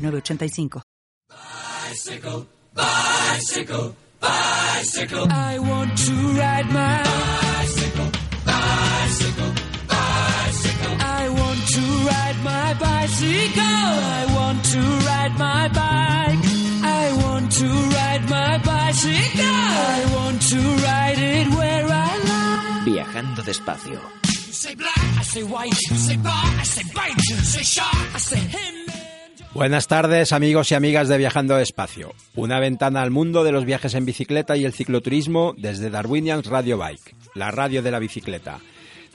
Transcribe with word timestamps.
906985. 0.00 0.82
Bicycle, 1.28 2.46
bicycle, 2.74 3.94
bicycle. 4.20 5.26
I 5.30 5.58
want 5.58 5.96
to 5.98 6.12
ride 6.40 6.68
my 6.72 7.02
bicycle, 7.04 8.10
bicycle, 8.46 9.52
bicycle. 9.88 10.94
I 11.00 11.28
want 11.28 11.60
to 11.74 11.82
ride 12.10 12.38
my 12.44 12.74
bicycle. 12.74 13.62
I 13.64 14.26
want 14.36 14.64
to 14.64 14.80
ride 15.10 15.34
my 15.38 15.68
bike. 15.68 16.44
I 16.82 17.12
want 17.22 17.52
to 17.52 17.66
ride 17.66 18.24
my 18.30 18.58
bicycle. 18.58 19.44
I 19.44 20.12
want 20.16 20.42
to 20.42 20.58
ride 20.86 21.18
it 21.18 21.46
where 21.58 21.86
I 21.86 22.12
like. 22.30 22.84
Viajando 22.86 23.42
despacio. 23.42 24.00
You 24.46 24.52
say 24.52 24.74
black, 24.74 24.98
I 25.18 25.22
say 25.22 25.42
white. 25.42 25.80
You 25.90 25.96
say 25.96 26.16
bar, 26.16 26.32
I 26.34 26.64
say 26.64 26.84
bite. 26.94 27.22
You 27.28 27.36
say 27.36 27.62
shark, 27.62 28.14
I 28.14 28.18
say 28.18 28.38
him. 28.38 28.74
Buenas 29.52 29.88
tardes 29.88 30.32
amigos 30.32 30.70
y 30.70 30.76
amigas 30.76 31.08
de 31.08 31.18
Viajando 31.18 31.56
Despacio, 31.56 32.14
una 32.36 32.60
ventana 32.60 33.02
al 33.02 33.10
mundo 33.10 33.42
de 33.42 33.50
los 33.50 33.64
viajes 33.64 33.94
en 33.94 34.06
bicicleta 34.06 34.56
y 34.56 34.64
el 34.64 34.72
cicloturismo 34.72 35.54
desde 35.58 35.90
Darwinians 35.90 36.46
Radio 36.46 36.78
Bike, 36.78 37.16
la 37.34 37.50
radio 37.50 37.82
de 37.82 37.90
la 37.90 37.98
bicicleta. 37.98 38.60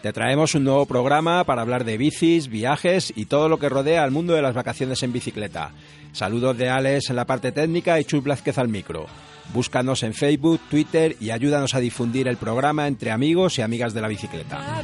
Te 0.01 0.11
traemos 0.11 0.53
un 0.53 0.65
nuevo 0.65 0.85
programa 0.85 1.45
para 1.45 1.61
hablar 1.61 1.85
de 1.85 1.97
bicis, 1.97 2.49
viajes 2.49 3.13
y 3.15 3.25
todo 3.25 3.47
lo 3.47 3.59
que 3.59 3.69
rodea 3.69 4.03
al 4.03 4.11
mundo 4.11 4.33
de 4.33 4.41
las 4.41 4.53
vacaciones 4.53 5.01
en 5.03 5.13
bicicleta. 5.13 5.71
Saludos 6.11 6.57
de 6.57 6.69
Alex 6.69 7.09
en 7.09 7.15
la 7.15 7.25
parte 7.25 7.53
técnica 7.53 7.97
y 7.99 8.03
Chus 8.03 8.21
Blázquez 8.21 8.57
al 8.57 8.67
micro. 8.67 9.05
Búscanos 9.53 10.03
en 10.03 10.13
Facebook, 10.13 10.59
Twitter 10.69 11.15
y 11.21 11.29
ayúdanos 11.29 11.75
a 11.75 11.79
difundir 11.79 12.27
el 12.27 12.35
programa 12.35 12.88
entre 12.88 13.11
amigos 13.11 13.57
y 13.57 13.61
amigas 13.61 13.93
de 13.93 14.01
la 14.01 14.09
bicicleta. 14.09 14.81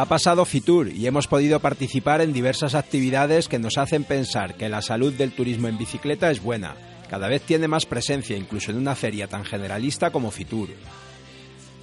Ha 0.00 0.06
pasado 0.06 0.46
Fitur 0.46 0.88
y 0.88 1.06
hemos 1.06 1.26
podido 1.26 1.60
participar 1.60 2.22
en 2.22 2.32
diversas 2.32 2.74
actividades 2.74 3.48
que 3.48 3.58
nos 3.58 3.76
hacen 3.76 4.04
pensar 4.04 4.54
que 4.54 4.70
la 4.70 4.80
salud 4.80 5.12
del 5.12 5.32
turismo 5.32 5.68
en 5.68 5.76
bicicleta 5.76 6.30
es 6.30 6.42
buena. 6.42 6.74
Cada 7.10 7.28
vez 7.28 7.42
tiene 7.42 7.68
más 7.68 7.84
presencia, 7.84 8.34
incluso 8.34 8.70
en 8.70 8.78
una 8.78 8.94
feria 8.94 9.28
tan 9.28 9.44
generalista 9.44 10.10
como 10.10 10.30
Fitur. 10.30 10.70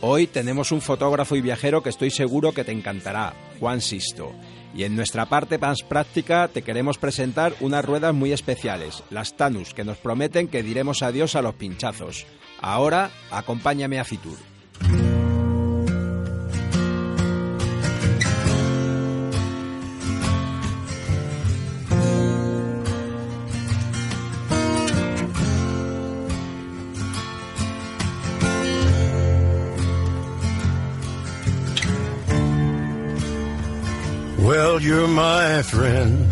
Hoy 0.01 0.25
tenemos 0.25 0.71
un 0.71 0.81
fotógrafo 0.81 1.35
y 1.35 1.41
viajero 1.41 1.83
que 1.83 1.89
estoy 1.89 2.09
seguro 2.09 2.53
que 2.53 2.63
te 2.63 2.71
encantará, 2.71 3.35
Juan 3.59 3.81
Sisto. 3.81 4.33
Y 4.73 4.83
en 4.83 4.95
nuestra 4.95 5.27
parte 5.27 5.59
más 5.59 5.83
práctica 5.83 6.47
te 6.47 6.63
queremos 6.63 6.97
presentar 6.97 7.53
unas 7.59 7.85
ruedas 7.85 8.15
muy 8.15 8.31
especiales, 8.31 9.03
las 9.11 9.37
Tanus, 9.37 9.75
que 9.75 9.83
nos 9.83 9.97
prometen 9.97 10.47
que 10.47 10.63
diremos 10.63 11.03
adiós 11.03 11.35
a 11.35 11.43
los 11.43 11.53
pinchazos. 11.53 12.25
Ahora, 12.61 13.11
acompáñame 13.29 13.99
a 13.99 14.03
Fitur. 14.03 14.56
My 35.13 35.61
friend. 35.61 36.31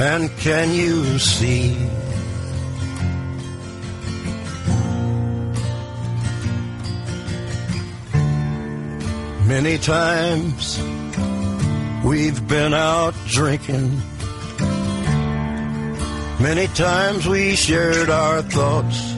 And 0.00 0.30
can 0.38 0.72
you 0.72 1.18
see? 1.18 1.76
Many 9.46 9.78
times 9.78 10.78
we've 12.04 12.46
been 12.46 12.74
out 12.74 13.14
drinking. 13.26 14.00
Many 16.40 16.68
times 16.68 17.26
we 17.26 17.56
shared 17.56 18.10
our 18.10 18.42
thoughts. 18.42 19.17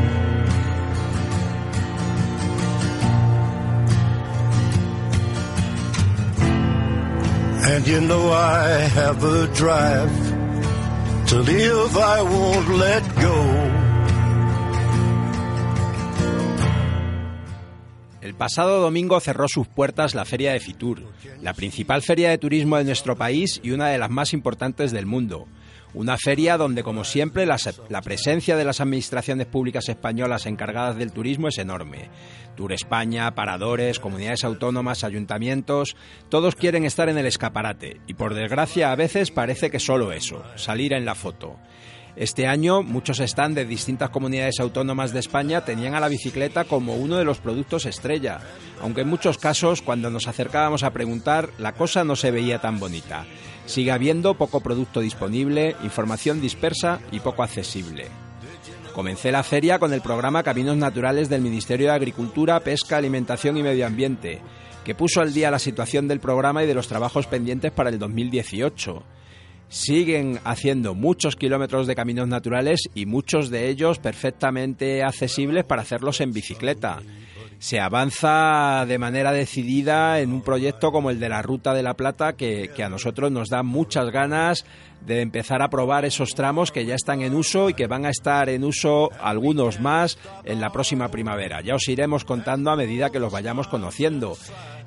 El 18.21 18.35
pasado 18.35 18.81
domingo 18.81 19.19
cerró 19.19 19.47
sus 19.47 19.67
puertas 19.67 20.13
la 20.13 20.25
Feria 20.25 20.53
de 20.53 20.59
Fitur, 20.59 21.01
la 21.41 21.53
principal 21.53 22.03
feria 22.03 22.29
de 22.29 22.37
turismo 22.37 22.77
de 22.77 22.83
nuestro 22.83 23.15
país 23.15 23.59
y 23.63 23.71
una 23.71 23.87
de 23.87 23.97
las 23.97 24.11
más 24.11 24.33
importantes 24.33 24.91
del 24.91 25.07
mundo. 25.07 25.47
Una 25.93 26.17
feria 26.17 26.57
donde, 26.57 26.83
como 26.83 27.03
siempre, 27.03 27.45
la, 27.45 27.57
presencia 28.01 28.55
de 28.55 28.63
las 28.63 28.79
administraciones 28.79 29.47
públicas 29.47 29.89
españolas 29.89 30.45
encargadas 30.45 30.95
del 30.95 31.11
turismo 31.11 31.49
es 31.49 31.57
enorme. 31.57 32.09
Tour 32.55 32.71
España, 32.71 33.35
paradores, 33.35 33.99
comunidades 33.99 34.45
autónomas, 34.45 35.03
ayuntamientos, 35.03 35.97
todos 36.29 36.55
quieren 36.55 36.85
estar 36.85 37.09
en 37.09 37.17
el 37.17 37.25
escaparate 37.25 37.99
y 38.07 38.13
por 38.13 38.33
desgracia 38.33 38.91
a 38.91 38.95
veces 38.95 39.31
parece 39.31 39.69
que 39.69 39.79
solo 39.79 40.13
eso, 40.13 40.43
salir 40.55 40.93
en 40.93 41.03
la 41.03 41.15
foto. 41.15 41.57
Este 42.15 42.45
año 42.45 42.83
muchos 42.83 43.19
stands 43.19 43.55
de 43.55 43.65
distintas 43.65 44.09
comunidades 44.09 44.59
autónomas 44.59 45.13
de 45.13 45.19
España 45.19 45.63
tenían 45.63 45.95
a 45.95 45.99
la 46.01 46.09
bicicleta 46.09 46.65
como 46.65 46.95
uno 46.95 47.17
de 47.17 47.23
los 47.23 47.39
productos 47.39 47.85
estrella, 47.85 48.41
aunque 48.81 49.01
en 49.01 49.09
muchos 49.09 49.37
casos 49.37 49.81
cuando 49.81 50.09
nos 50.09 50.27
acercábamos 50.27 50.83
a 50.83 50.91
preguntar 50.91 51.49
la 51.57 51.73
cosa 51.73 52.03
no 52.03 52.17
se 52.17 52.31
veía 52.31 52.59
tan 52.59 52.79
bonita. 52.79 53.25
Sigue 53.65 53.91
habiendo 53.91 54.33
poco 54.35 54.59
producto 54.59 54.99
disponible, 54.99 55.75
información 55.83 56.41
dispersa 56.41 56.99
y 57.11 57.19
poco 57.19 57.43
accesible. 57.43 58.07
Comencé 58.93 59.31
la 59.31 59.43
feria 59.43 59.79
con 59.79 59.93
el 59.93 60.01
programa 60.01 60.43
Caminos 60.43 60.75
Naturales 60.75 61.29
del 61.29 61.41
Ministerio 61.41 61.87
de 61.87 61.93
Agricultura, 61.93 62.59
Pesca, 62.59 62.97
Alimentación 62.97 63.55
y 63.55 63.63
Medio 63.63 63.87
Ambiente, 63.87 64.41
que 64.83 64.95
puso 64.95 65.21
al 65.21 65.33
día 65.33 65.49
la 65.49 65.59
situación 65.59 66.07
del 66.07 66.19
programa 66.19 66.63
y 66.63 66.67
de 66.67 66.73
los 66.73 66.89
trabajos 66.89 67.25
pendientes 67.27 67.71
para 67.71 67.89
el 67.89 67.99
2018. 67.99 69.03
Siguen 69.69 70.39
haciendo 70.43 70.93
muchos 70.93 71.37
kilómetros 71.37 71.87
de 71.87 71.95
caminos 71.95 72.27
naturales 72.27 72.89
y 72.93 73.05
muchos 73.05 73.49
de 73.49 73.69
ellos 73.69 73.99
perfectamente 73.99 75.03
accesibles 75.03 75.63
para 75.63 75.83
hacerlos 75.83 76.19
en 76.19 76.33
bicicleta. 76.33 77.01
Se 77.61 77.79
avanza 77.79 78.87
de 78.87 78.97
manera 78.97 79.31
decidida 79.31 80.19
en 80.19 80.33
un 80.33 80.41
proyecto 80.41 80.91
como 80.91 81.11
el 81.11 81.19
de 81.19 81.29
la 81.29 81.43
Ruta 81.43 81.75
de 81.75 81.83
la 81.83 81.93
Plata 81.93 82.33
que, 82.33 82.71
que 82.75 82.83
a 82.83 82.89
nosotros 82.89 83.31
nos 83.31 83.49
da 83.49 83.61
muchas 83.61 84.09
ganas 84.09 84.65
de 85.05 85.21
empezar 85.21 85.61
a 85.61 85.69
probar 85.69 86.03
esos 86.03 86.33
tramos 86.33 86.71
que 86.71 86.87
ya 86.87 86.95
están 86.95 87.21
en 87.21 87.35
uso 87.35 87.69
y 87.69 87.75
que 87.75 87.85
van 87.85 88.07
a 88.07 88.09
estar 88.09 88.49
en 88.49 88.63
uso 88.63 89.11
algunos 89.21 89.79
más 89.79 90.17
en 90.43 90.59
la 90.59 90.71
próxima 90.71 91.09
primavera. 91.09 91.61
Ya 91.61 91.75
os 91.75 91.87
iremos 91.87 92.25
contando 92.25 92.71
a 92.71 92.75
medida 92.75 93.11
que 93.11 93.19
los 93.19 93.31
vayamos 93.31 93.67
conociendo. 93.67 94.35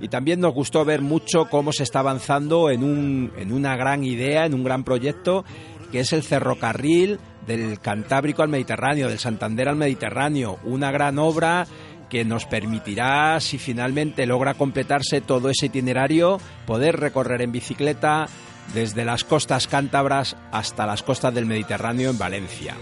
Y 0.01 0.09
también 0.09 0.41
nos 0.41 0.53
gustó 0.53 0.85
ver 0.85 1.01
mucho 1.01 1.45
cómo 1.49 1.73
se 1.73 1.85
está 1.85 2.01
avanzando 2.01 2.71
en, 2.71 2.83
un, 2.83 3.33
en 3.39 3.53
una 3.53 3.77
gran 3.77 4.03
idea, 4.03 4.47
en 4.47 4.55
un 4.55 4.65
gran 4.65 4.83
proyecto 4.83 5.45
que 5.93 6.01
es 6.01 6.13
el 6.13 6.25
ferrocarril 6.25 7.21
del 7.47 7.79
Cantábrico 7.79 8.43
al 8.43 8.49
Mediterráneo, 8.49 9.09
del 9.09 9.21
Santander 9.21 9.69
al 9.69 9.77
Mediterráneo, 9.77 10.59
una 10.65 10.91
gran 10.91 11.21
obra 11.21 11.69
que 12.15 12.25
nos 12.25 12.47
permitirá, 12.47 13.41
si 13.41 13.59
finalmente 13.59 14.25
logra 14.25 14.55
completarse 14.55 15.21
todo 15.21 15.51
ese 15.51 15.67
itinerario, 15.67 16.39
poder 16.65 17.01
recorrer 17.01 17.43
en 17.43 17.51
bicicleta 17.51 18.29
desde 18.73 19.05
las 19.05 19.25
costas 19.25 19.67
cántabras 19.67 20.37
hasta 20.53 20.87
las 20.87 21.03
costas 21.03 21.35
del 21.35 21.47
Mediterráneo 21.47 22.11
en 22.11 22.19
Valencia. 22.19 22.77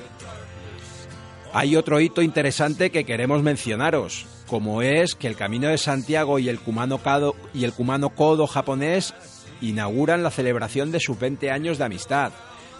Hay 1.54 1.76
otro 1.76 1.98
hito 1.98 2.20
interesante 2.20 2.90
que 2.90 3.04
queremos 3.04 3.42
mencionaros, 3.42 4.26
como 4.48 4.82
es 4.82 5.14
que 5.14 5.28
el 5.28 5.36
Camino 5.36 5.68
de 5.68 5.78
Santiago 5.78 6.38
y 6.38 6.50
el 6.50 6.60
Kumano, 6.60 6.98
Kado, 6.98 7.34
y 7.54 7.64
el 7.64 7.72
Kumano 7.72 8.10
Kodo 8.10 8.46
japonés 8.46 9.14
inauguran 9.62 10.22
la 10.22 10.30
celebración 10.30 10.92
de 10.92 11.00
sus 11.00 11.18
20 11.18 11.50
años 11.50 11.78
de 11.78 11.84
amistad. 11.84 12.32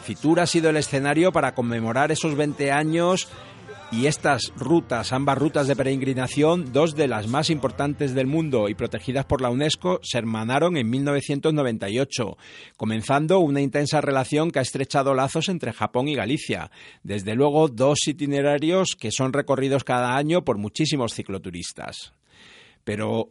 Fitur 0.05 0.41
ha 0.41 0.47
sido 0.47 0.69
el 0.69 0.77
escenario 0.77 1.33
para 1.33 1.55
conmemorar 1.55 2.13
esos 2.13 2.37
20 2.37 2.73
años 2.73 3.29
y 3.93 4.07
estas 4.07 4.53
rutas, 4.57 5.13
ambas 5.13 5.37
rutas 5.37 5.67
de 5.67 5.77
peregrinación, 5.77 6.73
dos 6.73 6.97
de 6.97 7.07
las 7.07 7.29
más 7.29 7.51
importantes 7.51 8.15
del 8.15 8.27
mundo 8.27 8.71
y 8.71 8.75
protegidas 8.75 9.27
por 9.27 9.43
la 9.43 9.51
UNESCO, 9.51 10.01
se 10.03 10.17
hermanaron 10.17 10.79
en 10.79 10.89
1998, 10.89 12.39
comenzando 12.79 13.41
una 13.41 13.61
intensa 13.61 14.01
relación 14.01 14.51
que 14.51 14.61
ha 14.61 14.63
estrechado 14.63 15.13
lazos 15.13 15.51
entre 15.51 15.75
Japón 15.75 16.09
y 16.09 16.15
Galicia. 16.15 16.71
Desde 17.03 17.35
luego, 17.35 17.69
dos 17.69 18.09
itinerarios 18.09 18.97
que 18.99 19.11
son 19.11 19.35
recorridos 19.35 19.85
cada 19.85 20.17
año 20.17 20.43
por 20.43 20.57
muchísimos 20.57 21.13
cicloturistas. 21.13 22.15
Pero 22.85 23.29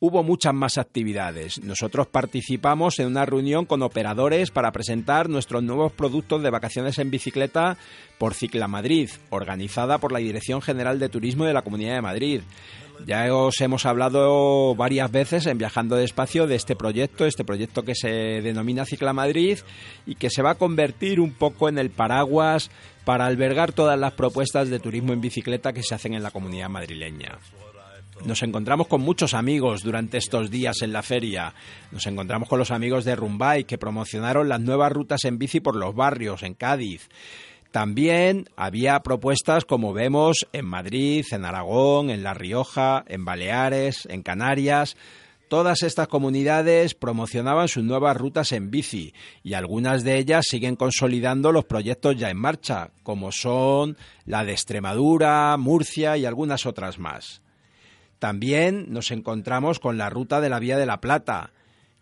hubo 0.00 0.22
muchas 0.22 0.54
más 0.54 0.78
actividades. 0.78 1.62
Nosotros 1.62 2.06
participamos 2.06 2.98
en 2.98 3.06
una 3.06 3.26
reunión 3.26 3.66
con 3.66 3.82
operadores 3.82 4.50
para 4.50 4.72
presentar 4.72 5.28
nuestros 5.28 5.62
nuevos 5.62 5.92
productos 5.92 6.42
de 6.42 6.50
vacaciones 6.50 6.98
en 6.98 7.10
bicicleta 7.10 7.76
por 8.18 8.34
Cicla 8.34 8.66
Madrid, 8.66 9.10
organizada 9.28 9.98
por 9.98 10.12
la 10.12 10.18
Dirección 10.18 10.62
General 10.62 10.98
de 10.98 11.10
Turismo 11.10 11.44
de 11.44 11.52
la 11.52 11.62
Comunidad 11.62 11.94
de 11.94 12.02
Madrid. 12.02 12.40
Ya 13.06 13.34
os 13.34 13.60
hemos 13.60 13.86
hablado 13.86 14.74
varias 14.74 15.10
veces 15.10 15.46
en 15.46 15.58
Viajando 15.58 15.96
Despacio 15.96 16.46
de 16.46 16.54
este 16.54 16.76
proyecto, 16.76 17.24
este 17.24 17.44
proyecto 17.44 17.82
que 17.82 17.94
se 17.94 18.08
denomina 18.42 18.84
Cicla 18.84 19.12
Madrid 19.12 19.58
y 20.06 20.16
que 20.16 20.30
se 20.30 20.42
va 20.42 20.50
a 20.50 20.58
convertir 20.58 21.20
un 21.20 21.32
poco 21.32 21.68
en 21.68 21.78
el 21.78 21.90
paraguas 21.90 22.70
para 23.04 23.26
albergar 23.26 23.72
todas 23.72 23.98
las 23.98 24.12
propuestas 24.12 24.68
de 24.68 24.80
turismo 24.80 25.12
en 25.12 25.20
bicicleta 25.20 25.72
que 25.72 25.82
se 25.82 25.94
hacen 25.94 26.14
en 26.14 26.22
la 26.22 26.30
comunidad 26.30 26.68
madrileña. 26.68 27.38
Nos 28.24 28.42
encontramos 28.42 28.86
con 28.86 29.00
muchos 29.00 29.32
amigos 29.32 29.82
durante 29.82 30.18
estos 30.18 30.50
días 30.50 30.82
en 30.82 30.92
la 30.92 31.02
feria. 31.02 31.54
Nos 31.90 32.06
encontramos 32.06 32.48
con 32.50 32.58
los 32.58 32.70
amigos 32.70 33.06
de 33.06 33.16
Rumbay 33.16 33.64
que 33.64 33.78
promocionaron 33.78 34.48
las 34.48 34.60
nuevas 34.60 34.92
rutas 34.92 35.24
en 35.24 35.38
bici 35.38 35.60
por 35.60 35.74
los 35.74 35.94
barrios 35.94 36.42
en 36.42 36.52
Cádiz. 36.52 37.08
También 37.70 38.48
había 38.56 39.00
propuestas 39.00 39.64
como 39.64 39.94
vemos 39.94 40.46
en 40.52 40.66
Madrid, 40.66 41.24
en 41.30 41.46
Aragón, 41.46 42.10
en 42.10 42.22
La 42.22 42.34
Rioja, 42.34 43.04
en 43.08 43.24
Baleares, 43.24 44.06
en 44.10 44.22
Canarias. 44.22 44.96
Todas 45.48 45.82
estas 45.82 46.06
comunidades 46.06 46.94
promocionaban 46.94 47.68
sus 47.68 47.84
nuevas 47.84 48.16
rutas 48.16 48.52
en 48.52 48.70
bici 48.70 49.14
y 49.42 49.54
algunas 49.54 50.04
de 50.04 50.18
ellas 50.18 50.44
siguen 50.48 50.76
consolidando 50.76 51.52
los 51.52 51.64
proyectos 51.64 52.16
ya 52.16 52.28
en 52.28 52.36
marcha, 52.36 52.90
como 53.02 53.32
son 53.32 53.96
la 54.26 54.44
de 54.44 54.52
Extremadura, 54.52 55.56
Murcia 55.56 56.18
y 56.18 56.26
algunas 56.26 56.66
otras 56.66 56.98
más. 56.98 57.40
También 58.20 58.92
nos 58.92 59.10
encontramos 59.12 59.80
con 59.80 59.96
la 59.96 60.10
ruta 60.10 60.42
de 60.42 60.50
la 60.50 60.58
Vía 60.58 60.76
de 60.76 60.84
la 60.84 61.00
Plata, 61.00 61.52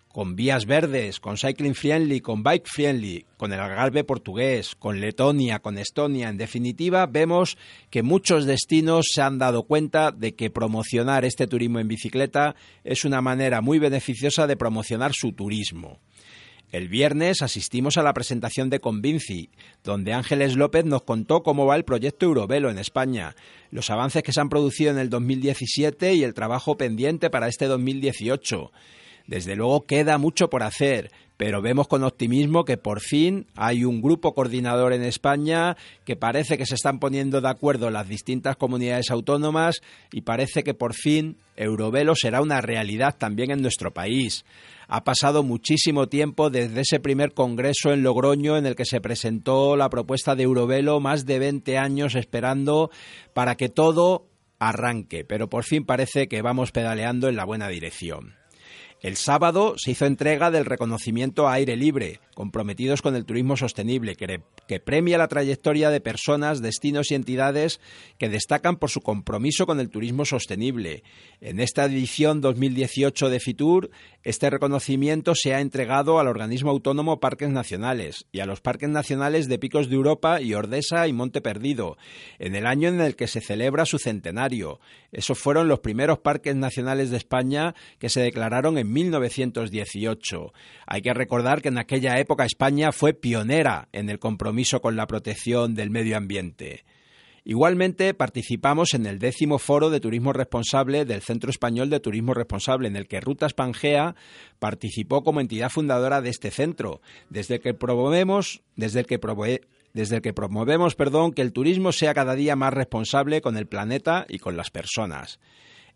con 0.08 0.34
vías 0.34 0.66
verdes, 0.66 1.20
con 1.20 1.36
cycling 1.36 1.76
friendly, 1.76 2.20
con 2.20 2.42
bike 2.42 2.66
friendly, 2.66 3.24
con 3.36 3.52
el 3.52 3.60
Algarve 3.60 4.02
portugués, 4.02 4.74
con 4.74 5.00
Letonia, 5.00 5.60
con 5.60 5.78
Estonia. 5.78 6.28
En 6.28 6.36
definitiva, 6.36 7.06
vemos 7.06 7.56
que 7.88 8.02
muchos 8.02 8.46
destinos 8.46 9.06
se 9.12 9.22
han 9.22 9.38
dado 9.38 9.62
cuenta 9.62 10.10
de 10.10 10.34
que 10.34 10.50
promocionar 10.50 11.24
este 11.24 11.46
turismo 11.46 11.78
en 11.78 11.86
bicicleta 11.86 12.56
es 12.82 13.04
una 13.04 13.20
manera 13.20 13.60
muy 13.60 13.78
beneficiosa 13.78 14.48
de 14.48 14.56
promocionar 14.56 15.12
su 15.14 15.34
turismo. 15.34 16.00
El 16.70 16.88
viernes 16.88 17.40
asistimos 17.40 17.96
a 17.96 18.02
la 18.02 18.12
presentación 18.12 18.68
de 18.68 18.78
Convinci, 18.78 19.48
donde 19.84 20.12
Ángeles 20.12 20.54
López 20.54 20.84
nos 20.84 21.00
contó 21.00 21.42
cómo 21.42 21.64
va 21.64 21.76
el 21.76 21.84
proyecto 21.84 22.26
Eurovelo 22.26 22.68
en 22.68 22.76
España, 22.76 23.34
los 23.70 23.88
avances 23.88 24.22
que 24.22 24.34
se 24.34 24.40
han 24.42 24.50
producido 24.50 24.90
en 24.90 24.98
el 24.98 25.08
2017 25.08 26.12
y 26.12 26.24
el 26.24 26.34
trabajo 26.34 26.76
pendiente 26.76 27.30
para 27.30 27.48
este 27.48 27.64
2018. 27.64 28.70
Desde 29.26 29.56
luego 29.56 29.86
queda 29.86 30.18
mucho 30.18 30.50
por 30.50 30.62
hacer, 30.62 31.10
pero 31.38 31.62
vemos 31.62 31.88
con 31.88 32.04
optimismo 32.04 32.66
que 32.66 32.76
por 32.76 33.00
fin 33.00 33.46
hay 33.56 33.84
un 33.84 34.02
grupo 34.02 34.34
coordinador 34.34 34.92
en 34.92 35.04
España 35.04 35.74
que 36.04 36.16
parece 36.16 36.58
que 36.58 36.66
se 36.66 36.74
están 36.74 36.98
poniendo 36.98 37.40
de 37.40 37.48
acuerdo 37.48 37.90
las 37.90 38.08
distintas 38.08 38.56
comunidades 38.56 39.10
autónomas 39.10 39.80
y 40.12 40.20
parece 40.20 40.64
que 40.64 40.74
por 40.74 40.94
fin 40.94 41.36
Eurovelo 41.56 42.14
será 42.14 42.42
una 42.42 42.60
realidad 42.60 43.16
también 43.16 43.50
en 43.50 43.62
nuestro 43.62 43.92
país. 43.94 44.44
Ha 44.90 45.04
pasado 45.04 45.42
muchísimo 45.42 46.08
tiempo 46.08 46.48
desde 46.48 46.80
ese 46.80 46.98
primer 46.98 47.34
congreso 47.34 47.92
en 47.92 48.02
Logroño 48.02 48.56
en 48.56 48.64
el 48.64 48.74
que 48.74 48.86
se 48.86 49.02
presentó 49.02 49.76
la 49.76 49.90
propuesta 49.90 50.34
de 50.34 50.44
Eurovelo, 50.44 50.98
más 50.98 51.26
de 51.26 51.38
20 51.38 51.76
años 51.76 52.14
esperando 52.14 52.90
para 53.34 53.56
que 53.56 53.68
todo 53.68 54.30
arranque, 54.58 55.26
pero 55.26 55.50
por 55.50 55.64
fin 55.64 55.84
parece 55.84 56.26
que 56.26 56.40
vamos 56.40 56.72
pedaleando 56.72 57.28
en 57.28 57.36
la 57.36 57.44
buena 57.44 57.68
dirección. 57.68 58.37
El 59.00 59.16
sábado 59.16 59.74
se 59.76 59.92
hizo 59.92 60.06
entrega 60.06 60.50
del 60.50 60.64
reconocimiento 60.64 61.46
a 61.46 61.52
aire 61.52 61.76
libre, 61.76 62.18
comprometidos 62.34 63.00
con 63.00 63.14
el 63.14 63.24
turismo 63.24 63.56
sostenible, 63.56 64.16
que, 64.16 64.80
premia 64.80 65.18
la 65.18 65.28
trayectoria 65.28 65.90
de 65.90 66.00
personas, 66.00 66.62
destinos 66.62 67.10
y 67.10 67.14
entidades 67.14 67.80
que 68.18 68.28
destacan 68.28 68.76
por 68.76 68.90
su 68.90 69.00
compromiso 69.00 69.66
con 69.66 69.78
el 69.78 69.88
turismo 69.88 70.24
sostenible. 70.24 71.04
En 71.40 71.60
esta 71.60 71.84
edición 71.84 72.40
2018 72.40 73.30
de 73.30 73.38
FITUR, 73.40 73.90
este 74.24 74.50
reconocimiento 74.50 75.34
se 75.36 75.54
ha 75.54 75.60
entregado 75.60 76.18
al 76.18 76.26
organismo 76.26 76.70
autónomo 76.70 77.20
Parques 77.20 77.50
Nacionales 77.50 78.26
y 78.32 78.40
a 78.40 78.46
los 78.46 78.60
Parques 78.60 78.88
Nacionales 78.88 79.48
de 79.48 79.58
Picos 79.58 79.88
de 79.88 79.94
Europa 79.94 80.40
y 80.40 80.54
Ordesa 80.54 81.06
y 81.06 81.12
Monte 81.12 81.40
Perdido, 81.40 81.98
en 82.40 82.56
el 82.56 82.66
año 82.66 82.88
en 82.88 83.00
el 83.00 83.14
que 83.14 83.28
se 83.28 83.40
celebra 83.40 83.86
su 83.86 83.98
centenario. 83.98 84.80
Esos 85.12 85.38
fueron 85.38 85.68
los 85.68 85.80
primeros 85.80 86.18
parques 86.18 86.56
nacionales 86.56 87.10
de 87.10 87.16
España 87.16 87.74
que 87.98 88.10
se 88.10 88.20
declararon 88.20 88.76
en 88.76 88.87
1918. 88.88 90.52
Hay 90.86 91.02
que 91.02 91.14
recordar 91.14 91.62
que 91.62 91.68
en 91.68 91.78
aquella 91.78 92.18
época 92.18 92.44
España 92.44 92.92
fue 92.92 93.14
pionera 93.14 93.88
en 93.92 94.10
el 94.10 94.18
compromiso 94.18 94.80
con 94.80 94.96
la 94.96 95.06
protección 95.06 95.74
del 95.74 95.90
medio 95.90 96.16
ambiente. 96.16 96.84
Igualmente 97.48 98.12
participamos 98.12 98.92
en 98.92 99.06
el 99.06 99.18
décimo 99.18 99.58
foro 99.58 99.88
de 99.88 100.00
turismo 100.00 100.34
responsable 100.34 101.06
del 101.06 101.22
Centro 101.22 101.48
Español 101.48 101.88
de 101.88 101.98
Turismo 101.98 102.34
Responsable, 102.34 102.88
en 102.88 102.96
el 102.96 103.08
que 103.08 103.22
Rutas 103.22 103.54
Pangea 103.54 104.14
participó 104.58 105.22
como 105.22 105.40
entidad 105.40 105.70
fundadora 105.70 106.20
de 106.20 106.28
este 106.28 106.50
centro, 106.50 107.00
desde 107.30 107.58
que 107.58 107.72
promovemos, 107.72 108.60
desde 108.76 109.00
el 109.00 109.06
que 109.06 109.18
desde 109.94 110.16
el 110.16 110.20
que 110.22 110.34
promovemos, 110.34 110.94
perdón, 110.94 111.32
que 111.32 111.40
el 111.40 111.54
turismo 111.54 111.92
sea 111.92 112.12
cada 112.12 112.34
día 112.34 112.54
más 112.54 112.74
responsable 112.74 113.40
con 113.40 113.56
el 113.56 113.66
planeta 113.66 114.26
y 114.28 114.38
con 114.40 114.58
las 114.58 114.70
personas. 114.70 115.40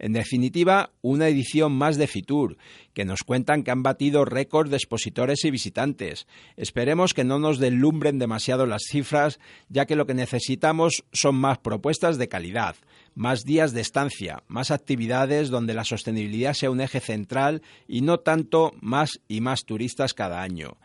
En 0.02 0.12
definitiva, 0.12 0.90
una 1.00 1.28
edición 1.28 1.72
más 1.72 1.96
de 1.96 2.08
Fitur, 2.08 2.56
que 2.92 3.04
nos 3.04 3.22
cuentan 3.22 3.62
que 3.62 3.70
han 3.70 3.84
batido 3.84 4.24
récords 4.24 4.68
de 4.68 4.76
expositores 4.76 5.44
y 5.44 5.52
visitantes. 5.52 6.26
Esperemos 6.56 7.14
que 7.14 7.22
no 7.22 7.38
nos 7.38 7.60
deslumbren 7.60 8.18
demasiado 8.18 8.66
las 8.66 8.82
cifras, 8.90 9.38
ya 9.68 9.86
que 9.86 9.94
lo 9.94 10.04
que 10.04 10.14
necesitamos 10.14 11.04
son 11.12 11.36
más 11.36 11.58
propuestas 11.58 12.18
de 12.18 12.28
calidad, 12.28 12.74
más 13.14 13.44
días 13.44 13.72
de 13.72 13.80
estancia, 13.80 14.42
más 14.48 14.70
actividades 14.70 15.50
donde 15.50 15.74
la 15.74 15.84
sostenibilidad 15.84 16.54
sea 16.54 16.70
un 16.70 16.80
eje 16.80 17.00
central 17.00 17.62
y 17.86 18.00
no 18.00 18.20
tanto 18.20 18.72
más 18.80 19.20
y 19.28 19.40
más 19.40 19.64
turistas 19.64 20.14
cada 20.14 20.42
año. 20.42 20.76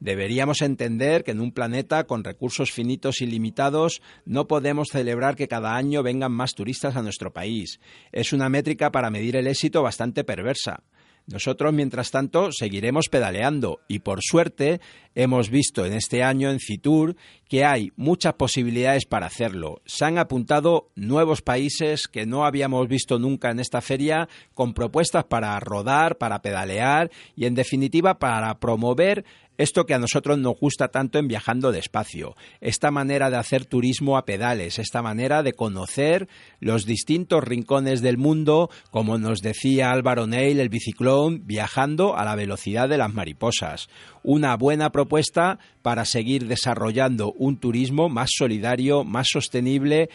Deberíamos 0.00 0.62
entender 0.62 1.24
que 1.24 1.30
en 1.30 1.40
un 1.40 1.52
planeta 1.52 2.04
con 2.04 2.24
recursos 2.24 2.70
finitos 2.72 3.20
y 3.20 3.26
limitados 3.26 4.02
no 4.24 4.46
podemos 4.46 4.88
celebrar 4.90 5.36
que 5.36 5.48
cada 5.48 5.76
año 5.76 6.02
vengan 6.02 6.32
más 6.32 6.52
turistas 6.52 6.96
a 6.96 7.02
nuestro 7.02 7.32
país. 7.32 7.80
Es 8.12 8.32
una 8.32 8.48
métrica 8.48 8.90
para 8.90 9.10
medir 9.10 9.36
el 9.36 9.46
éxito 9.46 9.82
bastante 9.82 10.24
perversa. 10.24 10.82
Nosotros, 11.26 11.72
mientras 11.72 12.12
tanto, 12.12 12.52
seguiremos 12.52 13.08
pedaleando 13.08 13.80
y 13.88 13.98
por 13.98 14.20
suerte 14.22 14.80
hemos 15.16 15.50
visto 15.50 15.84
en 15.84 15.94
este 15.94 16.22
año 16.22 16.50
en 16.50 16.60
Fitur 16.60 17.16
que 17.48 17.64
hay 17.64 17.92
muchas 17.96 18.34
posibilidades 18.34 19.06
para 19.06 19.26
hacerlo. 19.26 19.80
Se 19.86 20.04
han 20.04 20.18
apuntado 20.18 20.90
nuevos 20.94 21.42
países 21.42 22.06
que 22.06 22.26
no 22.26 22.44
habíamos 22.44 22.86
visto 22.86 23.18
nunca 23.18 23.50
en 23.50 23.58
esta 23.58 23.80
feria 23.80 24.28
con 24.54 24.72
propuestas 24.72 25.24
para 25.24 25.58
rodar, 25.58 26.16
para 26.16 26.42
pedalear 26.42 27.10
y 27.34 27.46
en 27.46 27.56
definitiva 27.56 28.20
para 28.20 28.60
promover 28.60 29.24
Esto 29.58 29.86
que 29.86 29.94
a 29.94 29.98
nosotros 29.98 30.38
nos 30.38 30.58
gusta 30.58 30.88
tanto 30.88 31.18
en 31.18 31.28
viajando 31.28 31.72
despacio, 31.72 32.36
esta 32.60 32.90
manera 32.90 33.30
de 33.30 33.36
hacer 33.36 33.64
turismo 33.64 34.16
a 34.16 34.24
pedales, 34.24 34.78
esta 34.78 35.02
manera 35.02 35.42
de 35.42 35.54
conocer 35.54 36.28
los 36.60 36.84
distintos 36.84 37.42
rincones 37.42 38.02
del 38.02 38.18
mundo, 38.18 38.70
como 38.90 39.18
nos 39.18 39.40
decía 39.40 39.92
Álvaro 39.92 40.26
Neil, 40.26 40.60
el 40.60 40.68
biciclón, 40.68 41.46
viajando 41.46 42.16
a 42.16 42.24
la 42.24 42.34
velocidad 42.34 42.88
de 42.88 42.98
las 42.98 43.14
mariposas. 43.14 43.88
Una 44.22 44.56
buena 44.56 44.90
propuesta 44.90 45.58
para 45.82 46.04
seguir 46.04 46.46
desarrollando 46.48 47.32
un 47.32 47.58
turismo 47.58 48.08
más 48.08 48.30
solidario, 48.36 49.04
más 49.04 49.28
sostenible 49.30 50.10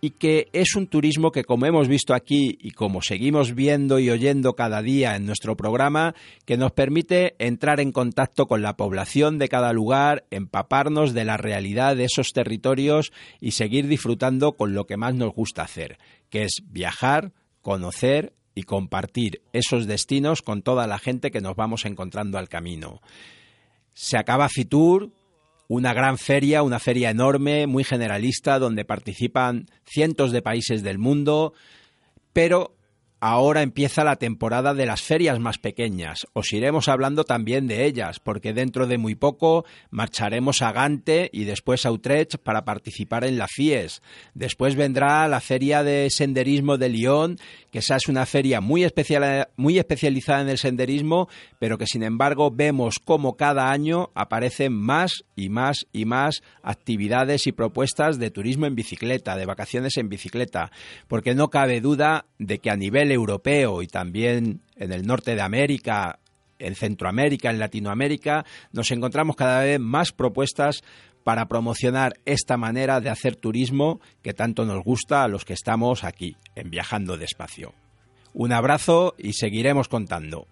y 0.00 0.10
que 0.10 0.48
es 0.52 0.74
un 0.76 0.86
turismo 0.86 1.30
que, 1.30 1.44
como 1.44 1.66
hemos 1.66 1.88
visto 1.88 2.14
aquí 2.14 2.58
y 2.60 2.70
como 2.70 3.02
seguimos 3.02 3.54
viendo 3.54 3.98
y 3.98 4.10
oyendo 4.10 4.54
cada 4.54 4.82
día 4.82 5.16
en 5.16 5.26
nuestro 5.26 5.56
programa, 5.56 6.14
que 6.46 6.56
nos 6.56 6.72
permite 6.72 7.34
entrar 7.38 7.80
en 7.80 7.92
contacto 7.92 8.46
con 8.46 8.62
la 8.62 8.76
población 8.76 9.38
de 9.38 9.48
cada 9.48 9.72
lugar, 9.72 10.24
empaparnos 10.30 11.12
de 11.12 11.24
la 11.24 11.36
realidad 11.36 11.96
de 11.96 12.04
esos 12.04 12.32
territorios 12.32 13.12
y 13.40 13.52
seguir 13.52 13.88
disfrutando 13.88 14.52
con 14.52 14.74
lo 14.74 14.86
que 14.86 14.96
más 14.96 15.14
nos 15.14 15.34
gusta 15.34 15.62
hacer, 15.62 15.98
que 16.30 16.44
es 16.44 16.62
viajar, 16.66 17.32
conocer 17.60 18.32
y 18.54 18.62
compartir 18.62 19.42
esos 19.52 19.86
destinos 19.86 20.42
con 20.42 20.62
toda 20.62 20.86
la 20.86 20.98
gente 20.98 21.30
que 21.30 21.40
nos 21.40 21.56
vamos 21.56 21.84
encontrando 21.84 22.38
al 22.38 22.48
camino. 22.48 23.00
Se 23.94 24.16
acaba 24.16 24.48
Fitur, 24.48 25.10
una 25.70 25.94
gran 25.94 26.18
feria, 26.18 26.64
una 26.64 26.80
feria 26.80 27.10
enorme, 27.10 27.68
muy 27.68 27.84
generalista, 27.84 28.58
donde 28.58 28.84
participan 28.84 29.66
cientos 29.84 30.32
de 30.32 30.42
países 30.42 30.82
del 30.82 30.98
mundo, 30.98 31.52
pero 32.32 32.74
ahora 33.20 33.62
empieza 33.62 34.02
la 34.02 34.16
temporada 34.16 34.74
de 34.74 34.86
las 34.86 35.02
ferias 35.02 35.38
más 35.38 35.58
pequeñas. 35.58 36.26
Os 36.32 36.52
iremos 36.52 36.88
hablando 36.88 37.24
también 37.24 37.66
de 37.66 37.84
ellas, 37.84 38.18
porque 38.18 38.52
dentro 38.52 38.86
de 38.86 38.98
muy 38.98 39.14
poco 39.14 39.64
marcharemos 39.90 40.62
a 40.62 40.72
Gante 40.72 41.28
y 41.32 41.44
después 41.44 41.84
a 41.86 41.92
Utrecht 41.92 42.38
para 42.38 42.64
participar 42.64 43.24
en 43.24 43.38
la 43.38 43.46
FIES. 43.46 44.02
Después 44.34 44.74
vendrá 44.74 45.28
la 45.28 45.40
Feria 45.40 45.82
de 45.82 46.08
Senderismo 46.10 46.78
de 46.78 46.88
Lyon, 46.88 47.36
que 47.70 47.80
esa 47.80 47.96
es 47.96 48.08
una 48.08 48.26
feria 48.26 48.60
muy, 48.60 48.84
especial, 48.84 49.48
muy 49.56 49.78
especializada 49.78 50.40
en 50.40 50.48
el 50.48 50.58
senderismo, 50.58 51.28
pero 51.58 51.78
que 51.78 51.86
sin 51.86 52.02
embargo 52.02 52.50
vemos 52.50 52.98
cómo 52.98 53.36
cada 53.36 53.70
año 53.70 54.10
aparecen 54.14 54.72
más 54.72 55.24
y 55.36 55.50
más 55.50 55.86
y 55.92 56.04
más 56.04 56.42
actividades 56.62 57.46
y 57.46 57.52
propuestas 57.52 58.18
de 58.18 58.30
turismo 58.30 58.66
en 58.66 58.74
bicicleta, 58.74 59.36
de 59.36 59.46
vacaciones 59.46 59.96
en 59.98 60.08
bicicleta, 60.08 60.70
porque 61.06 61.34
no 61.34 61.48
cabe 61.48 61.80
duda 61.80 62.26
de 62.40 62.58
que 62.58 62.70
a 62.70 62.76
nivel 62.76 63.12
europeo 63.12 63.82
y 63.82 63.86
también 63.86 64.62
en 64.76 64.92
el 64.92 65.06
norte 65.06 65.34
de 65.34 65.42
América, 65.42 66.18
en 66.58 66.74
Centroamérica, 66.74 67.50
en 67.50 67.58
Latinoamérica, 67.58 68.46
nos 68.72 68.90
encontramos 68.90 69.36
cada 69.36 69.62
vez 69.62 69.78
más 69.78 70.10
propuestas 70.10 70.82
para 71.22 71.48
promocionar 71.48 72.14
esta 72.24 72.56
manera 72.56 73.00
de 73.00 73.10
hacer 73.10 73.36
turismo 73.36 74.00
que 74.22 74.32
tanto 74.32 74.64
nos 74.64 74.82
gusta 74.82 75.22
a 75.22 75.28
los 75.28 75.44
que 75.44 75.52
estamos 75.52 76.02
aquí, 76.02 76.36
en 76.54 76.70
Viajando 76.70 77.18
Despacio. 77.18 77.74
Un 78.32 78.52
abrazo 78.52 79.14
y 79.18 79.34
seguiremos 79.34 79.88
contando. 79.88 80.46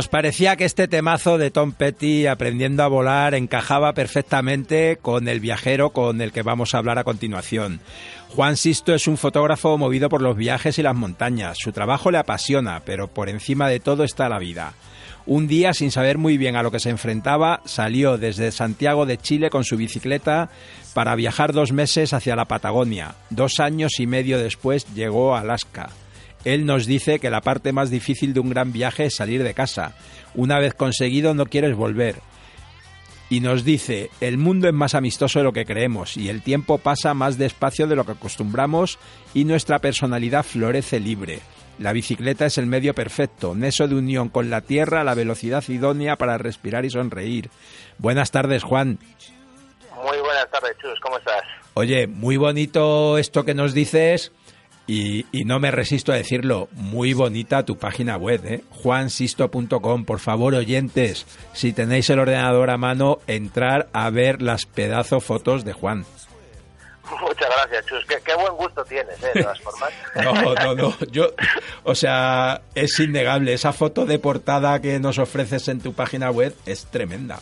Nos 0.00 0.08
parecía 0.08 0.56
que 0.56 0.64
este 0.64 0.88
temazo 0.88 1.36
de 1.36 1.50
Tom 1.50 1.72
Petty 1.72 2.26
aprendiendo 2.26 2.82
a 2.82 2.88
volar 2.88 3.34
encajaba 3.34 3.92
perfectamente 3.92 4.96
con 4.96 5.28
el 5.28 5.40
viajero 5.40 5.90
con 5.90 6.22
el 6.22 6.32
que 6.32 6.40
vamos 6.40 6.74
a 6.74 6.78
hablar 6.78 6.98
a 6.98 7.04
continuación. 7.04 7.80
Juan 8.30 8.56
Sisto 8.56 8.94
es 8.94 9.06
un 9.06 9.18
fotógrafo 9.18 9.76
movido 9.76 10.08
por 10.08 10.22
los 10.22 10.38
viajes 10.38 10.78
y 10.78 10.82
las 10.82 10.96
montañas. 10.96 11.58
Su 11.60 11.72
trabajo 11.72 12.10
le 12.10 12.16
apasiona, 12.16 12.80
pero 12.86 13.08
por 13.08 13.28
encima 13.28 13.68
de 13.68 13.78
todo 13.78 14.02
está 14.02 14.30
la 14.30 14.38
vida. 14.38 14.72
Un 15.26 15.46
día, 15.46 15.74
sin 15.74 15.90
saber 15.90 16.16
muy 16.16 16.38
bien 16.38 16.56
a 16.56 16.62
lo 16.62 16.70
que 16.70 16.80
se 16.80 16.88
enfrentaba, 16.88 17.60
salió 17.66 18.16
desde 18.16 18.52
Santiago 18.52 19.04
de 19.04 19.18
Chile 19.18 19.50
con 19.50 19.64
su 19.64 19.76
bicicleta 19.76 20.48
para 20.94 21.14
viajar 21.14 21.52
dos 21.52 21.72
meses 21.72 22.14
hacia 22.14 22.36
la 22.36 22.46
Patagonia. 22.46 23.16
Dos 23.28 23.60
años 23.60 24.00
y 24.00 24.06
medio 24.06 24.38
después 24.38 24.86
llegó 24.94 25.36
a 25.36 25.40
Alaska. 25.40 25.90
Él 26.44 26.64
nos 26.66 26.86
dice 26.86 27.18
que 27.18 27.30
la 27.30 27.40
parte 27.40 27.72
más 27.72 27.90
difícil 27.90 28.32
de 28.32 28.40
un 28.40 28.50
gran 28.50 28.72
viaje 28.72 29.06
es 29.06 29.16
salir 29.16 29.42
de 29.42 29.54
casa. 29.54 29.94
Una 30.34 30.58
vez 30.58 30.74
conseguido 30.74 31.34
no 31.34 31.46
quieres 31.46 31.76
volver. 31.76 32.16
Y 33.28 33.40
nos 33.40 33.64
dice, 33.64 34.10
el 34.20 34.38
mundo 34.38 34.66
es 34.66 34.74
más 34.74 34.94
amistoso 34.94 35.38
de 35.38 35.44
lo 35.44 35.52
que 35.52 35.64
creemos 35.64 36.16
y 36.16 36.28
el 36.28 36.42
tiempo 36.42 36.78
pasa 36.78 37.14
más 37.14 37.38
despacio 37.38 37.86
de 37.86 37.94
lo 37.94 38.04
que 38.04 38.12
acostumbramos 38.12 38.98
y 39.34 39.44
nuestra 39.44 39.78
personalidad 39.78 40.44
florece 40.44 40.98
libre. 40.98 41.38
La 41.78 41.92
bicicleta 41.92 42.46
es 42.46 42.58
el 42.58 42.66
medio 42.66 42.92
perfecto, 42.92 43.54
neso 43.54 43.86
de 43.86 43.94
unión 43.94 44.30
con 44.30 44.50
la 44.50 44.62
tierra, 44.62 45.04
la 45.04 45.14
velocidad 45.14 45.62
idónea 45.68 46.16
para 46.16 46.38
respirar 46.38 46.84
y 46.84 46.90
sonreír. 46.90 47.50
Buenas 47.98 48.32
tardes, 48.32 48.64
Juan. 48.64 48.98
Muy 50.04 50.18
buenas 50.18 50.50
tardes, 50.50 50.76
Chus, 50.82 50.98
¿cómo 51.00 51.16
estás? 51.16 51.42
Oye, 51.74 52.08
muy 52.08 52.36
bonito 52.36 53.16
esto 53.16 53.44
que 53.44 53.54
nos 53.54 53.74
dices 53.74 54.32
y, 54.90 55.44
no 55.44 55.60
me 55.60 55.70
resisto 55.70 56.10
a 56.10 56.16
decirlo, 56.16 56.68
muy 56.72 57.12
bonita 57.12 57.64
tu 57.64 57.78
página 57.78 58.16
web, 58.16 58.40
¿eh? 58.44 58.64
juansisto.com. 58.70 60.04
Por 60.04 60.18
favor, 60.18 60.54
oyentes, 60.54 61.26
si 61.52 61.72
tenéis 61.72 62.10
el 62.10 62.18
ordenador 62.18 62.70
a 62.70 62.76
mano, 62.76 63.18
entrar 63.28 63.88
a 63.92 64.10
ver 64.10 64.42
las 64.42 64.66
pedazo 64.66 65.20
fotos 65.20 65.64
de 65.64 65.74
Juan. 65.74 66.04
Muchas 67.20 67.48
gracias, 67.48 67.86
Chus. 67.86 68.04
Qué, 68.04 68.34
buen 68.34 68.56
gusto 68.56 68.84
tienes, 68.84 69.22
¿eh? 69.22 69.30
De 69.34 69.42
todas 69.42 69.60
formas. 69.60 69.90
No, 70.24 70.54
no, 70.54 70.74
no. 70.74 70.98
Yo, 71.12 71.34
o 71.84 71.94
sea, 71.94 72.62
es 72.74 72.98
innegable. 72.98 73.52
Esa 73.52 73.72
foto 73.72 74.06
de 74.06 74.18
portada 74.18 74.80
que 74.80 74.98
nos 74.98 75.18
ofreces 75.18 75.68
en 75.68 75.80
tu 75.80 75.92
página 75.92 76.32
web 76.32 76.52
es 76.66 76.86
tremenda. 76.86 77.38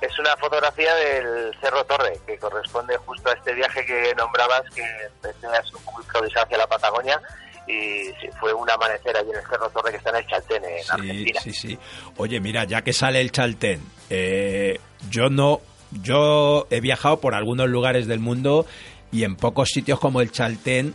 Es 0.00 0.18
una 0.18 0.36
fotografía 0.36 0.94
del 0.94 1.54
Cerro 1.60 1.84
Torre, 1.84 2.18
que 2.26 2.38
corresponde 2.38 2.96
justo 2.98 3.30
a 3.30 3.34
este 3.34 3.52
viaje 3.52 3.84
que 3.84 4.14
nombrabas, 4.16 4.62
que 4.74 4.82
empecé 4.82 5.46
un 5.76 5.84
poco 5.84 6.00
improvisado 6.00 6.46
hacia 6.46 6.58
la 6.58 6.66
Patagonia, 6.66 7.20
y 7.66 8.10
fue 8.40 8.52
un 8.52 8.68
amanecer 8.68 9.16
allí 9.16 9.30
en 9.30 9.36
el 9.36 9.46
Cerro 9.46 9.68
Torre 9.70 9.90
que 9.90 9.98
está 9.98 10.10
en 10.10 10.16
el 10.16 10.26
Chaltén, 10.26 10.64
en 10.64 10.82
sí, 10.82 10.90
Argentina. 10.90 11.40
Sí, 11.40 11.52
sí. 11.52 11.78
Oye, 12.16 12.40
mira, 12.40 12.64
ya 12.64 12.82
que 12.82 12.92
sale 12.92 13.20
el 13.20 13.30
Chaltén, 13.30 13.82
eh, 14.08 14.80
yo 15.10 15.28
no, 15.28 15.60
yo 15.90 16.66
he 16.70 16.80
viajado 16.80 17.20
por 17.20 17.34
algunos 17.34 17.68
lugares 17.68 18.06
del 18.06 18.20
mundo 18.20 18.66
y 19.12 19.24
en 19.24 19.36
pocos 19.36 19.68
sitios 19.68 20.00
como 20.00 20.20
el 20.20 20.32
Chaltén, 20.32 20.94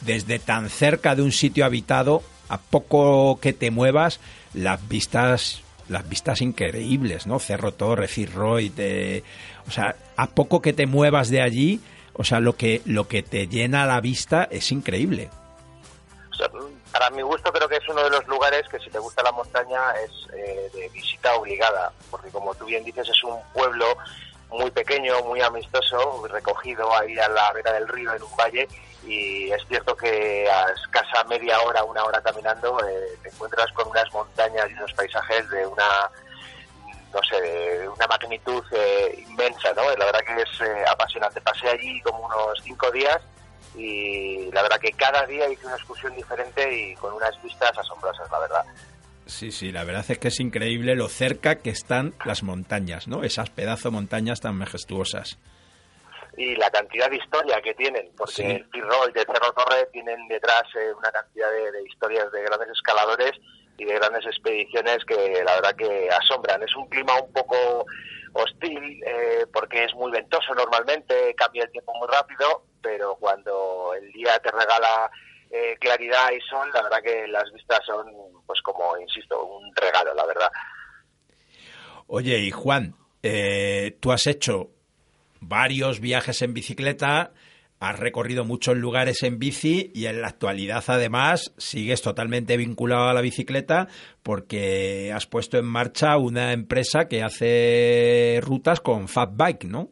desde 0.00 0.38
tan 0.38 0.70
cerca 0.70 1.14
de 1.14 1.22
un 1.22 1.32
sitio 1.32 1.64
habitado, 1.64 2.22
a 2.48 2.58
poco 2.58 3.38
que 3.40 3.52
te 3.52 3.70
muevas, 3.70 4.20
las 4.54 4.86
vistas 4.88 5.62
las 5.88 6.08
vistas 6.08 6.40
increíbles, 6.40 7.26
¿no? 7.26 7.38
Cerro 7.38 7.72
Torre, 7.72 8.08
Firroy, 8.08 8.72
o 9.66 9.70
sea, 9.70 9.96
a 10.16 10.26
poco 10.28 10.60
que 10.60 10.72
te 10.72 10.86
muevas 10.86 11.30
de 11.30 11.42
allí, 11.42 11.80
o 12.14 12.24
sea, 12.24 12.40
lo 12.40 12.56
que, 12.56 12.82
lo 12.84 13.08
que 13.08 13.22
te 13.22 13.46
llena 13.46 13.86
la 13.86 14.00
vista 14.00 14.48
es 14.50 14.72
increíble. 14.72 15.30
para 16.92 17.10
mi 17.10 17.22
gusto 17.22 17.52
creo 17.52 17.68
que 17.68 17.76
es 17.76 17.88
uno 17.88 18.02
de 18.02 18.10
los 18.10 18.26
lugares 18.26 18.66
que 18.68 18.78
si 18.78 18.90
te 18.90 18.98
gusta 18.98 19.22
la 19.22 19.32
montaña 19.32 19.78
es 20.04 20.10
eh, 20.34 20.70
de 20.74 20.88
visita 20.88 21.34
obligada, 21.34 21.92
porque 22.10 22.28
como 22.30 22.54
tú 22.54 22.66
bien 22.66 22.84
dices 22.84 23.08
es 23.08 23.24
un 23.24 23.38
pueblo 23.52 23.86
muy 24.50 24.70
pequeño, 24.70 25.22
muy 25.24 25.40
amistoso, 25.42 26.26
recogido 26.28 26.90
ahí 26.96 27.18
a 27.18 27.28
la 27.28 27.52
vera 27.52 27.72
del 27.72 27.88
río 27.88 28.14
en 28.14 28.22
un 28.22 28.36
valle 28.36 28.68
y 29.04 29.50
es 29.50 29.62
cierto 29.68 29.96
que 29.96 30.48
a 30.48 30.70
escasa 30.72 31.24
media 31.24 31.60
hora, 31.60 31.84
una 31.84 32.04
hora 32.04 32.20
caminando 32.20 32.78
eh, 32.86 33.18
te 33.22 33.28
encuentras 33.28 33.70
con 33.72 33.88
unas 33.88 34.12
montañas 34.12 34.68
y 34.70 34.74
unos 34.74 34.92
paisajes 34.92 35.48
de 35.50 35.66
una 35.66 36.10
no 37.12 37.20
sé, 37.22 37.40
de 37.40 37.88
una 37.88 38.06
magnitud 38.06 38.62
eh, 38.72 39.24
inmensa, 39.28 39.72
¿no? 39.74 39.82
La 39.96 40.04
verdad 40.04 40.20
que 40.26 40.42
es 40.42 40.60
eh, 40.60 40.84
apasionante. 40.90 41.40
Pasé 41.40 41.68
allí 41.68 42.00
como 42.02 42.26
unos 42.26 42.60
cinco 42.62 42.90
días 42.90 43.18
y 43.74 44.50
la 44.52 44.62
verdad 44.62 44.78
que 44.78 44.92
cada 44.92 45.24
día 45.26 45.48
hice 45.48 45.66
una 45.66 45.76
excursión 45.76 46.14
diferente 46.14 46.70
y 46.70 46.94
con 46.96 47.14
unas 47.14 47.40
vistas 47.42 47.76
asombrosas, 47.78 48.30
la 48.30 48.38
verdad. 48.40 48.64
Sí, 49.26 49.52
sí, 49.52 49.72
la 49.72 49.84
verdad 49.84 50.04
es 50.08 50.18
que 50.18 50.28
es 50.28 50.40
increíble 50.40 50.94
lo 50.96 51.08
cerca 51.08 51.56
que 51.56 51.70
están 51.70 52.14
las 52.24 52.42
montañas, 52.42 53.08
¿no? 53.08 53.22
Esas 53.22 53.50
pedazos 53.50 53.92
montañas 53.92 54.40
tan 54.40 54.56
majestuosas. 54.56 55.38
Y 56.38 56.54
la 56.54 56.70
cantidad 56.70 57.10
de 57.10 57.16
historia 57.16 57.60
que 57.60 57.74
tienen, 57.74 58.12
porque 58.16 58.56
el 58.56 58.64
Firro 58.70 58.96
y 59.12 59.18
el 59.18 59.26
Cerro 59.26 59.52
Torre 59.52 59.86
tienen 59.92 60.28
detrás 60.28 60.62
eh, 60.76 60.92
una 60.96 61.10
cantidad 61.10 61.50
de, 61.50 61.82
historias 61.82 62.30
de 62.30 62.42
grandes 62.42 62.68
escaladores 62.70 63.32
y 63.76 63.84
de 63.84 63.94
grandes 63.94 64.24
expediciones 64.24 65.04
que 65.04 65.42
la 65.44 65.56
verdad 65.56 65.74
que 65.74 66.08
asombran. 66.10 66.62
Es 66.62 66.74
un 66.76 66.88
clima 66.88 67.20
un 67.20 67.32
poco 67.32 67.84
hostil 68.34 69.02
eh, 69.04 69.46
porque 69.52 69.84
es 69.84 69.94
muy 69.94 70.12
ventoso 70.12 70.54
normalmente, 70.54 71.34
cambia 71.34 71.64
el 71.64 71.72
tiempo 71.72 71.92
muy 71.94 72.06
rápido, 72.06 72.64
pero 72.80 73.16
cuando 73.16 73.94
el 74.00 74.12
día 74.12 74.38
te 74.38 74.52
regala 74.52 75.10
eh, 75.50 75.76
claridad 75.80 76.30
y 76.30 76.40
sol, 76.48 76.70
la 76.72 76.82
verdad 76.82 77.02
que 77.02 77.26
las 77.26 77.50
vistas 77.52 77.80
son, 77.84 78.06
pues 78.46 78.60
como 78.62 78.96
insisto, 78.98 79.44
un 79.44 79.74
regalo, 79.74 80.14
la 80.14 80.26
verdad. 80.26 80.50
Oye, 82.06 82.38
y 82.38 82.50
Juan, 82.50 82.94
eh, 83.22 83.96
tú 84.00 84.12
has 84.12 84.26
hecho 84.26 84.70
varios 85.40 86.00
viajes 86.00 86.42
en 86.42 86.54
bicicleta, 86.54 87.32
has 87.80 87.98
recorrido 87.98 88.44
muchos 88.44 88.76
lugares 88.76 89.22
en 89.22 89.38
bici 89.38 89.90
y 89.94 90.06
en 90.06 90.20
la 90.20 90.28
actualidad 90.28 90.82
además 90.88 91.52
sigues 91.58 92.02
totalmente 92.02 92.56
vinculado 92.56 93.08
a 93.08 93.14
la 93.14 93.20
bicicleta 93.20 93.86
porque 94.22 95.12
has 95.14 95.26
puesto 95.26 95.58
en 95.58 95.66
marcha 95.66 96.16
una 96.16 96.52
empresa 96.52 97.06
que 97.08 97.22
hace 97.22 98.40
rutas 98.42 98.80
con 98.80 99.08
Fat 99.08 99.30
Bike, 99.32 99.64
¿no? 99.64 99.90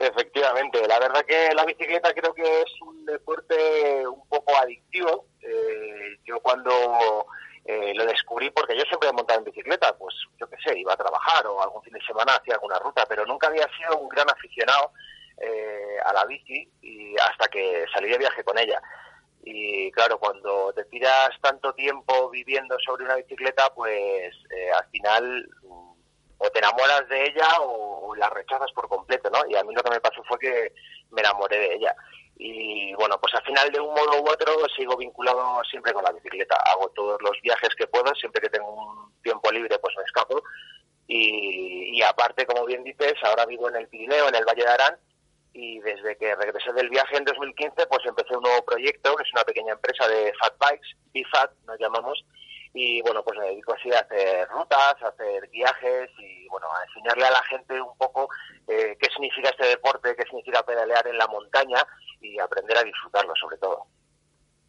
Efectivamente, 0.00 0.80
la 0.86 1.00
verdad 1.00 1.24
que 1.26 1.52
la 1.54 1.64
bicicleta 1.64 2.14
creo 2.14 2.32
que 2.32 2.42
es 2.42 2.72
un 2.86 3.04
deporte 3.04 4.06
un 4.06 4.28
poco 4.28 4.56
adictivo. 4.56 5.26
Eh, 5.42 6.18
yo 6.24 6.38
cuando 6.40 7.26
eh, 7.70 7.92
lo 7.94 8.06
descubrí, 8.06 8.48
porque 8.50 8.74
yo 8.74 8.82
siempre 8.84 9.10
he 9.10 9.12
montado 9.12 9.40
en 9.40 9.44
bicicleta, 9.44 9.94
pues 9.98 10.14
yo 10.40 10.48
qué 10.48 10.56
sé, 10.64 10.78
iba 10.78 10.94
a 10.94 10.96
trabajar 10.96 11.46
o 11.46 11.62
algún 11.62 11.82
fin 11.82 11.92
de 11.92 12.00
semana 12.00 12.32
hacía 12.32 12.54
alguna 12.54 12.78
ruta, 12.78 13.04
pero 13.06 13.26
nunca 13.26 13.48
había 13.48 13.68
sido 13.76 13.98
un 13.98 14.08
gran 14.08 14.26
aficionado 14.30 14.92
eh, 15.36 15.98
a 16.02 16.14
la 16.14 16.24
bici 16.24 16.66
y 16.80 17.14
hasta 17.20 17.46
que 17.48 17.84
salí 17.92 18.08
de 18.08 18.16
viaje 18.16 18.42
con 18.42 18.56
ella. 18.58 18.80
Y 19.44 19.92
claro, 19.92 20.18
cuando 20.18 20.72
te 20.72 20.86
tiras 20.86 21.28
tanto 21.42 21.74
tiempo 21.74 22.30
viviendo 22.30 22.74
sobre 22.78 23.04
una 23.04 23.16
bicicleta, 23.16 23.68
pues 23.74 24.34
al 24.74 24.86
final 24.88 25.46
o 26.38 26.50
te 26.50 26.58
enamoras 26.60 27.08
de 27.08 27.24
ella 27.24 27.48
o, 27.60 28.14
la 28.16 28.30
rechazas 28.30 28.72
por 28.72 28.88
completo, 28.88 29.30
¿no? 29.30 29.40
Y 29.48 29.54
a 29.54 29.62
mí 29.62 29.74
lo 29.74 29.82
que 29.82 29.90
me 29.90 30.00
pasó 30.00 30.22
fue 30.24 30.38
que 30.38 30.72
me 31.10 31.20
enamoré 31.20 31.58
de 31.58 31.74
ella. 31.74 31.94
Y 32.36 32.94
bueno, 32.94 33.18
pues 33.20 33.34
al 33.34 33.44
final 33.44 33.70
de 33.70 33.80
un 33.80 33.94
modo 33.94 34.22
u 34.22 34.28
otro 34.28 34.52
sigo 34.76 34.96
vinculado 34.96 35.62
siempre 35.70 35.92
con 35.92 36.02
la 36.02 36.12
bicicleta. 36.12 36.56
Hago 36.66 36.88
todos 36.90 37.20
los 37.22 37.40
viajes 37.42 37.70
que 37.76 37.86
puedo, 37.86 38.12
siempre 38.14 38.40
que 38.40 38.50
tengo 38.50 38.70
un 38.72 39.12
tiempo 39.22 39.50
libre 39.52 39.78
pues 39.78 39.94
me 39.96 40.04
escapo. 40.04 40.42
Y, 41.10 42.02
aparte, 42.02 42.44
como 42.44 42.66
bien 42.66 42.84
dices, 42.84 43.14
ahora 43.22 43.46
vivo 43.46 43.68
en 43.68 43.76
el 43.76 43.88
Pirineo, 43.88 44.28
en 44.28 44.34
el 44.34 44.44
Valle 44.44 44.62
de 44.62 44.68
Arán, 44.68 44.98
y 45.54 45.80
desde 45.80 46.16
que 46.16 46.36
regresé 46.36 46.72
del 46.74 46.90
viaje 46.90 47.16
en 47.16 47.24
2015 47.24 47.86
pues 47.86 48.04
empecé 48.04 48.36
un 48.36 48.42
nuevo 48.42 48.64
proyecto 48.64 49.16
que 49.16 49.22
es 49.22 49.32
una 49.32 49.44
pequeña 49.44 49.72
empresa 49.72 50.06
de 50.06 50.32
fat 50.38 50.54
bikes, 50.58 50.88
BFAT 51.14 51.50
nos 51.66 51.80
llamamos 51.80 52.24
y 52.80 53.02
bueno, 53.02 53.24
pues 53.24 53.36
me 53.40 53.46
dedico 53.46 53.74
así 53.74 53.90
a 53.92 53.98
hacer 53.98 54.46
rutas, 54.50 54.94
a 55.02 55.08
hacer 55.08 55.48
viajes 55.50 56.10
y 56.16 56.46
bueno, 56.48 56.68
a 56.68 56.84
enseñarle 56.84 57.24
a 57.26 57.30
la 57.32 57.42
gente 57.42 57.80
un 57.80 57.96
poco 57.98 58.28
eh, 58.68 58.96
qué 59.00 59.08
significa 59.10 59.50
este 59.50 59.66
deporte, 59.66 60.14
qué 60.16 60.22
significa 60.22 60.62
pedalear 60.62 61.04
en 61.08 61.18
la 61.18 61.26
montaña 61.26 61.84
y 62.20 62.38
aprender 62.38 62.78
a 62.78 62.84
disfrutarlo 62.84 63.32
sobre 63.34 63.56
todo. 63.56 63.86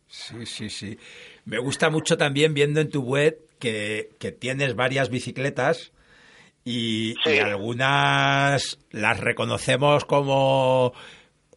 Sí, 0.07 0.43
sí, 0.47 0.71
sí. 0.71 0.97
Me 1.45 1.59
gusta 1.59 1.91
mucho 1.91 2.17
también 2.17 2.55
viendo 2.55 2.81
en 2.81 2.89
tu 2.89 3.03
web 3.03 3.37
que, 3.59 4.09
que 4.19 4.31
tienes 4.31 4.75
varias 4.75 5.09
bicicletas 5.09 5.91
y, 6.65 7.13
y 7.29 7.37
algunas 7.37 8.79
las 8.89 9.19
reconocemos 9.19 10.05
como 10.05 10.93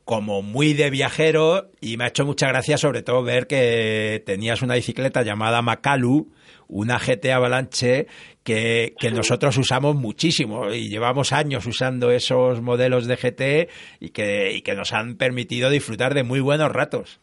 como 0.05 0.43
muy 0.43 0.75
de 0.75 0.91
viajero 0.91 1.71
y 1.81 1.97
me 1.97 2.05
ha 2.05 2.09
hecho 2.09 2.27
mucha 2.27 2.49
gracia 2.49 2.77
sobre 2.77 3.03
todo 3.03 3.23
ver 3.23 3.47
que 3.47 4.23
tenías 4.27 4.63
una 4.63 4.75
bicicleta 4.75 5.23
llamada 5.23 5.63
Macalu, 5.63 6.33
una 6.69 6.99
GT 6.99 7.33
Avalanche 7.33 8.07
que, 8.43 8.95
que 8.99 9.11
nosotros 9.11 9.57
usamos 9.57 9.95
muchísimo 9.95 10.71
y 10.71 10.89
llevamos 10.89 11.33
años 11.33 11.67
usando 11.67 12.11
esos 12.11 12.61
modelos 12.61 13.07
de 13.07 13.17
GT 13.17 13.71
y 14.01 14.11
que, 14.11 14.53
y 14.53 14.63
que 14.63 14.75
nos 14.75 14.93
han 14.93 15.17
permitido 15.17 15.71
disfrutar 15.71 16.15
de 16.15 16.25
muy 16.25 16.41
buenos 16.41 16.73
ratos. 16.73 17.21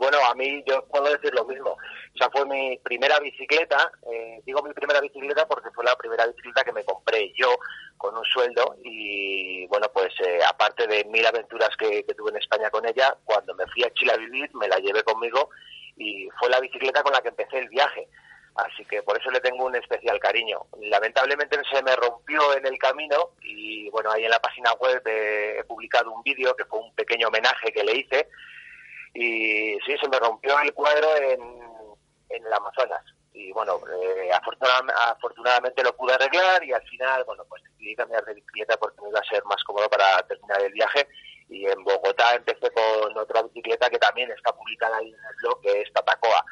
Bueno, 0.00 0.16
a 0.24 0.34
mí 0.34 0.64
yo 0.66 0.82
puedo 0.86 1.12
decir 1.12 1.30
lo 1.34 1.44
mismo. 1.44 1.72
O 1.72 2.16
sea, 2.16 2.30
fue 2.30 2.46
mi 2.46 2.78
primera 2.78 3.20
bicicleta. 3.20 3.92
Eh, 4.10 4.40
digo 4.46 4.62
mi 4.62 4.72
primera 4.72 4.98
bicicleta 4.98 5.46
porque 5.46 5.70
fue 5.72 5.84
la 5.84 5.94
primera 5.94 6.26
bicicleta 6.26 6.64
que 6.64 6.72
me 6.72 6.86
compré 6.86 7.30
yo 7.36 7.54
con 7.98 8.16
un 8.16 8.24
sueldo 8.24 8.76
y 8.82 9.66
bueno, 9.66 9.88
pues 9.92 10.14
eh, 10.24 10.40
aparte 10.42 10.86
de 10.86 11.04
mil 11.04 11.26
aventuras 11.26 11.68
que, 11.76 12.02
tuve 12.16 12.30
en 12.30 12.38
España 12.38 12.70
con 12.70 12.86
ella, 12.86 13.14
cuando 13.26 13.54
me 13.54 13.66
fui 13.66 13.84
a 13.84 13.92
Chile 13.92 14.12
a 14.14 14.16
vivir 14.16 14.48
me 14.54 14.68
la 14.68 14.78
llevé 14.78 15.02
conmigo 15.02 15.50
y 15.98 16.30
fue 16.38 16.48
la 16.48 16.60
bicicleta 16.60 17.02
con 17.02 17.12
la 17.12 17.20
que 17.20 17.28
empecé 17.28 17.58
el 17.58 17.68
viaje. 17.68 18.08
Así 18.54 18.86
que 18.86 19.02
por 19.02 19.20
eso 19.20 19.30
le 19.30 19.40
tengo 19.40 19.66
un 19.66 19.76
especial 19.76 20.18
cariño. 20.18 20.62
Lamentablemente 20.80 21.60
se 21.70 21.82
me 21.82 21.94
rompió 21.96 22.56
en 22.56 22.64
el 22.64 22.78
camino 22.78 23.32
y 23.42 23.90
bueno, 23.90 24.10
ahí 24.10 24.24
en 24.24 24.30
la 24.30 24.40
página 24.40 24.72
web 24.80 25.02
he 25.04 25.62
publicado 25.64 26.10
un 26.10 26.22
vídeo 26.22 26.56
que 26.56 26.64
fue 26.64 26.78
un 26.78 26.94
pequeño 26.94 27.28
homenaje 27.28 27.70
que 27.70 27.84
le 27.84 27.98
hice 27.98 28.28
y 29.14 29.78
sí, 29.84 29.96
se 30.00 30.08
me 30.08 30.18
rompió 30.18 30.58
el 30.60 30.72
cuadro 30.72 31.16
en, 31.16 31.40
en 32.30 32.46
el 32.46 32.52
Amazonas. 32.52 33.04
Y 33.32 33.52
bueno, 33.52 33.80
eh, 34.02 34.30
afortunadamente, 34.32 35.82
lo 35.82 35.96
pude 35.96 36.14
arreglar 36.14 36.64
y 36.64 36.72
al 36.72 36.82
final, 36.82 37.24
bueno, 37.24 37.44
pues 37.48 37.62
decidí 37.62 37.94
cambiar 37.94 38.24
de 38.24 38.34
bicicleta 38.34 38.76
porque 38.76 39.00
me 39.02 39.08
iba 39.08 39.20
a 39.20 39.24
ser 39.24 39.44
más 39.44 39.62
cómodo 39.64 39.88
para 39.88 40.20
terminar 40.26 40.60
el 40.62 40.72
viaje. 40.72 41.08
Y 41.48 41.66
en 41.66 41.82
Bogotá 41.82 42.34
empecé 42.34 42.70
con 42.70 43.16
otra 43.16 43.42
bicicleta 43.42 43.88
que 43.88 43.98
también 43.98 44.30
está 44.30 44.52
publicada 44.52 44.96
ahí 44.98 45.08
en 45.08 45.14
el 45.14 45.36
blog, 45.42 45.60
que 45.60 45.80
es 45.80 45.92
Tatacoa, 45.92 46.44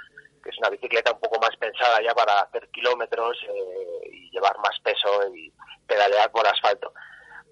que 0.42 0.50
es 0.50 0.58
una 0.58 0.70
bicicleta 0.70 1.12
un 1.12 1.20
poco 1.20 1.38
más 1.40 1.54
pensada 1.56 2.00
ya 2.02 2.14
para 2.14 2.40
hacer 2.40 2.68
kilómetros 2.70 3.36
eh, 3.42 4.08
y 4.10 4.30
llevar 4.30 4.56
más 4.58 4.78
peso 4.82 5.28
y 5.34 5.52
pedalear 5.86 6.30
por 6.30 6.46
asfalto. 6.46 6.92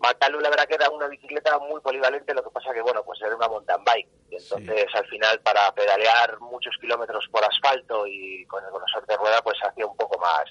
Matalu 0.00 0.40
la 0.40 0.50
verdad 0.50 0.66
que 0.66 0.74
era 0.74 0.90
una 0.90 1.08
bicicleta 1.08 1.58
muy 1.58 1.80
polivalente, 1.80 2.34
lo 2.34 2.42
que 2.42 2.50
pasa 2.50 2.72
que 2.72 2.82
bueno, 2.82 3.02
pues 3.04 3.20
era 3.22 3.34
una 3.34 3.48
mountain 3.48 3.82
bike. 3.84 4.08
Y 4.30 4.36
entonces 4.36 4.86
al 4.94 5.06
final 5.06 5.40
para 5.40 5.72
pedalear 5.72 6.38
muchos 6.40 6.74
kilómetros 6.80 7.24
por 7.30 7.42
asfalto 7.44 8.06
y 8.06 8.44
con 8.46 8.62
el 8.64 8.70
grosor 8.70 9.06
de 9.06 9.16
rueda 9.16 9.40
pues 9.42 9.56
hacía 9.62 9.86
un 9.86 9.96
poco 9.96 10.18
más, 10.18 10.44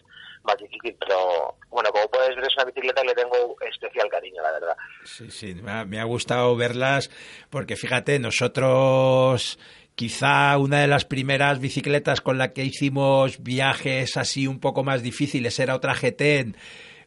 más 0.43 0.57
difícil. 0.57 0.95
Pero 0.99 1.57
bueno, 1.69 1.89
como 1.91 2.07
puedes 2.09 2.35
ver 2.35 2.45
es 2.45 2.55
una 2.55 2.65
bicicleta 2.65 3.01
que 3.01 3.07
le 3.07 3.13
tengo 3.13 3.55
especial 3.61 4.09
cariño, 4.09 4.41
la 4.41 4.51
verdad. 4.51 4.77
Sí, 5.03 5.29
sí, 5.29 5.55
me 5.55 5.71
ha, 5.71 5.85
me 5.85 5.99
ha 5.99 6.05
gustado 6.05 6.55
verlas 6.55 7.09
porque 7.49 7.75
fíjate, 7.75 8.19
nosotros 8.19 9.59
quizá 9.95 10.57
una 10.57 10.81
de 10.81 10.87
las 10.87 11.05
primeras 11.05 11.59
bicicletas 11.59 12.19
con 12.19 12.37
la 12.37 12.51
que 12.51 12.63
hicimos 12.63 13.41
viajes 13.41 14.17
así 14.17 14.45
un 14.47 14.59
poco 14.59 14.83
más 14.83 15.01
difíciles 15.01 15.57
era 15.59 15.75
otra 15.75 15.93
GT 15.93 16.55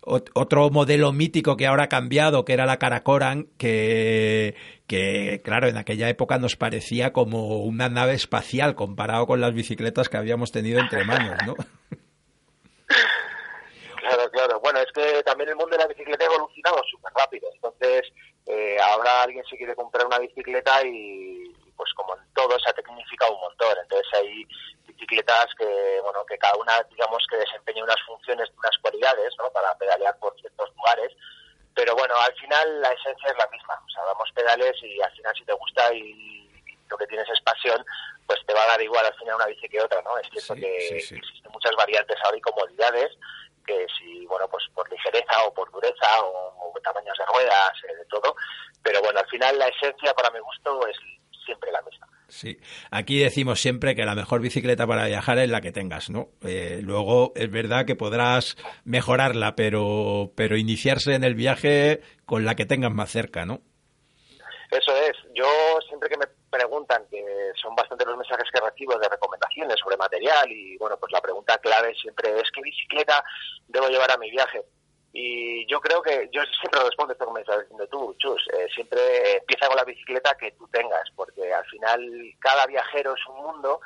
otro 0.02 0.70
modelo 0.70 1.12
mítico 1.12 1.56
que 1.56 1.66
ahora 1.66 1.84
ha 1.84 1.88
cambiado, 1.88 2.44
que 2.44 2.52
era 2.52 2.66
la 2.66 2.78
Caracoran, 2.78 3.48
que, 3.58 4.54
que, 4.86 5.40
claro, 5.44 5.68
en 5.68 5.76
aquella 5.76 6.08
época 6.08 6.38
nos 6.38 6.56
parecía 6.56 7.12
como 7.12 7.58
una 7.58 7.88
nave 7.88 8.14
espacial 8.14 8.74
comparado 8.74 9.26
con 9.26 9.40
las 9.40 9.52
bicicletas 9.52 10.08
que 10.08 10.16
habíamos 10.16 10.52
tenido 10.52 10.80
entre 10.80 11.04
manos, 11.04 11.36
¿no? 11.46 11.54
Claro, 14.08 14.30
claro. 14.30 14.60
Bueno, 14.60 14.78
es 14.80 14.90
que 14.92 15.22
también 15.22 15.50
el 15.50 15.56
mundo 15.56 15.76
de 15.76 15.82
la 15.82 15.86
bicicleta 15.86 16.24
ha 16.24 16.32
evolucionado 16.32 16.80
súper 16.90 17.12
rápido. 17.14 17.46
Entonces, 17.52 18.10
eh, 18.46 18.78
ahora 18.80 19.22
alguien 19.22 19.44
se 19.44 19.56
quiere 19.58 19.74
comprar 19.74 20.06
una 20.06 20.18
bicicleta 20.18 20.82
y, 20.86 21.54
pues 21.76 21.92
como 21.94 22.16
en 22.16 22.22
todo, 22.32 22.58
se 22.58 22.70
ha 22.70 22.72
tecnificado 22.72 23.34
un 23.34 23.40
montón. 23.40 23.76
Entonces 23.82 24.06
hay 24.14 24.46
bicicletas 24.98 25.46
que, 25.56 26.00
bueno, 26.02 26.24
que 26.26 26.38
cada 26.38 26.56
una, 26.56 26.82
digamos, 26.90 27.24
que 27.30 27.36
desempeña 27.36 27.84
unas 27.84 28.00
funciones, 28.06 28.50
unas 28.56 28.76
cualidades, 28.78 29.32
¿no? 29.38 29.50
Para 29.50 29.74
pedalear 29.76 30.18
por 30.18 30.38
ciertos 30.40 30.74
lugares. 30.76 31.12
Pero 31.74 31.94
bueno, 31.94 32.14
al 32.18 32.34
final 32.34 32.80
la 32.80 32.90
esencia 32.90 33.30
es 33.30 33.38
la 33.38 33.46
misma. 33.48 33.80
O 33.86 33.90
sea, 33.90 34.04
damos 34.04 34.30
pedales 34.32 34.74
y 34.82 35.00
al 35.00 35.12
final 35.12 35.34
si 35.36 35.44
te 35.44 35.52
gusta 35.52 35.94
y, 35.94 36.36
lo 36.90 36.96
que 36.96 37.06
tienes 37.06 37.28
es 37.28 37.40
pasión, 37.42 37.84
pues 38.26 38.40
te 38.46 38.54
va 38.54 38.62
a 38.62 38.68
dar 38.68 38.80
igual 38.80 39.04
al 39.04 39.14
final 39.16 39.36
¿no? 39.38 40.18
Es 40.18 40.28
cierto 40.30 40.54
que 40.54 40.96
existen 40.96 41.52
muchas 41.52 41.76
variantes 41.76 42.16
ahora 42.24 42.38
y 42.38 42.40
comodidades, 42.40 43.12
que 43.66 43.86
si, 43.98 44.24
bueno, 44.24 44.48
pues 44.48 44.64
por 44.74 44.90
ligereza 44.90 45.44
o 45.44 45.52
por 45.52 45.70
dureza 45.70 46.06
o, 46.24 46.72
tamaños 46.82 47.18
de 47.18 47.26
ruedas, 47.26 47.72
eh, 47.86 47.94
de 47.94 48.04
todo, 48.06 48.34
pero 48.82 49.02
bueno, 49.02 49.20
al 49.20 49.26
final 49.26 49.58
la 49.58 49.66
esencia 49.66 50.14
para 50.14 50.30
mi 50.30 50.38
gusto 50.38 50.86
es 50.86 50.96
siempre 51.44 51.70
la 51.70 51.82
misma. 51.82 52.08
Sí, 52.28 52.58
aquí 52.90 53.18
decimos 53.18 53.58
siempre 53.58 53.96
que 53.96 54.04
la 54.04 54.14
mejor 54.14 54.42
bicicleta 54.42 54.86
para 54.86 55.06
viajar 55.06 55.38
es 55.38 55.48
la 55.48 55.62
que 55.62 55.72
tengas, 55.72 56.10
¿no? 56.10 56.28
Eh, 56.42 56.80
luego 56.82 57.32
es 57.34 57.50
verdad 57.50 57.86
que 57.86 57.96
podrás 57.96 58.56
mejorarla, 58.84 59.56
pero, 59.56 60.32
pero 60.34 60.58
iniciarse 60.58 61.14
en 61.14 61.24
el 61.24 61.34
viaje 61.34 62.02
con 62.26 62.44
la 62.44 62.54
que 62.54 62.66
tengas 62.66 62.92
más 62.92 63.10
cerca, 63.10 63.46
¿no? 63.46 63.62
Eso 64.70 64.94
es. 64.94 65.16
Yo 65.34 65.46
siempre 65.88 66.10
que 66.10 66.18
me 66.18 66.26
preguntan, 66.50 67.02
que 67.10 67.24
son 67.54 67.74
bastante 67.74 68.04
los 68.04 68.18
mensajes 68.18 68.50
que 68.52 68.60
recibo 68.60 68.98
de 68.98 69.08
recomendaciones 69.08 69.76
sobre 69.82 69.96
material 69.96 70.52
y 70.52 70.76
bueno, 70.76 70.98
pues 70.98 71.10
la 71.12 71.22
pregunta 71.22 71.56
clave 71.58 71.94
siempre 71.94 72.30
es 72.38 72.50
¿qué 72.54 72.60
bicicleta 72.60 73.24
debo 73.68 73.88
llevar 73.88 74.10
a 74.10 74.18
mi 74.18 74.30
viaje? 74.30 74.62
Y 75.12 75.66
yo 75.66 75.80
creo 75.80 76.02
que, 76.02 76.28
yo 76.32 76.42
siempre 76.60 76.80
respondo 76.84 77.12
esto 77.12 77.24
como 77.24 77.36
me 77.36 77.40
estás 77.40 77.60
diciendo 77.60 77.86
tú, 77.88 78.14
Chus, 78.18 78.46
eh, 78.52 78.66
siempre 78.74 79.38
empieza 79.38 79.66
con 79.66 79.76
la 79.76 79.84
bicicleta 79.84 80.36
que 80.36 80.52
tú 80.52 80.68
tengas, 80.68 81.10
porque 81.16 81.52
al 81.52 81.64
final 81.66 82.34
cada 82.38 82.66
viajero 82.66 83.14
es 83.14 83.26
un 83.26 83.36
mundo, 83.36 83.80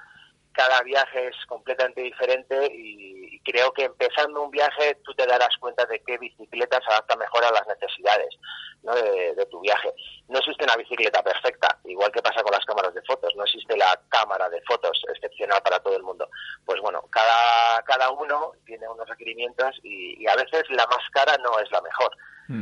cada 0.53 0.83
viaje 0.83 1.29
es 1.29 1.37
completamente 1.47 2.03
diferente 2.03 2.67
y, 2.75 3.22
creo 3.45 3.73
que 3.73 3.85
empezando 3.85 4.43
un 4.43 4.51
viaje 4.51 4.97
tú 5.05 5.15
te 5.15 5.27
darás 5.27 5.57
cuenta 5.59 5.85
de 5.87 6.01
qué 6.01 6.19
bicicleta 6.19 6.81
se 6.81 6.93
adapta 6.93 7.17
mejor 7.17 7.45
a 7.45 7.53
las 7.53 7.67
necesidades 7.67 8.35
de, 8.83 9.47
tu 9.47 9.61
viaje. 9.61 9.93
No 10.29 10.39
existe 10.39 10.65
una 10.65 10.77
bicicleta 10.77 11.23
perfecta, 11.23 11.79
igual 11.85 12.11
que 12.11 12.23
pasa 12.23 12.43
con 12.43 12.53
las 12.53 12.65
cámaras 12.65 12.95
de 12.95 13.03
fotos, 13.03 13.35
no 13.37 13.45
existe 13.45 13.77
la 13.77 14.01
cámara 14.09 14.49
de 14.49 14.61
fotos 14.63 15.03
excepcional 15.09 15.63
para 15.63 15.79
todo 15.81 15.97
el 15.97 16.03
mundo. 16.03 16.29
Pues 16.65 16.81
bueno, 16.81 17.03
cada, 17.11 17.83
cada 17.85 18.11
uno 18.11 18.53
tiene 18.65 18.89
unos 18.89 19.09
requerimientos 19.09 19.79
y, 19.83 20.27
a 20.27 20.37
veces 20.37 20.65
la 20.71 20.87
más 20.87 21.09
cara 21.13 21.37
no 21.39 21.59
es 21.59 21.71
la 21.71 21.81
mejor. 21.81 22.17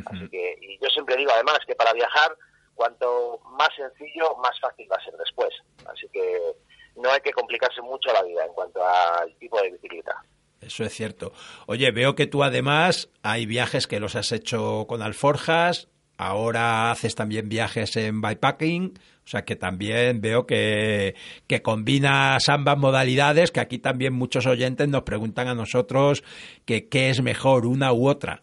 Así 0.06 0.28
que, 0.28 0.56
y 0.60 0.78
yo 0.78 0.88
siempre 0.90 1.16
digo 1.16 1.32
además 1.32 1.58
que 1.66 1.74
para 1.74 1.92
viajar, 1.92 2.36
cuanto 2.74 3.40
más 3.44 3.68
sencillo, 3.74 4.36
más 4.36 4.58
fácil 4.60 4.88
va 4.90 4.96
a 4.96 5.04
ser 5.04 5.14
después. 5.14 5.52
Así 5.86 6.08
que 6.12 6.54
no 6.96 7.10
hay 7.10 7.20
que 7.20 7.32
complicarse 7.32 7.80
mucho 7.82 8.12
la 8.12 8.22
vida 8.22 8.44
en 8.44 8.52
cuanto 8.52 8.86
al 8.86 9.34
tipo 9.38 9.60
de 9.60 9.70
bicicleta. 9.70 10.22
Eso 10.60 10.84
es 10.84 10.92
cierto. 10.92 11.32
Oye, 11.66 11.90
veo 11.90 12.14
que 12.14 12.26
tú 12.26 12.42
además 12.44 13.08
hay 13.22 13.46
viajes 13.46 13.86
que 13.86 14.00
los 14.00 14.14
has 14.14 14.30
hecho 14.32 14.86
con 14.86 15.02
alforjas, 15.02 15.88
ahora 16.18 16.90
haces 16.90 17.14
también 17.14 17.48
viajes 17.48 17.96
en 17.96 18.20
bikepacking, 18.20 18.98
o 19.24 19.28
sea 19.28 19.44
que 19.44 19.56
también 19.56 20.20
veo 20.20 20.46
que, 20.46 21.14
que 21.46 21.62
combinas 21.62 22.48
ambas 22.48 22.76
modalidades, 22.76 23.50
que 23.50 23.60
aquí 23.60 23.78
también 23.78 24.12
muchos 24.12 24.46
oyentes 24.46 24.88
nos 24.88 25.02
preguntan 25.02 25.48
a 25.48 25.54
nosotros 25.54 26.22
que 26.66 26.88
qué 26.88 27.10
es 27.10 27.22
mejor, 27.22 27.64
una 27.64 27.92
u 27.92 28.08
otra. 28.08 28.42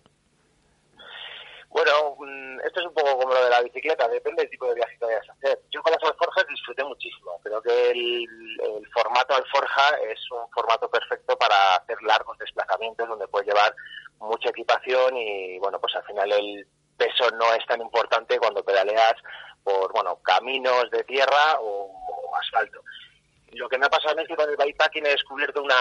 Bueno, 1.70 2.16
mm, 2.20 2.60
esto 2.66 2.80
es 2.80 2.86
un 2.88 2.94
poco 2.94 3.20
como 3.20 3.34
lo 3.34 3.44
de 3.44 3.50
la 3.52 3.57
bicicleta, 3.68 4.08
depende 4.08 4.42
del 4.42 4.52
tipo 4.52 4.68
de 4.68 4.76
viaje 4.76 4.98
que 4.98 5.06
vayas 5.06 5.30
a 5.30 5.34
hacer. 5.34 5.60
Yo 5.72 5.82
con 5.82 5.92
las 5.92 6.04
alforjas 6.04 6.46
disfruté 6.50 6.84
muchísimo. 6.84 7.40
Creo 7.44 7.62
que 7.62 7.92
el, 7.92 8.28
formato 8.94 9.36
alforja 9.36 9.98
es 10.10 10.20
un 10.32 10.50
formato 10.52 10.90
perfecto 10.90 11.38
para 11.38 11.76
hacer 11.76 11.98
largos 12.02 12.38
desplazamientos 12.40 13.08
donde 13.08 13.28
puedes 13.28 13.48
llevar 13.48 13.74
mucha 14.20 14.50
equipación 14.50 15.16
y, 15.16 15.60
bueno, 15.60 15.80
pues 15.80 15.96
al 15.96 16.04
final 16.06 16.32
el 16.32 16.68
peso 16.98 17.30
no 17.32 17.54
es 17.54 17.66
tan 17.68 17.80
importante 17.82 18.40
cuando 18.40 18.64
pedaleas 18.64 19.16
por, 19.64 19.92
bueno, 19.94 20.20
caminos 20.24 20.90
de 20.92 21.04
tierra 21.04 21.60
o, 21.60 21.94
asfalto 22.42 22.82
lo 23.54 23.70
que 23.70 23.78
me 23.80 23.88
ha 23.88 23.90
pasado 23.90 24.20
es 24.20 24.28
que 24.28 24.36
con 24.36 24.48
el 24.48 24.58
bikepacking 24.58 25.06
he 25.06 25.12
descubierto 25.12 25.64
una, 25.64 25.80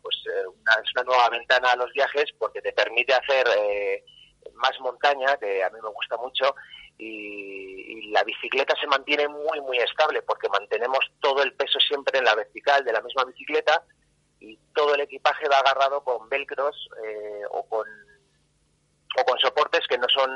pues, 0.00 0.16
eh, 0.26 0.46
una, 0.46 0.72
una 0.94 1.02
nueva 1.02 1.28
ventana 1.28 1.72
a 1.72 1.76
los 1.76 1.92
viajes 1.92 2.24
porque 2.38 2.62
te 2.62 2.72
permite 2.72 3.12
hacer 3.12 3.46
eh, 3.58 4.02
más 4.54 4.78
montaña, 4.80 5.36
que 5.36 5.62
a 5.62 5.70
mí 5.70 5.78
me 5.82 5.90
gusta 5.90 6.16
mucho, 6.16 6.54
y, 6.98 8.10
la 8.10 8.24
bicicleta 8.24 8.74
se 8.80 8.86
mantiene 8.86 9.28
muy, 9.28 9.60
muy 9.60 9.78
estable 9.78 10.22
porque 10.22 10.48
mantenemos 10.48 11.00
todo 11.20 11.42
el 11.42 11.52
peso 11.52 11.78
siempre 11.78 12.18
en 12.18 12.24
la 12.24 12.34
vertical 12.34 12.82
de 12.82 12.92
la 12.92 13.02
misma 13.02 13.24
bicicleta 13.24 13.84
y 14.40 14.58
todo 14.74 14.94
el 14.94 15.02
equipaje 15.02 15.46
va 15.48 15.58
agarrado 15.58 16.02
con 16.02 16.28
velcros 16.28 16.88
eh, 17.04 17.42
o 17.50 17.68
con 17.68 17.86
o 19.20 19.24
con 19.24 19.38
soportes 19.38 19.86
que 19.88 19.98
no 19.98 20.06
son 20.08 20.30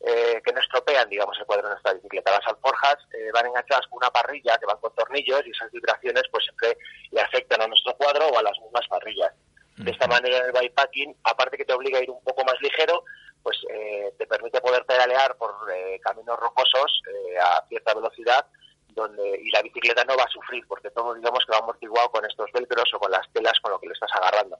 eh, 0.00 0.42
que 0.44 0.52
no 0.52 0.60
estropean 0.60 1.08
digamos 1.08 1.38
el 1.38 1.46
cuadro 1.46 1.68
de 1.68 1.74
nuestra 1.74 1.94
bicicleta. 1.94 2.32
Las 2.32 2.46
alforjas 2.48 2.96
eh, 3.12 3.30
van 3.32 3.46
enganchadas 3.46 3.86
con 3.86 3.98
una 3.98 4.10
parrilla 4.10 4.58
que 4.58 4.66
van 4.66 4.78
con 4.78 4.94
tornillos 4.94 5.46
y 5.46 5.50
esas 5.50 5.70
vibraciones 5.70 6.24
pues 6.32 6.44
siempre 6.44 6.76
le 7.12 7.20
afectan 7.20 7.62
a 7.62 7.68
nuestro 7.68 7.94
cuadro 7.96 8.26
o 8.28 8.38
a 8.38 8.42
las 8.42 8.58
mismas 8.60 8.86
parrillas. 8.88 9.32
De 9.76 9.92
esta 9.92 10.06
manera 10.06 10.38
el 10.44 10.52
bikepacking, 10.52 11.16
aparte 11.24 11.56
que 11.56 11.64
te 11.64 11.72
obliga 11.72 11.98
a 11.98 12.02
ir 12.02 12.10
un 12.10 12.22
poco 12.22 12.44
más 12.44 12.60
ligero, 12.60 13.04
pues 13.42 13.58
eh, 13.70 14.12
te 14.18 14.26
permite 14.26 14.60
poder 14.60 14.84
pedalear 14.84 15.36
por 15.36 15.54
eh, 15.74 15.98
caminos 16.02 16.38
rocosos 16.38 17.02
eh, 17.08 17.38
a 17.38 17.64
cierta 17.68 17.94
velocidad 17.94 18.46
donde 18.94 19.40
y 19.42 19.50
la 19.50 19.62
bicicleta 19.62 20.04
no 20.04 20.16
va 20.16 20.24
a 20.24 20.32
sufrir 20.32 20.66
porque 20.66 20.90
todo 20.90 21.14
digamos 21.14 21.44
que 21.46 21.52
va 21.52 21.58
amortiguado 21.58 22.10
con 22.10 22.24
estos 22.24 22.50
velcros 22.52 22.92
o 22.94 22.98
con 22.98 23.10
las 23.10 23.30
telas 23.32 23.58
con 23.62 23.72
lo 23.72 23.78
que 23.78 23.86
le 23.86 23.92
estás 23.92 24.10
agarrando. 24.14 24.58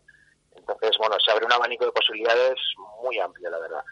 Entonces, 0.54 0.90
bueno, 0.98 1.16
se 1.24 1.30
abre 1.30 1.46
un 1.46 1.52
abanico 1.52 1.84
de 1.84 1.92
posibilidades 1.92 2.58
muy 3.02 3.18
amplio, 3.18 3.50
la 3.50 3.58
verdad. 3.58 3.84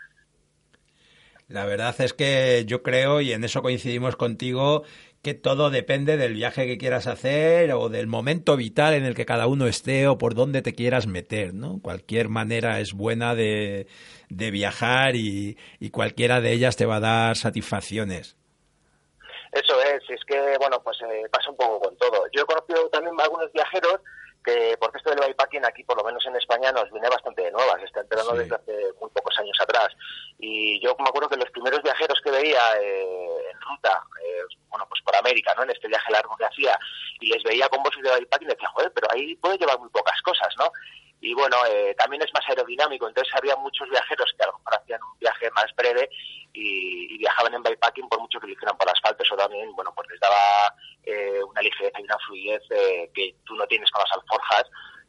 La 1.48 1.64
verdad 1.64 1.98
es 2.00 2.12
que 2.12 2.64
yo 2.66 2.82
creo, 2.82 3.22
y 3.22 3.32
en 3.32 3.42
eso 3.42 3.62
coincidimos 3.62 4.16
contigo, 4.16 4.82
que 5.22 5.34
todo 5.34 5.70
depende 5.70 6.16
del 6.16 6.34
viaje 6.34 6.66
que 6.66 6.78
quieras 6.78 7.06
hacer 7.06 7.72
o 7.72 7.88
del 7.88 8.06
momento 8.06 8.56
vital 8.56 8.94
en 8.94 9.04
el 9.04 9.14
que 9.14 9.26
cada 9.26 9.46
uno 9.46 9.66
esté 9.66 10.06
o 10.06 10.16
por 10.16 10.34
dónde 10.34 10.62
te 10.62 10.74
quieras 10.74 11.06
meter, 11.06 11.54
¿no? 11.54 11.80
Cualquier 11.82 12.28
manera 12.28 12.80
es 12.80 12.92
buena 12.92 13.34
de, 13.34 13.86
de 14.28 14.50
viajar 14.50 15.16
y, 15.16 15.58
y 15.80 15.90
cualquiera 15.90 16.40
de 16.40 16.52
ellas 16.52 16.76
te 16.76 16.86
va 16.86 16.96
a 16.96 17.00
dar 17.00 17.36
satisfacciones. 17.36 18.36
Eso 19.52 19.80
es, 19.82 20.02
es 20.08 20.24
que, 20.26 20.56
bueno, 20.58 20.80
pues 20.82 20.98
eh, 21.02 21.24
pasa 21.32 21.50
un 21.50 21.56
poco 21.56 21.80
con 21.80 21.96
todo. 21.96 22.26
Yo 22.32 22.42
he 22.42 22.46
conocido 22.46 22.88
también 22.90 23.14
algunos 23.18 23.50
viajeros 23.52 24.00
que, 24.44 24.76
porque 24.78 24.98
esto 24.98 25.10
del 25.10 25.20
bikepacking 25.20 25.64
aquí, 25.64 25.82
por 25.84 25.96
lo 25.96 26.04
menos 26.04 26.24
en 26.26 26.36
España, 26.36 26.70
nos 26.70 26.90
viene 26.92 27.08
bastante 27.08 27.42
de 27.42 27.50
nuevas, 27.50 27.82
está 27.82 28.00
entrando 28.00 28.34
desde 28.34 28.54
hace 28.54 28.72
muy 29.00 29.10
pocos 29.10 29.36
años 29.38 29.56
atrás. 29.60 29.88
Y 30.38 30.80
yo 30.82 30.94
me 30.98 31.08
acuerdo 31.08 31.28
que 31.28 31.36
los 31.36 31.50
primeros 31.50 31.82
viajeros 31.82 32.20
que 32.22 32.30
veía 32.30 32.60
eh, 32.80 33.50
en 33.52 33.60
ruta, 33.60 34.02
bueno, 34.68 34.86
pues 34.88 35.00
por 35.02 35.16
América, 35.16 35.54
¿no? 35.56 35.64
En 35.64 35.70
este 35.70 35.88
viaje 35.88 36.12
largo 36.12 36.36
que 36.36 36.44
hacía, 36.44 36.78
y 37.20 37.28
les 37.30 37.42
veía 37.42 37.68
con 37.68 37.82
bolsos 37.82 38.02
de 38.02 38.10
bikepacking 38.10 38.48
y 38.48 38.52
decía, 38.52 38.68
joder, 38.68 38.92
pero 38.92 39.08
ahí 39.12 39.34
puede 39.36 39.58
llevar 39.58 39.78
muy 39.78 39.88
pocas 39.90 40.20
cosas, 40.22 40.54
¿no? 40.58 40.70
y 41.20 41.34
bueno, 41.34 41.56
eh, 41.68 41.94
también 41.98 42.22
es 42.22 42.32
más 42.32 42.48
aerodinámico, 42.48 43.08
entonces 43.08 43.34
había 43.34 43.56
muchos 43.56 43.88
viajeros 43.90 44.32
que 44.36 44.44
a 44.44 44.46
lo 44.46 44.58
mejor 44.58 44.74
hacían 44.80 45.02
un 45.02 45.18
viaje 45.18 45.50
más 45.50 45.66
breve 45.76 46.08
y, 46.52 47.18
viajaban 47.18 47.52
en 47.54 47.62
bikepacking 47.64 48.08
por 48.08 48.20
mucho 48.20 48.38
que 48.38 48.46
lo 48.46 48.52
hicieran 48.52 48.78
por 48.78 48.88
asfalto, 48.88 49.24
eso 49.24 49.36
también, 49.36 49.74
bueno, 49.74 49.92
pues 49.94 50.08
les 50.08 50.20
daba 50.20 50.72
eh, 51.02 51.42
una 51.42 51.60
ligereza 51.60 52.00
y 52.00 52.04
una 52.04 52.18
fluidez 52.18 52.62
eh, 52.70 53.10
que 53.12 53.34
tú 53.44 53.56
no 53.56 53.66
tienes 53.66 53.90
con 53.90 54.02
las 54.02 54.12
alforjas, 54.12 54.64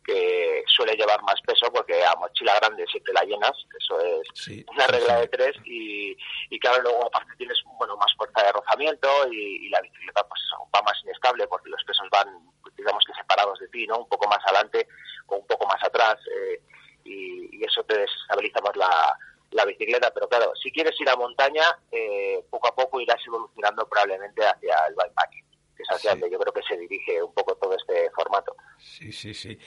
que 0.09 0.63
suele 0.67 0.95
llevar 0.95 1.21
más 1.23 1.39
peso 1.41 1.71
porque 1.71 2.03
a 2.03 2.15
mochila 2.15 2.55
grande 2.59 2.85
siempre 2.87 3.13
la 3.13 3.23
llenas, 3.23 3.53
eso 3.77 3.99
es 4.01 4.65
una 4.67 4.87
regla 4.87 5.21
de 5.21 5.27
tres 5.27 5.55
y, 5.65 6.15
y 6.49 6.59
claro, 6.59 6.81
luego 6.81 7.07
aparte 7.07 7.33
tienes 7.37 7.57
bueno 7.77 7.95
más 7.97 8.13
fuerza 8.17 8.43
de 8.43 8.51
rozamiento 8.51 9.07
y, 9.31 9.65
y 9.65 9.69
la 9.69 9.81
bicicleta 9.81 10.25
pues 10.27 10.41
va 10.75 10.81
más 10.81 10.97
inestable 11.03 11.47
porque 11.47 11.69
los 11.69 11.83
pesos 11.83 12.07
van 12.11 12.27
digamos 12.75 13.03
que 13.05 13.13
separados 13.13 13.59
de 13.59 13.67
ti, 13.67 13.85
¿no? 13.85 13.99
Un 13.99 14.09
poco 14.09 14.27
más 14.27 14.39
adelante 14.45 14.87
o 15.27 15.35
un 15.35 15.47
poco 15.47 15.67
más 15.67 15.83
atrás 15.83 16.17
eh, 16.33 16.61
y, 17.03 17.63
eso 17.63 17.83
te 17.83 17.97
desestabiliza 17.97 18.61
más 18.61 18.75
la, 18.77 19.19
la, 19.51 19.65
bicicleta. 19.65 20.11
Pero 20.11 20.29
claro, 20.29 20.53
si 20.55 20.71
quieres 20.71 20.99
ir 20.99 21.09
a 21.09 21.15
montaña, 21.17 21.77
eh, 21.91 22.43
poco 22.49 22.69
a 22.69 22.75
poco 22.75 23.01
irás 23.01 23.21
evolucionando 23.27 23.87
probablemente 23.87 24.41
hacia 24.45 24.75
el 24.87 24.95
bikepacking 24.95 25.48
que 25.79 25.83
es 25.83 25.89
hacia 25.95 26.11
donde 26.11 26.29
yo 26.29 26.37
creo 26.37 26.53
que 26.53 26.61
se 26.67 26.77
dirige 26.77 27.23
un 27.23 27.33
poco 27.33 27.55
todo 27.55 27.73
este 27.73 28.11
formato. 28.11 28.53
Sí, 28.77 29.13
sí, 29.13 29.33
sí. 29.33 29.57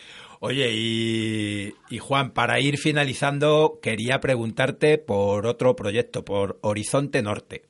Oye, 0.40 0.68
y, 0.70 1.74
y, 1.88 1.98
Juan, 1.98 2.34
para 2.34 2.60
ir 2.60 2.76
finalizando, 2.76 3.78
quería 3.80 4.20
preguntarte 4.20 4.98
por 4.98 5.46
otro 5.46 5.74
proyecto, 5.74 6.22
por 6.22 6.58
Horizonte 6.60 7.22
Norte. 7.22 7.64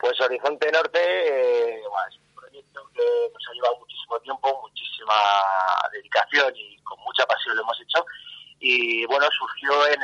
Pues 0.00 0.20
Horizonte 0.20 0.72
Norte 0.72 0.98
eh, 0.98 1.80
que 2.94 3.32
nos 3.32 3.48
ha 3.48 3.54
llevado 3.54 3.78
muchísimo 3.78 4.18
tiempo, 4.18 4.60
muchísima 4.62 5.14
dedicación 5.92 6.52
y 6.56 6.76
con 6.82 6.98
mucha 7.00 7.24
pasión 7.26 7.54
lo 7.54 7.62
hemos 7.62 7.80
hecho. 7.80 8.04
Y 8.58 9.06
bueno, 9.06 9.26
surgió 9.38 9.86
en, 9.86 10.00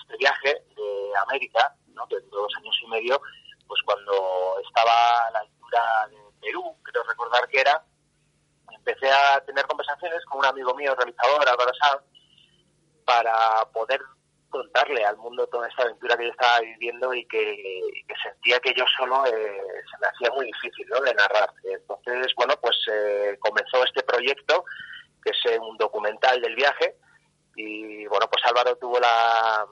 este 0.00 0.16
viaje 0.16 0.64
de 0.74 1.12
América, 1.22 1.74
¿no? 1.88 2.06
que 2.08 2.18
duró 2.20 2.42
dos 2.42 2.52
años 2.56 2.74
y 2.82 2.86
medio, 2.88 3.20
pues 3.66 3.80
cuando 3.84 4.58
estaba 4.66 5.30
la 5.32 5.42
de 6.10 6.16
Perú, 6.40 6.76
creo 6.82 7.02
recordar 7.04 7.48
que 7.48 7.60
era, 7.60 7.82
empecé 8.72 9.10
a 9.10 9.40
tener 9.44 9.66
conversaciones 9.66 10.24
con 10.26 10.38
un 10.38 10.46
amigo 10.46 10.74
mío, 10.74 10.94
realizador, 10.94 11.48
Álvaro 11.48 11.72
Sanz, 11.74 12.02
para 13.04 13.64
poder 13.72 14.00
contarle 14.54 15.04
al 15.04 15.16
mundo 15.16 15.46
toda 15.48 15.66
esta 15.66 15.82
aventura 15.82 16.16
que 16.16 16.26
yo 16.26 16.30
estaba 16.30 16.60
viviendo 16.60 17.12
y 17.12 17.26
que, 17.26 18.04
sentía 18.22 18.60
que 18.60 18.72
yo 18.76 18.84
solo 18.96 19.26
eh, 19.26 19.32
se 19.90 19.98
me 20.00 20.06
hacía 20.06 20.30
muy 20.30 20.46
difícil 20.46 20.86
¿no? 20.88 21.00
de 21.00 21.12
narrar. 21.14 21.50
Entonces, 21.64 22.32
bueno, 22.36 22.54
pues 22.60 22.76
eh, 22.92 23.36
comenzó 23.40 23.82
este 23.84 24.02
proyecto, 24.04 24.64
que 25.22 25.30
es 25.30 25.52
eh, 25.52 25.58
un 25.58 25.76
documental 25.76 26.40
del 26.40 26.54
viaje, 26.54 26.96
y 27.56 28.06
bueno, 28.06 28.28
pues 28.30 28.44
Álvaro 28.46 28.76
tuvo 28.76 28.98
la, 29.00 29.66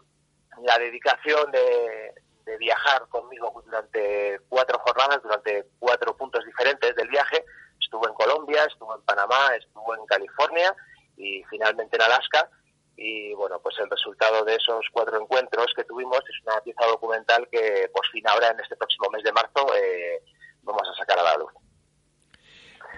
la 0.64 0.78
dedicación 0.78 1.50
de, 1.52 2.12
de 2.44 2.56
viajar 2.58 3.08
conmigo 3.08 3.62
durante 3.64 4.40
cuatro 4.48 4.78
jornadas, 4.78 5.22
durante 5.22 5.66
cuatro 5.78 6.16
puntos 6.16 6.44
diferentes 6.44 6.94
del 6.94 7.08
viaje. 7.08 7.44
Estuvo 7.80 8.06
en 8.08 8.14
Colombia, 8.14 8.64
estuvo 8.64 8.94
en 8.96 9.02
Panamá, 9.02 9.54
estuvo 9.56 9.94
en 9.94 10.06
California 10.06 10.74
y 11.16 11.42
finalmente 11.44 11.96
en 11.96 12.02
Alaska 12.02 12.48
y 12.96 13.34
bueno, 13.34 13.58
pues 13.62 13.76
el 13.78 13.90
resultado 13.90 14.44
de 14.44 14.54
esos 14.54 14.86
cuatro 14.92 15.20
encuentros 15.20 15.72
que 15.74 15.84
tuvimos 15.84 16.20
es 16.20 16.46
una 16.46 16.60
pieza 16.60 16.86
documental 16.86 17.48
que 17.50 17.90
por 17.92 18.06
fin 18.08 18.22
ahora 18.28 18.48
en 18.48 18.60
este 18.60 18.76
próximo 18.76 19.08
mes 19.10 19.22
de 19.24 19.32
marzo 19.32 19.66
eh, 19.74 20.22
vamos 20.62 20.82
a 20.88 20.94
sacar 20.96 21.18
a 21.18 21.22
la 21.22 21.36
luz. 21.36 21.52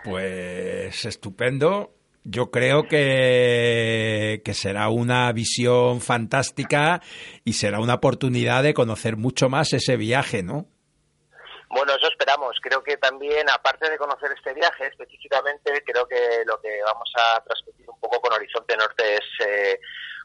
Pues 0.04 1.04
estupendo. 1.04 1.93
Yo 2.24 2.50
creo 2.50 2.84
que, 2.88 4.40
que 4.44 4.54
será 4.54 4.88
una 4.88 5.30
visión 5.32 6.00
fantástica 6.00 7.02
y 7.44 7.52
será 7.52 7.80
una 7.80 7.94
oportunidad 7.94 8.62
de 8.62 8.72
conocer 8.72 9.16
mucho 9.16 9.50
más 9.50 9.74
ese 9.74 9.96
viaje, 9.98 10.42
¿no? 10.42 10.66
Bueno, 11.74 11.92
eso 11.94 12.08
esperamos. 12.08 12.56
Creo 12.62 12.82
que 12.82 12.96
también, 12.96 13.50
aparte 13.50 13.90
de 13.90 13.98
conocer 13.98 14.30
este 14.36 14.54
viaje 14.54 14.86
específicamente, 14.86 15.82
creo 15.84 16.06
que 16.06 16.44
lo 16.46 16.60
que 16.60 16.80
vamos 16.82 17.10
a 17.16 17.42
transmitir 17.42 17.90
un 17.90 17.98
poco 17.98 18.20
con 18.20 18.32
Horizonte 18.32 18.76
Norte 18.76 19.16
es, 19.16 19.46
eh, 19.46 19.80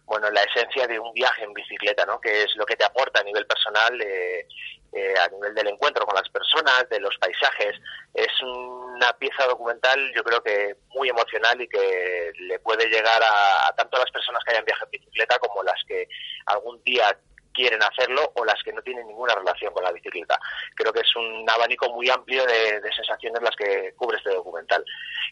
bueno, 0.05 0.29
la 0.29 0.43
esencia 0.43 0.85
de 0.85 0.99
un 0.99 1.11
viaje 1.11 1.43
en 1.43 1.53
bicicleta, 1.53 2.05
¿no? 2.05 2.21
Que 2.21 2.43
es 2.43 2.55
lo 2.55 2.65
que 2.65 2.75
te 2.75 2.85
aporta 2.85 3.21
a 3.21 3.23
nivel 3.23 3.47
personal, 3.47 3.99
eh, 3.99 4.47
eh, 4.91 5.13
a 5.17 5.27
nivel 5.29 5.53
del 5.53 5.67
encuentro 5.67 6.05
con 6.05 6.15
las 6.15 6.29
personas, 6.29 6.87
de 6.89 6.99
los 6.99 7.15
paisajes. 7.17 7.75
Es 8.13 8.31
una 8.41 9.13
pieza 9.13 9.45
documental, 9.47 9.99
yo 10.15 10.23
creo 10.23 10.41
que 10.41 10.75
muy 10.95 11.09
emocional 11.09 11.61
y 11.61 11.67
que 11.67 12.31
le 12.39 12.59
puede 12.59 12.89
llegar 12.89 13.21
a, 13.23 13.73
tanto 13.75 13.97
a 13.97 14.01
las 14.01 14.11
personas 14.11 14.43
que 14.43 14.51
hayan 14.51 14.65
viajado 14.65 14.89
en 14.91 14.99
bicicleta 14.99 15.37
como 15.39 15.63
las 15.63 15.81
que 15.87 16.07
algún 16.47 16.81
día 16.83 17.17
quieren 17.59 17.83
hacerlo 17.83 18.31
o 18.35 18.45
las 18.45 18.55
que 18.63 18.71
no 18.71 18.81
tienen 18.81 19.05
ninguna 19.05 19.35
relación 19.35 19.73
con 19.73 19.83
la 19.83 19.91
bicicleta. 19.91 20.39
Creo 20.75 20.93
que 20.93 21.01
es 21.01 21.15
un 21.17 21.45
abanico 21.49 21.91
muy 21.93 22.09
amplio 22.09 22.45
de, 22.45 22.79
sensaciones 22.95 23.41
las 23.41 23.55
que 23.57 23.93
cubre 23.97 24.17
este 24.17 24.29
documental. 24.29 24.83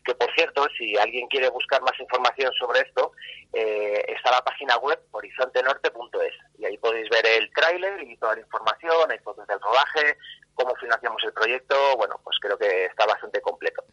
Que 0.04 0.14
por 0.14 0.30
cierto, 0.36 0.68
si 0.78 0.98
alguien 0.98 1.28
quiere 1.28 1.50
buscar 1.50 1.82
más 1.82 1.98
información 2.00 2.52
sobre 2.60 2.82
esto, 2.82 3.14
eh, 3.54 4.04
está 4.10 4.32
la 4.32 4.42
página 4.42 4.76
web 4.78 5.00
horizontenorte.es 5.12 6.34
y 6.60 6.66
ahí 6.66 6.78
podéis 6.78 7.10
ver 7.10 7.26
el 7.26 7.50
tráiler 7.54 8.04
y 8.04 8.18
toda 8.18 8.36
la 8.36 8.42
información, 8.42 9.10
hay 9.10 9.20
fotos 9.20 9.48
del 9.48 9.60
rodaje, 9.62 10.18
cómo 10.54 10.76
financiamos 10.76 11.24
el 11.24 11.32
proyecto, 11.32 11.76
bueno, 11.96 12.20
pues 12.24 12.36
creo 12.42 12.58
que 12.58 12.86
está 12.86 13.06
bastante 13.06 13.40
completo. 13.40 13.84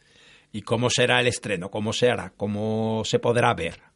¿Y 0.51 0.63
cómo 0.63 0.91
será 0.91 1.21
el 1.21 1.29
estreno? 1.29 1.71
¿Cómo 1.71 1.93
se 1.93 2.11
hará? 2.11 2.33
¿Cómo 2.37 3.05
se 3.05 3.21
podrá 3.21 3.55
ver? 3.55 3.94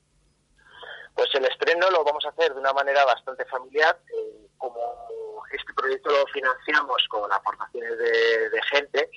Pues 1.19 1.35
el 1.35 1.45
estreno 1.47 1.91
lo 1.91 2.05
vamos 2.05 2.25
a 2.25 2.29
hacer 2.29 2.55
de 2.55 2.61
una 2.61 2.73
manera 2.73 3.05
bastante 3.05 3.45
familiar. 3.47 3.99
Eh, 4.17 4.47
como 4.57 5.43
este 5.51 5.75
proyecto 5.75 6.11
lo 6.11 6.25
financiamos 6.27 7.05
con 7.09 7.33
aportaciones 7.33 7.99
de, 7.99 8.63
gente 8.71 9.11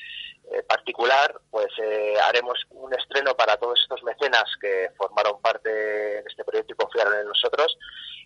eh, 0.51 0.63
particular, 0.63 1.39
pues 1.51 1.67
eh, 1.77 2.15
haremos 2.23 2.57
un 2.71 2.91
estreno 2.95 3.35
para 3.35 3.55
todos 3.57 3.79
estos 3.79 4.01
mecenas 4.01 4.45
que 4.59 4.89
formaron 4.97 5.39
parte 5.41 5.69
de 5.71 6.19
este 6.27 6.43
proyecto 6.43 6.73
y 6.73 6.77
confiaron 6.77 7.19
en 7.19 7.27
nosotros. 7.27 7.77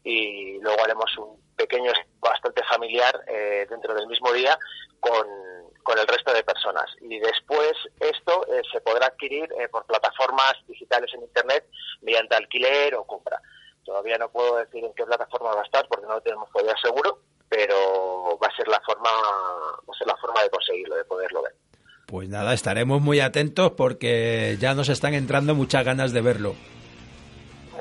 Y 0.05 0.57
luego 0.61 0.81
haremos 0.81 1.17
un 1.17 1.41
pequeño, 1.57 1.91
bastante 2.19 2.63
familiar 2.63 3.25
dentro 3.69 3.93
del 3.93 4.07
mismo 4.07 4.31
día 4.31 4.57
con, 5.01 5.27
con 5.83 5.99
el 5.99 6.07
resto 6.07 6.31
de 6.31 6.45
personas. 6.45 6.85
Y 7.01 7.19
después 7.19 7.73
esto 7.99 8.45
se 8.71 8.79
podrá 8.79 9.07
adquirir 9.07 9.49
por 9.69 9.85
plataformas 9.85 10.53
digitales 10.65 11.13
en 11.13 11.23
Internet 11.23 11.67
mediante 12.01 12.35
alquiler 12.35 12.95
o 12.95 13.03
compra. 13.03 13.41
Todavía 13.85 14.17
no 14.17 14.29
puedo 14.29 14.57
decir 14.57 14.83
en 14.83 14.93
qué 14.93 15.05
plataforma 15.05 15.53
va 15.53 15.61
a 15.61 15.65
estar 15.65 15.87
porque 15.87 16.05
no 16.05 16.13
lo 16.13 16.21
tenemos 16.21 16.49
todavía 16.51 16.73
seguro, 16.81 17.19
pero 17.47 18.37
va 18.41 18.47
a 18.47 18.55
ser 18.55 18.67
la 18.67 18.81
forma, 18.85 19.09
va 19.09 19.93
a 19.93 19.97
ser 19.97 20.07
la 20.07 20.17
forma 20.17 20.41
de 20.41 20.49
conseguirlo, 20.49 20.95
de 20.95 21.05
poderlo 21.05 21.43
ver. 21.43 21.53
Pues 22.07 22.29
nada, 22.29 22.53
estaremos 22.53 23.01
muy 23.01 23.19
atentos 23.19 23.71
porque 23.71 24.57
ya 24.59 24.73
nos 24.73 24.89
están 24.89 25.13
entrando 25.13 25.55
muchas 25.55 25.85
ganas 25.85 26.11
de 26.13 26.21
verlo. 26.21 26.55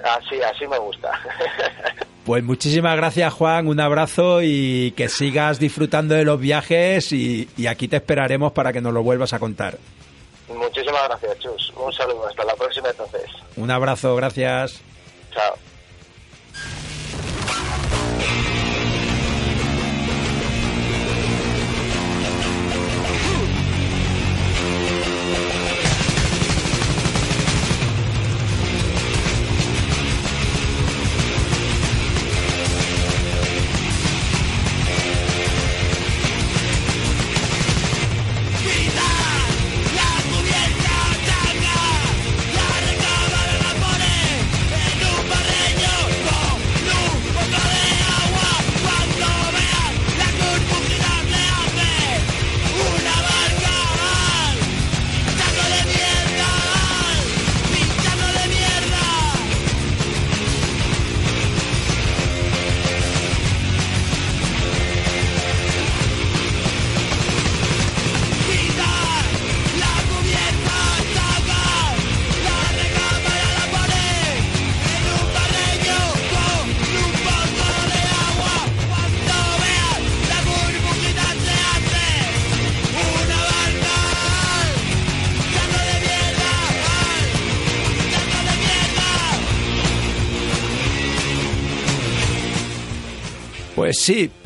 Así, 0.03 0.41
así 0.43 0.67
me 0.67 0.79
gusta. 0.79 1.11
Pues 2.25 2.43
muchísimas 2.43 2.97
gracias 2.97 3.35
Juan, 3.35 3.69
un 3.69 3.81
abrazo 3.81 4.41
y 4.41 4.93
que 4.93 5.11
sigas 5.11 5.59
disfrutando 5.59 6.15
de 6.15 6.25
los 6.25 6.41
viajes 6.41 7.13
y, 7.13 7.51
y 7.59 7.67
aquí 7.67 7.87
te 7.87 7.97
esperaremos 7.97 8.53
para 8.53 8.73
que 8.73 8.81
nos 8.81 8.95
lo 8.95 9.03
vuelvas 9.03 9.35
a 9.35 9.39
contar. 9.39 9.77
Muchísimas 10.49 11.05
gracias, 11.05 11.39
Chus. 11.41 11.71
Un 11.77 11.93
saludo, 11.93 12.27
hasta 12.27 12.45
la 12.45 12.55
próxima 12.55 12.89
entonces. 12.89 13.27
Un 13.57 13.71
abrazo, 13.71 14.17
gracias. 14.17 14.81
Chao. 15.35 15.55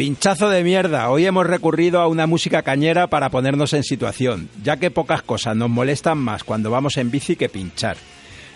Pinchazo 0.09 0.49
de 0.49 0.65
mierda. 0.65 1.11
Hoy 1.11 1.27
hemos 1.27 1.47
recurrido 1.47 2.01
a 2.01 2.07
una 2.07 2.27
música 2.27 2.63
cañera 2.63 3.09
para 3.09 3.29
ponernos 3.29 3.75
en 3.75 3.85
situación, 3.85 4.49
ya 4.63 4.79
que 4.79 4.91
pocas 4.91 5.21
cosas 5.21 5.55
nos 5.55 5.69
molestan 5.69 6.17
más 6.17 6.45
cuando 6.45 6.71
vamos 6.71 6.97
en 6.97 7.11
bici 7.11 7.37
que 7.37 7.51
pinchar. 7.51 7.99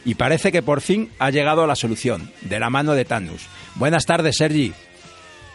Y 0.07 0.15
parece 0.15 0.51
que 0.51 0.63
por 0.63 0.81
fin 0.81 1.13
ha 1.19 1.29
llegado 1.29 1.67
la 1.67 1.77
solución, 1.77 2.33
de 2.41 2.59
la 2.59 2.71
mano 2.71 2.95
de 2.95 3.05
Tanus. 3.05 3.43
Buenas 3.75 4.07
tardes, 4.07 4.39
Sergi. 4.39 4.73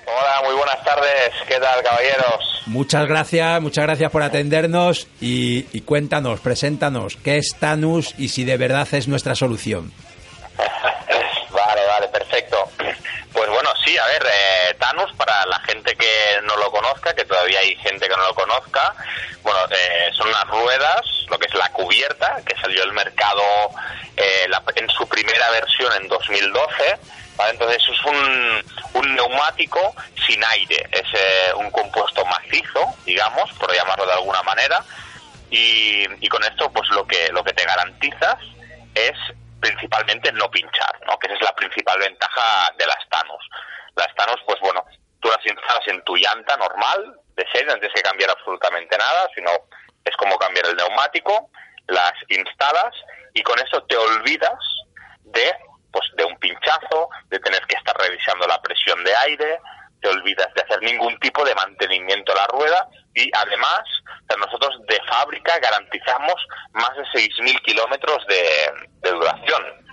Hola, 0.05 0.41
muy 0.47 0.55
buenas 0.55 0.83
tardes. 0.83 1.31
¿Qué 1.47 1.55
tal, 1.59 1.81
caballeros? 1.81 2.61
Muchas 2.67 3.07
gracias, 3.07 3.59
muchas 3.59 3.85
gracias 3.85 4.11
por 4.11 4.21
atendernos 4.21 5.07
y, 5.19 5.65
y 5.73 5.81
cuéntanos, 5.81 6.41
preséntanos, 6.41 7.17
¿qué 7.23 7.37
es 7.37 7.55
Tanus 7.59 8.13
y 8.19 8.29
si 8.29 8.43
de 8.43 8.57
verdad 8.57 8.87
es 8.91 9.07
nuestra 9.07 9.33
solución? 9.33 9.91
vale, 11.49 11.81
vale, 11.87 12.07
perfecto. 12.09 12.69
Pues 12.77 13.49
bueno, 13.49 13.69
sí, 13.85 13.97
a 13.97 14.05
ver, 14.07 14.23
eh, 14.25 14.75
Para 15.17 15.45
la 15.45 15.59
gente 15.59 15.95
que 15.95 16.41
no 16.43 16.55
lo 16.57 16.71
conozca, 16.71 17.13
que 17.13 17.25
todavía 17.25 17.59
hay 17.59 17.75
gente 17.77 18.07
que 18.07 18.15
no 18.15 18.23
lo 18.23 18.33
conozca, 18.33 18.93
bueno, 19.43 19.59
eh, 19.69 20.09
son 20.13 20.27
unas 20.27 20.47
ruedas, 20.47 21.01
lo 21.29 21.37
que 21.37 21.47
es 21.47 21.53
la 21.53 21.69
cubierta, 21.69 22.41
que 22.45 22.55
salió 22.59 22.83
al 22.83 22.93
mercado 22.93 23.43
eh, 24.15 24.47
en 24.75 24.89
su 24.89 25.07
primera 25.07 25.49
versión 25.51 25.93
en 25.93 26.07
2012. 26.07 26.99
¿vale? 27.35 27.51
Entonces 27.51 27.83
es 27.87 28.05
un, 28.05 28.63
un 28.93 29.15
neumático 29.15 29.95
sin 30.27 30.43
aire, 30.43 30.87
es 30.91 31.05
eh, 31.13 31.53
un 31.55 31.69
compuesto 31.71 32.25
macizo, 32.25 32.95
digamos, 33.05 33.51
por 33.53 33.73
llamarlo 33.73 34.05
de 34.05 34.13
alguna 34.13 34.41
manera, 34.43 34.83
y, 35.51 36.03
y 36.19 36.27
con 36.27 36.43
esto 36.43 36.71
pues 36.71 36.89
lo 36.89 37.05
que, 37.05 37.29
lo 37.31 37.43
que 37.43 37.53
te 37.53 37.63
garantizas 37.63 38.37
es 38.95 39.15
principalmente 39.59 40.31
no 40.31 40.49
pinchar, 40.49 40.99
¿no? 41.05 41.17
que 41.19 41.27
esa 41.27 41.35
es 41.35 41.41
la 41.41 41.55
principal 41.55 41.99
ventaja 41.99 42.71
de 42.77 42.85
las 42.85 43.09
Thanos. 43.09 43.43
Las 43.97 44.13
Thanos, 44.15 44.41
pues 44.45 44.59
bueno, 44.61 44.85
tú 45.19 45.27
las 45.29 45.45
instalas 45.45 45.87
en 45.87 46.03
tu 46.03 46.15
llanta 46.15 46.55
normal, 46.57 47.19
de 47.35 47.45
serie, 47.51 47.73
tienes 47.73 47.93
que 47.93 48.01
cambiar 48.01 48.29
absolutamente 48.31 48.97
nada, 48.97 49.27
sino 49.35 49.51
es 50.05 50.15
como 50.17 50.37
cambiar 50.37 50.67
el 50.67 50.75
neumático, 50.75 51.49
las 51.87 52.13
instalas 52.29 52.93
y 53.33 53.41
con 53.43 53.59
eso 53.59 53.83
te 53.83 53.97
olvidas 53.97 54.59
de 55.23 55.53
pues 55.91 56.05
de 56.15 56.25
un 56.25 56.37
pinchazo, 56.37 57.09
de 57.29 57.39
tener 57.39 57.61
que 57.61 57.75
estar 57.75 57.95
revisando 57.97 58.45
la 58.45 58.61
presión 58.61 59.03
de 59.03 59.15
aire, 59.15 59.59
te 60.01 60.09
olvidas 60.09 60.53
de 60.53 60.61
hacer 60.61 60.81
ningún 60.81 61.17
tipo 61.19 61.43
de 61.43 61.55
mantenimiento 61.55 62.33
a 62.33 62.35
la 62.35 62.47
rueda 62.47 62.87
y 63.15 63.29
además 63.33 63.81
nosotros 64.37 64.79
de 64.87 64.99
fábrica 65.09 65.57
garantizamos 65.59 66.35
más 66.73 66.95
de 66.95 67.03
6.000 67.03 67.61
kilómetros 67.63 68.25
de, 68.27 68.87
de 69.01 69.11
duración. 69.11 69.86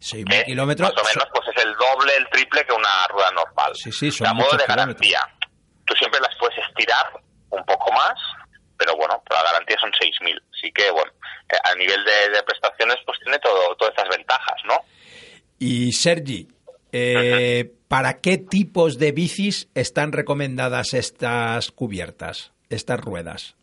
6.000 0.00 0.44
kilómetros. 0.44 0.92
Más 0.94 1.02
o 1.02 1.06
menos 1.06 1.28
pues 1.32 1.48
es 1.56 1.64
el 1.64 1.72
doble, 1.74 2.16
el 2.16 2.28
triple 2.30 2.64
que 2.64 2.72
una 2.72 3.06
rueda 3.10 3.30
normal. 3.32 3.72
Sí, 3.74 3.92
sí, 3.92 4.10
son 4.10 4.26
a 4.26 4.34
modo 4.34 4.46
muchos 4.46 4.58
de 4.58 4.66
garantía. 4.66 5.20
Tú 5.84 5.94
siempre 5.94 6.20
las 6.20 6.36
puedes 6.38 6.58
estirar 6.68 7.06
un 7.50 7.64
poco 7.64 7.92
más, 7.92 8.14
pero 8.76 8.94
bueno, 8.96 9.22
la 9.30 9.42
garantía 9.42 9.76
son 9.80 9.90
6.000. 9.90 10.40
Así 10.54 10.72
que 10.72 10.90
bueno, 10.90 11.10
eh, 11.50 11.56
a 11.64 11.74
nivel 11.74 12.04
de, 12.04 12.30
de 12.30 12.42
prestaciones 12.42 12.96
pues 13.04 13.18
tiene 13.20 13.38
todo, 13.38 13.74
todas 13.76 13.94
estas 13.96 14.16
ventajas, 14.16 14.56
¿no? 14.66 14.76
Y 15.58 15.92
Sergi, 15.92 16.48
eh, 16.92 17.72
¿para 17.88 18.20
qué 18.20 18.38
tipos 18.38 18.98
de 18.98 19.12
bicis 19.12 19.68
están 19.74 20.12
recomendadas 20.12 20.94
estas 20.94 21.70
cubiertas, 21.72 22.52
estas 22.70 23.00
ruedas? 23.00 23.56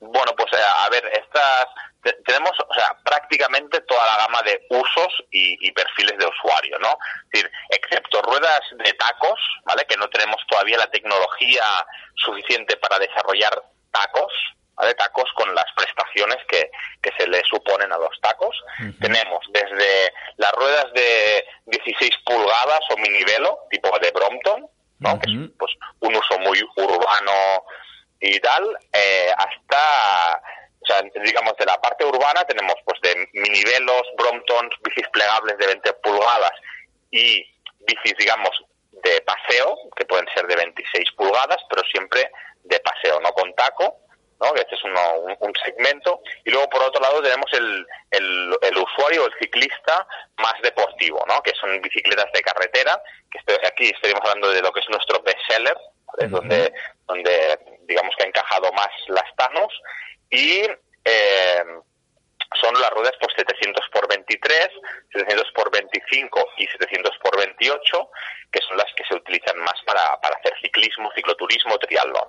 Bueno, 0.00 0.32
pues 0.36 0.52
eh, 0.52 0.64
a 0.78 0.88
ver, 0.90 1.04
estas 1.06 1.66
tenemos, 2.24 2.52
o 2.68 2.74
sea, 2.74 2.96
prácticamente 3.04 3.80
toda 3.82 4.04
la 4.06 4.16
gama 4.24 4.42
de 4.42 4.66
usos 4.70 5.24
y, 5.30 5.56
y 5.66 5.72
perfiles 5.72 6.18
de 6.18 6.26
usuario, 6.26 6.78
¿no? 6.78 6.98
Es 7.24 7.42
decir, 7.42 7.52
excepto 7.70 8.22
ruedas 8.22 8.60
de 8.72 8.92
tacos, 8.94 9.40
¿vale? 9.64 9.84
Que 9.86 9.96
no 9.96 10.08
tenemos 10.08 10.40
todavía 10.48 10.78
la 10.78 10.90
tecnología 10.90 11.64
suficiente 12.14 12.76
para 12.76 12.98
desarrollar 12.98 13.62
tacos, 13.90 14.32
¿vale? 14.74 14.94
Tacos 14.94 15.30
con 15.34 15.54
las 15.54 15.66
prestaciones 15.76 16.38
que, 16.48 16.70
que 17.02 17.12
se 17.18 17.26
le 17.26 17.42
suponen 17.44 17.92
a 17.92 17.98
los 17.98 18.20
tacos. 18.20 18.56
Tenemos 19.00 19.40
desde 19.50 20.12
las 20.36 20.52
ruedas 20.52 20.92
de 20.92 21.44
16 21.66 22.10
pulgadas 22.24 22.80
o 22.90 22.96
minivelo, 22.98 23.60
tipo 23.70 23.96
de 23.98 24.10
Brompton, 24.10 24.68
¿no? 24.98 25.18
Que 25.20 25.30
es 25.30 25.50
pues, 25.58 25.72
un 26.00 26.16
uso 26.16 26.38
muy 26.40 26.60
urbano 26.76 27.64
y 28.20 28.40
tal, 28.40 28.64
eh, 28.92 29.30
hasta, 29.36 30.42
o 30.84 30.86
sea, 30.86 31.02
digamos, 31.22 31.56
de 31.56 31.64
la 31.66 31.80
parte 31.80 32.04
urbana 32.04 32.44
tenemos 32.44 32.74
pues 32.84 33.00
de 33.00 33.26
minivelos, 33.32 34.02
Bromptons, 34.18 34.74
bicis 34.82 35.08
plegables 35.08 35.56
de 35.58 35.66
20 35.66 35.92
pulgadas 35.94 36.52
y 37.10 37.42
bicis, 37.80 38.16
digamos, 38.18 38.50
de 38.92 39.20
paseo, 39.22 39.76
que 39.96 40.04
pueden 40.06 40.26
ser 40.34 40.46
de 40.46 40.56
26 40.56 41.12
pulgadas, 41.16 41.58
pero 41.68 41.82
siempre 41.90 42.30
de 42.64 42.80
paseo, 42.80 43.20
no 43.20 43.30
con 43.32 43.52
taco, 43.54 43.98
¿no? 44.40 44.52
que 44.54 44.60
este 44.62 44.74
es 44.74 44.84
uno- 44.84 45.18
un, 45.20 45.36
un 45.40 45.52
segmento. 45.64 46.20
Y 46.44 46.50
luego, 46.50 46.68
por 46.70 46.82
otro 46.82 47.00
lado, 47.02 47.22
tenemos 47.22 47.50
el, 47.52 47.86
el, 48.10 48.56
el 48.62 48.76
usuario, 48.78 49.26
el 49.26 49.32
ciclista 49.38 50.06
más 50.38 50.54
deportivo, 50.62 51.22
¿no? 51.28 51.42
que 51.42 51.52
son 51.60 51.80
bicicletas 51.82 52.30
de 52.32 52.40
carretera, 52.42 53.00
que 53.30 53.38
estoy- 53.38 53.66
aquí 53.66 53.86
estaríamos 53.90 54.22
hablando 54.28 54.50
de 54.50 54.62
lo 54.62 54.72
que 54.72 54.80
es 54.80 54.88
nuestro 54.88 55.20
bestseller, 55.22 55.76
¿vale? 56.06 56.28
donde, 56.28 56.72
donde 57.06 57.58
digamos 57.82 58.14
que 58.16 58.24
ha 58.24 58.28
encajado 58.28 58.72
más 58.72 58.88
las 59.08 59.36
Thanos, 59.36 59.72
y 60.34 60.60
eh, 61.04 61.64
son 62.60 62.80
las 62.80 62.90
ruedas 62.90 63.12
pues 63.20 63.34
700 63.36 63.88
por 63.92 64.08
23, 64.08 64.68
700 65.12 65.52
por 65.54 65.70
25 65.70 66.46
y 66.58 66.66
700 66.68 67.18
por 67.22 67.36
28, 67.38 68.10
que 68.52 68.60
son 68.66 68.76
las 68.76 68.86
que 68.96 69.04
se 69.04 69.14
utilizan 69.14 69.58
más 69.58 69.74
para, 69.86 70.20
para 70.20 70.36
hacer 70.36 70.52
ciclismo, 70.62 71.10
cicloturismo, 71.14 71.78
triatlón. 71.78 72.28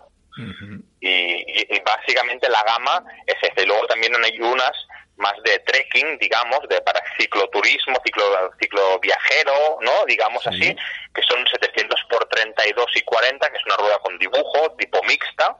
y, 0.99 1.09
y- 1.09 1.67
y 1.69 1.79
básicamente 1.81 2.49
la 2.49 2.63
gama 2.63 3.03
es 3.27 3.35
esta. 3.41 3.61
Y 3.61 3.65
luego 3.67 3.85
también 3.87 4.13
hay 4.23 4.39
unas 4.41 4.73
más 5.17 5.33
de 5.43 5.59
trekking, 5.59 6.17
digamos, 6.17 6.59
de 6.67 6.81
para 6.81 7.01
cicloturismo, 7.17 7.95
ciclo, 8.03 8.51
cicloviajero, 8.59 9.77
¿no? 9.81 10.05
Digamos 10.07 10.45
así, 10.47 10.75
que 11.13 11.21
son 11.23 11.45
700 11.47 11.99
por 12.09 12.25
32 12.27 12.85
y 12.95 13.01
40, 13.03 13.49
que 13.49 13.57
es 13.57 13.65
una 13.65 13.77
rueda 13.77 13.99
con 13.99 14.17
dibujo, 14.17 14.75
tipo 14.77 15.01
mixta, 15.03 15.55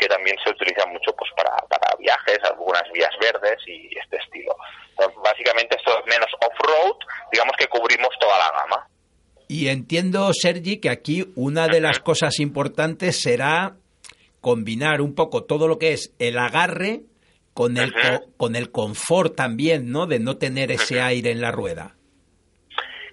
que 0.00 0.08
también 0.08 0.36
se 0.42 0.50
utiliza 0.50 0.86
mucho 0.86 1.12
pues 1.16 1.30
para, 1.36 1.54
para 1.68 1.94
viajes, 1.98 2.38
algunas 2.44 2.82
vías 2.92 3.10
verdes 3.20 3.58
y 3.66 3.96
este 3.98 4.16
estilo. 4.16 4.56
Entonces, 4.90 5.16
básicamente 5.22 5.76
esto 5.76 5.92
es 5.98 6.06
menos 6.06 6.28
off-road, 6.40 6.96
digamos 7.30 7.54
que 7.58 7.66
cubrimos 7.68 8.08
toda 8.18 8.38
la 8.38 8.50
gama. 8.58 8.88
Y 9.48 9.68
entiendo, 9.68 10.30
Sergi, 10.32 10.78
que 10.80 10.90
aquí 10.90 11.30
una 11.36 11.66
de 11.68 11.80
las 11.80 11.98
cosas 12.00 12.38
importantes 12.40 13.20
será 13.20 13.76
combinar 14.40 15.00
un 15.00 15.14
poco 15.14 15.44
todo 15.44 15.68
lo 15.68 15.78
que 15.78 15.92
es 15.92 16.12
el 16.18 16.38
agarre 16.38 17.00
con 17.52 17.76
el, 17.76 17.92
co- 17.92 18.24
con 18.36 18.56
el 18.56 18.70
confort 18.70 19.34
también, 19.36 19.90
¿no? 19.90 20.06
De 20.06 20.18
no 20.20 20.38
tener 20.38 20.70
ese 20.70 21.00
aire 21.02 21.30
en 21.32 21.40
la 21.40 21.50
rueda. 21.50 21.96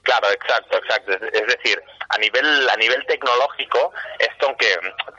Claro, 0.03 0.27
exacto, 0.31 0.77
exacto. 0.77 1.11
Es 1.33 1.47
decir, 1.47 1.81
a 2.09 2.17
nivel 2.17 2.69
a 2.69 2.75
nivel 2.75 3.05
tecnológico, 3.05 3.91
esto 4.19 4.47
aunque 4.47 4.67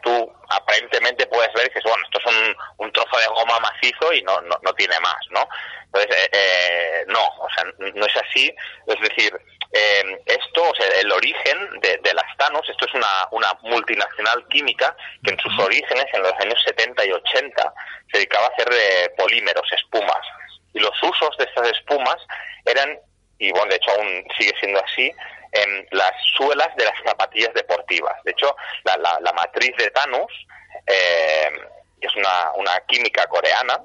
tú 0.03 0.33
aparentemente 0.48 1.27
puedes 1.27 1.53
ver 1.55 1.70
que 1.70 1.81
bueno, 1.85 2.03
esto 2.05 2.18
es 2.20 2.35
un, 2.35 2.57
un 2.79 2.92
trozo 2.92 3.18
de 3.18 3.27
goma 3.27 3.59
macizo 3.61 4.12
y 4.12 4.22
no, 4.22 4.40
no, 4.42 4.59
no 4.62 4.72
tiene 4.74 4.98
más, 5.01 5.20
¿no? 5.31 5.46
Entonces, 5.87 6.16
eh, 6.16 6.29
eh, 6.33 7.05
no, 7.09 7.20
o 7.20 7.48
sea, 7.55 7.64
no 7.79 8.07
es 8.07 8.16
así. 8.16 8.55
Es 8.87 9.01
decir, 9.01 9.33
eh, 9.72 10.18
esto, 10.27 10.62
o 10.62 10.74
sea, 10.74 10.87
el 11.01 11.11
origen 11.12 11.81
de, 11.81 11.98
de 11.98 12.14
las 12.14 12.37
Thanos, 12.37 12.68
esto 12.68 12.87
es 12.87 12.94
una, 12.94 13.29
una 13.33 13.53
multinacional 13.62 14.46
química 14.48 14.94
que 15.24 15.33
en 15.33 15.40
sus 15.40 15.59
orígenes, 15.59 16.07
en 16.12 16.22
los 16.22 16.33
años 16.40 16.62
70 16.64 17.05
y 17.07 17.12
80, 17.12 17.74
se 18.12 18.18
dedicaba 18.18 18.46
a 18.46 18.51
hacer 18.51 18.68
eh, 18.72 19.11
polímeros, 19.16 19.66
espumas. 19.72 20.27
Y 20.74 20.81
los 20.81 21.03
usos 21.03 21.37
de 21.38 21.44
estas 21.44 21.70
espumas 21.70 22.16
eran 22.64 22.98
y 23.38 23.53
bueno, 23.53 23.70
de 23.70 23.77
hecho 23.77 23.90
aún 23.92 24.24
sigue 24.37 24.53
siendo 24.59 24.83
así, 24.85 25.12
en 25.52 25.87
las 25.90 26.12
suelas 26.37 26.68
de 26.76 26.84
las 26.84 26.94
zapatillas 27.04 27.52
deportivas. 27.54 28.14
De 28.24 28.32
hecho, 28.32 28.54
la, 28.84 28.96
la, 28.98 29.18
la 29.20 29.32
matriz 29.32 29.72
de 29.76 29.90
Thanos, 29.90 30.30
eh, 30.87 31.50
que 32.00 32.06
es 32.06 32.16
una, 32.16 32.52
una 32.56 32.80
química 32.87 33.26
coreana, 33.26 33.78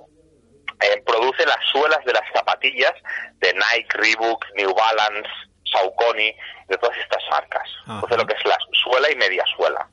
eh, 0.81 1.01
produce 1.05 1.45
las 1.45 1.63
suelas 1.71 2.03
de 2.05 2.13
las 2.13 2.23
zapatillas 2.33 2.93
de 3.39 3.53
Nike, 3.53 3.97
Reebok, 3.97 4.45
New 4.55 4.73
Balance, 4.73 5.29
Saucony, 5.71 6.35
de 6.67 6.77
todas 6.77 6.97
estas 6.97 7.23
marcas. 7.29 7.67
Entonces 7.87 8.17
lo 8.17 8.25
que 8.25 8.33
es 8.33 8.45
la 8.45 8.57
suela 8.83 9.11
y 9.11 9.15
media 9.15 9.43
suela. 9.55 9.87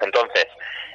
Entonces, 0.00 0.46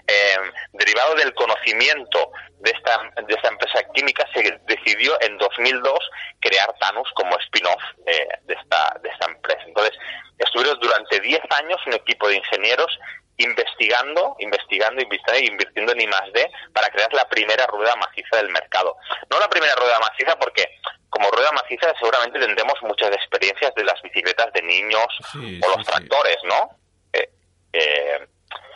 eh, 0.07 0.37
derivado 0.73 1.15
del 1.15 1.33
conocimiento 1.33 2.31
de 2.59 2.71
esta, 2.71 3.09
de 3.27 3.33
esta 3.33 3.47
empresa 3.49 3.79
química, 3.93 4.27
se 4.33 4.59
decidió 4.67 5.19
en 5.21 5.37
2002 5.37 5.99
crear 6.39 6.73
Thanos 6.79 7.07
como 7.15 7.37
spin-off 7.39 7.81
eh, 8.05 8.27
de, 8.43 8.53
esta, 8.53 8.97
de 9.01 9.09
esta 9.09 9.25
empresa. 9.27 9.63
Entonces, 9.65 9.97
estuvieron 10.37 10.79
durante 10.79 11.19
10 11.19 11.41
años 11.51 11.79
un 11.87 11.93
equipo 11.93 12.27
de 12.27 12.37
ingenieros 12.37 12.99
investigando, 13.37 14.35
investigando, 14.39 15.01
investigando 15.01 15.51
invirtiendo 15.51 15.91
en 15.91 16.01
I+D 16.01 16.51
para 16.73 16.89
crear 16.89 17.11
la 17.13 17.27
primera 17.27 17.67
rueda 17.67 17.95
maciza 17.97 18.37
del 18.37 18.49
mercado. 18.49 18.95
No 19.29 19.39
la 19.39 19.49
primera 19.49 19.75
rueda 19.75 19.99
maciza 19.99 20.37
porque 20.39 20.63
como 21.09 21.29
rueda 21.31 21.51
maciza 21.51 21.93
seguramente 21.99 22.39
tendremos 22.39 22.75
muchas 22.81 23.11
experiencias 23.11 23.73
de 23.75 23.83
las 23.83 24.01
bicicletas 24.01 24.51
de 24.53 24.61
niños 24.61 25.07
Sí, 25.31 25.59
o 25.63 25.67
los 25.67 25.85
sí. 25.85 25.91
tractores, 25.91 26.37
¿no? 26.43 26.69
Eh, 27.13 27.29
eh, 27.73 28.27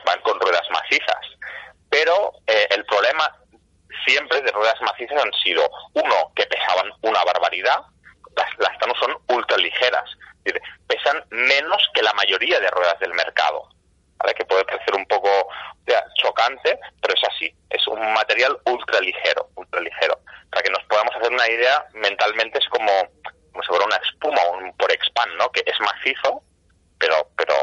van 0.05 0.19
con 0.21 0.39
ruedas 0.39 0.67
macizas. 0.71 1.25
Pero 1.89 2.33
eh, 2.47 2.67
el 2.71 2.85
problema 2.85 3.35
siempre 4.05 4.41
de 4.41 4.51
ruedas 4.51 4.79
macizas 4.81 5.23
han 5.23 5.33
sido, 5.43 5.69
uno, 5.93 6.31
que 6.35 6.45
pesaban 6.45 6.91
una 7.01 7.23
barbaridad, 7.23 7.79
las, 8.35 8.49
las 8.59 8.77
Thanos 8.79 8.97
son 8.99 9.17
ultra 9.27 9.57
ligeras, 9.57 10.09
pesan 10.87 11.23
menos 11.29 11.89
que 11.93 12.01
la 12.01 12.13
mayoría 12.13 12.59
de 12.59 12.69
ruedas 12.69 12.99
del 12.99 13.13
mercado. 13.13 13.69
¿vale? 14.17 14.33
Que 14.33 14.45
puede 14.45 14.65
parecer 14.65 14.95
un 14.95 15.05
poco 15.05 15.29
o 15.29 16.13
chocante, 16.15 16.79
pero 17.01 17.13
es 17.13 17.23
así. 17.33 17.53
Es 17.69 17.87
un 17.87 17.99
material 18.13 18.57
ultra 18.65 18.99
ligero, 18.99 19.49
ultra 19.55 19.81
ligero. 19.81 20.19
Para 20.51 20.63
que 20.63 20.71
nos 20.71 20.83
podamos 20.83 21.15
hacer 21.15 21.31
una 21.31 21.47
idea, 21.47 21.85
mentalmente 21.93 22.59
es 22.59 22.67
como, 22.69 22.91
como 23.51 23.63
si 23.63 23.67
fuera 23.67 23.85
una 23.85 23.97
espuma, 23.97 24.41
un 24.51 24.75
por 24.77 24.91
expand, 24.91 25.33
¿no? 25.37 25.49
Que 25.51 25.63
es 25.65 25.79
macizo, 25.79 26.43
pero, 26.99 27.27
pero, 27.37 27.55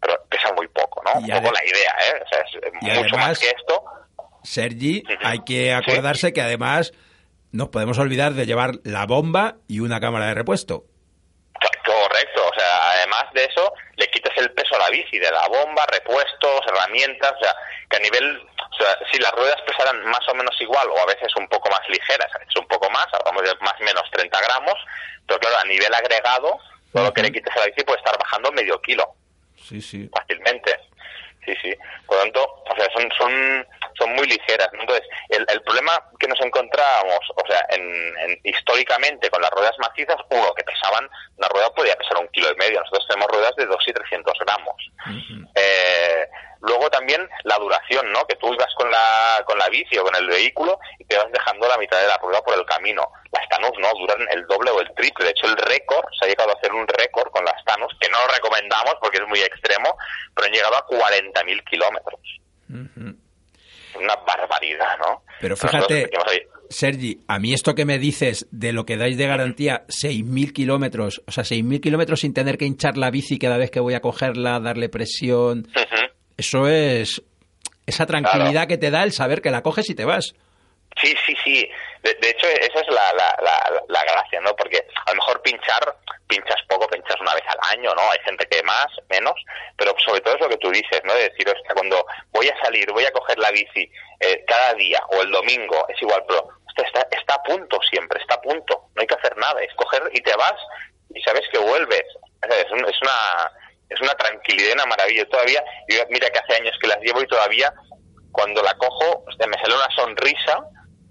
pero 0.00 0.16
pesa 0.28 0.52
muy 0.54 0.68
poco, 0.68 1.02
¿no? 1.02 1.20
Y 1.20 1.30
un 1.30 1.42
poco 1.42 1.52
la 1.54 1.64
idea, 1.64 1.96
¿eh? 2.08 2.22
O 2.24 2.28
sea, 2.28 2.40
es 2.40 2.54
Y 2.54 2.84
mucho 2.86 3.00
además- 3.00 3.28
más 3.28 3.38
que 3.38 3.50
esto. 3.50 3.84
Sergi, 4.42 5.02
hay 5.22 5.40
que 5.44 5.72
acordarse 5.74 6.32
que 6.32 6.40
además 6.40 6.92
nos 7.52 7.68
podemos 7.70 7.98
olvidar 7.98 8.32
de 8.34 8.46
llevar 8.46 8.72
la 8.84 9.04
bomba 9.06 9.56
y 9.66 9.80
una 9.80 9.98
cámara 10.00 10.26
de 10.26 10.34
repuesto. 10.34 10.84
Correcto, 11.84 12.42
o 12.46 12.54
sea, 12.58 12.90
además 12.92 13.24
de 13.32 13.44
eso, 13.44 13.72
le 13.96 14.06
quitas 14.10 14.36
el 14.36 14.50
peso 14.52 14.74
a 14.76 14.78
la 14.78 14.90
bici, 14.90 15.18
de 15.18 15.30
la 15.30 15.46
bomba, 15.48 15.86
repuestos, 15.86 16.60
herramientas, 16.66 17.32
o 17.32 17.42
sea, 17.44 17.54
que 17.88 17.96
a 17.96 18.00
nivel, 18.00 18.38
o 18.38 18.76
sea, 18.76 18.96
si 19.12 19.18
las 19.20 19.32
ruedas 19.32 19.60
pesaran 19.66 20.04
más 20.06 20.20
o 20.28 20.34
menos 20.34 20.54
igual, 20.60 20.88
o 20.90 20.98
a 20.98 21.06
veces 21.06 21.28
un 21.36 21.48
poco 21.48 21.70
más 21.70 21.80
ligeras, 21.88 22.28
a 22.34 22.38
veces 22.38 22.56
un 22.56 22.66
poco 22.68 22.90
más, 22.90 23.06
hablamos 23.12 23.42
de 23.42 23.54
más 23.60 23.74
o 23.80 23.84
menos 23.84 24.02
30 24.12 24.38
gramos, 24.42 24.74
pero 25.26 25.38
claro, 25.40 25.56
a 25.58 25.64
nivel 25.64 25.92
agregado, 25.94 26.58
todo 26.92 27.04
lo 27.04 27.14
que 27.14 27.22
le 27.22 27.32
quites 27.32 27.54
a 27.56 27.60
la 27.60 27.66
bici 27.66 27.84
puede 27.84 27.98
estar 27.98 28.18
bajando 28.18 28.52
medio 28.52 28.80
kilo. 28.82 29.14
Sí, 29.68 29.80
sí. 29.80 30.08
Fácilmente. 30.14 30.78
Sí, 31.44 31.52
sí. 31.60 31.74
Por 32.06 32.16
lo 32.16 32.22
tanto, 32.22 32.44
o 32.70 32.76
sea, 32.76 32.86
son, 32.92 33.10
son, 33.18 33.66
son 33.98 34.14
muy 34.14 34.26
ligeras. 34.26 34.68
Entonces, 34.72 35.06
el, 35.28 35.46
el 35.48 35.62
problema 35.62 35.92
que 36.18 36.28
nos 36.28 36.40
encontrábamos, 36.40 37.20
o 37.34 37.46
sea, 37.46 37.64
en, 37.70 38.40
históricamente 38.44 39.30
con 39.30 39.40
las 39.42 39.50
ruedas 39.50 39.76
macizas, 39.78 40.16
uno, 40.30 40.52
que 40.54 40.64
pesaban, 40.64 41.08
una 41.36 41.48
rueda 41.48 41.72
podía 41.74 41.96
pesar 41.96 42.18
un 42.18 42.28
kilo 42.28 42.50
y 42.52 42.56
medio. 42.56 42.80
Nosotros 42.80 43.06
tenemos 43.08 43.30
ruedas 43.30 43.54
de 43.56 43.66
dos 43.66 43.82
y 43.86 43.92
300 43.92 44.32
gramos. 44.40 44.76
eh, 45.54 46.26
Luego 46.60 46.90
también 46.90 47.28
la 47.44 47.58
duración, 47.58 48.10
¿no? 48.12 48.26
Que 48.26 48.36
tú 48.36 48.52
ibas 48.52 48.72
con 48.76 48.90
la, 48.90 49.42
con 49.46 49.58
la 49.58 49.68
bici 49.68 49.98
o 49.98 50.04
con 50.04 50.16
el 50.16 50.26
vehículo 50.26 50.78
y 50.98 51.04
te 51.04 51.16
vas 51.16 51.30
dejando 51.30 51.68
la 51.68 51.78
mitad 51.78 52.00
de 52.00 52.08
la 52.08 52.16
rueda 52.16 52.42
por 52.42 52.58
el 52.58 52.64
camino. 52.64 53.08
Las 53.30 53.48
Tanus 53.48 53.72
no, 53.78 53.92
duran 53.98 54.26
el 54.32 54.46
doble 54.46 54.70
o 54.70 54.80
el 54.80 54.92
triple. 54.94 55.26
De 55.26 55.30
hecho, 55.32 55.46
el 55.46 55.56
récord, 55.56 56.06
se 56.18 56.24
ha 56.24 56.28
llegado 56.28 56.50
a 56.50 56.54
hacer 56.54 56.72
un 56.72 56.86
récord 56.88 57.30
con 57.30 57.44
las 57.44 57.62
Tanus, 57.64 57.94
que 58.00 58.08
no 58.08 58.18
lo 58.18 58.32
recomendamos 58.34 58.94
porque 59.00 59.18
es 59.18 59.28
muy 59.28 59.40
extremo, 59.40 59.96
pero 60.34 60.46
han 60.46 60.52
llegado 60.52 60.76
a 60.76 60.86
40.000 60.86 61.64
kilómetros. 61.64 62.20
Una 63.98 64.16
barbaridad, 64.26 64.98
¿no? 64.98 65.22
Pero 65.40 65.56
fíjate, 65.56 66.10
Sergi, 66.68 67.20
a 67.28 67.38
mí 67.38 67.52
esto 67.52 67.74
que 67.74 67.84
me 67.84 67.98
dices 67.98 68.46
de 68.50 68.72
lo 68.72 68.84
que 68.84 68.96
dais 68.96 69.16
de 69.16 69.26
garantía, 69.26 69.84
6.000 69.88 70.52
kilómetros, 70.52 71.22
o 71.26 71.30
sea, 71.30 71.44
6.000 71.44 71.80
kilómetros 71.80 72.20
sin 72.20 72.34
tener 72.34 72.58
que 72.58 72.66
hinchar 72.66 72.96
la 72.96 73.10
bici 73.10 73.38
cada 73.38 73.56
vez 73.56 73.70
que 73.70 73.80
voy 73.80 73.94
a 73.94 74.00
cogerla, 74.00 74.60
darle 74.60 74.88
presión, 74.88 75.68
eso 76.36 76.68
es 76.68 77.22
esa 77.86 78.06
tranquilidad 78.06 78.66
que 78.66 78.78
te 78.78 78.90
da 78.90 79.04
el 79.04 79.12
saber 79.12 79.40
que 79.40 79.50
la 79.50 79.62
coges 79.62 79.88
y 79.90 79.94
te 79.94 80.04
vas. 80.04 80.34
Sí, 81.00 81.14
sí, 81.26 81.36
sí. 81.44 81.70
De, 82.02 82.30
hecho, 82.30 82.46
esa 82.46 82.80
es 82.80 82.88
la, 82.88 83.12
la, 83.12 83.82
la, 83.88 84.02
gracia, 84.04 84.40
¿no? 84.40 84.54
Porque 84.56 84.78
a 84.78 85.10
lo 85.10 85.16
mejor 85.16 85.42
pinchar, 85.42 85.96
pinchas 86.26 86.56
poco, 86.68 86.86
pinchas 86.88 87.20
una 87.20 87.34
vez 87.34 87.42
al 87.48 87.78
año, 87.78 87.94
¿no? 87.94 88.02
Hay 88.10 88.18
gente 88.24 88.46
que 88.46 88.62
más, 88.62 88.86
menos, 89.10 89.34
pero 89.76 89.94
sobre 90.04 90.20
todo 90.20 90.34
es 90.34 90.40
lo 90.40 90.48
que 90.48 90.56
tú 90.58 90.70
dices, 90.70 91.02
¿no? 91.04 91.12
De 91.14 91.28
decir, 91.28 91.48
hostia, 91.48 91.74
cuando 91.74 92.06
voy 92.30 92.48
a 92.48 92.58
salir, 92.62 92.90
voy 92.92 93.04
a 93.04 93.10
coger 93.10 93.38
la 93.38 93.50
bici 93.50 93.90
eh, 94.20 94.44
cada 94.46 94.74
día 94.74 95.02
o 95.10 95.20
el 95.20 95.30
domingo, 95.30 95.86
es 95.88 96.00
igual, 96.00 96.24
pero 96.26 96.48
está, 96.76 97.06
está 97.10 97.34
a 97.34 97.42
punto 97.42 97.78
siempre, 97.90 98.20
está 98.20 98.36
a 98.36 98.40
punto, 98.40 98.88
no 98.94 99.00
hay 99.00 99.06
que 99.06 99.14
hacer 99.14 99.36
nada, 99.36 99.60
es 99.62 99.74
coger 99.74 100.02
y 100.12 100.20
te 100.22 100.34
vas 100.36 100.56
y 101.14 101.20
sabes 101.22 101.42
que 101.52 101.58
vuelves. 101.58 102.04
Es, 102.42 102.56
es 102.56 103.02
una 103.02 103.52
es 103.88 104.00
una 104.00 104.14
tranquilidad 104.14 104.74
una 104.74 104.86
maravilla. 104.86 105.28
Todavía, 105.28 105.62
mira 106.10 106.30
que 106.30 106.38
hace 106.38 106.60
años 106.60 106.76
que 106.80 106.88
las 106.88 107.00
llevo 107.00 107.22
y 107.22 107.26
todavía 107.26 107.72
cuando 108.32 108.62
la 108.62 108.74
cojo 108.74 109.24
me 109.28 109.58
sale 109.58 109.74
una 109.74 109.96
sonrisa 109.96 110.64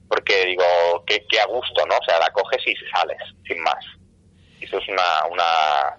porque 0.07 0.45
digo, 0.45 0.63
que, 1.05 1.39
a 1.39 1.45
gusto, 1.45 1.85
¿no? 1.85 1.95
O 1.95 2.03
sea, 2.05 2.19
la 2.19 2.29
coges 2.31 2.61
y 2.65 2.75
sales, 2.91 3.17
sin 3.47 3.61
más. 3.61 3.83
Eso 4.61 4.77
es 4.77 4.87
una, 4.87 5.25
una 5.29 5.97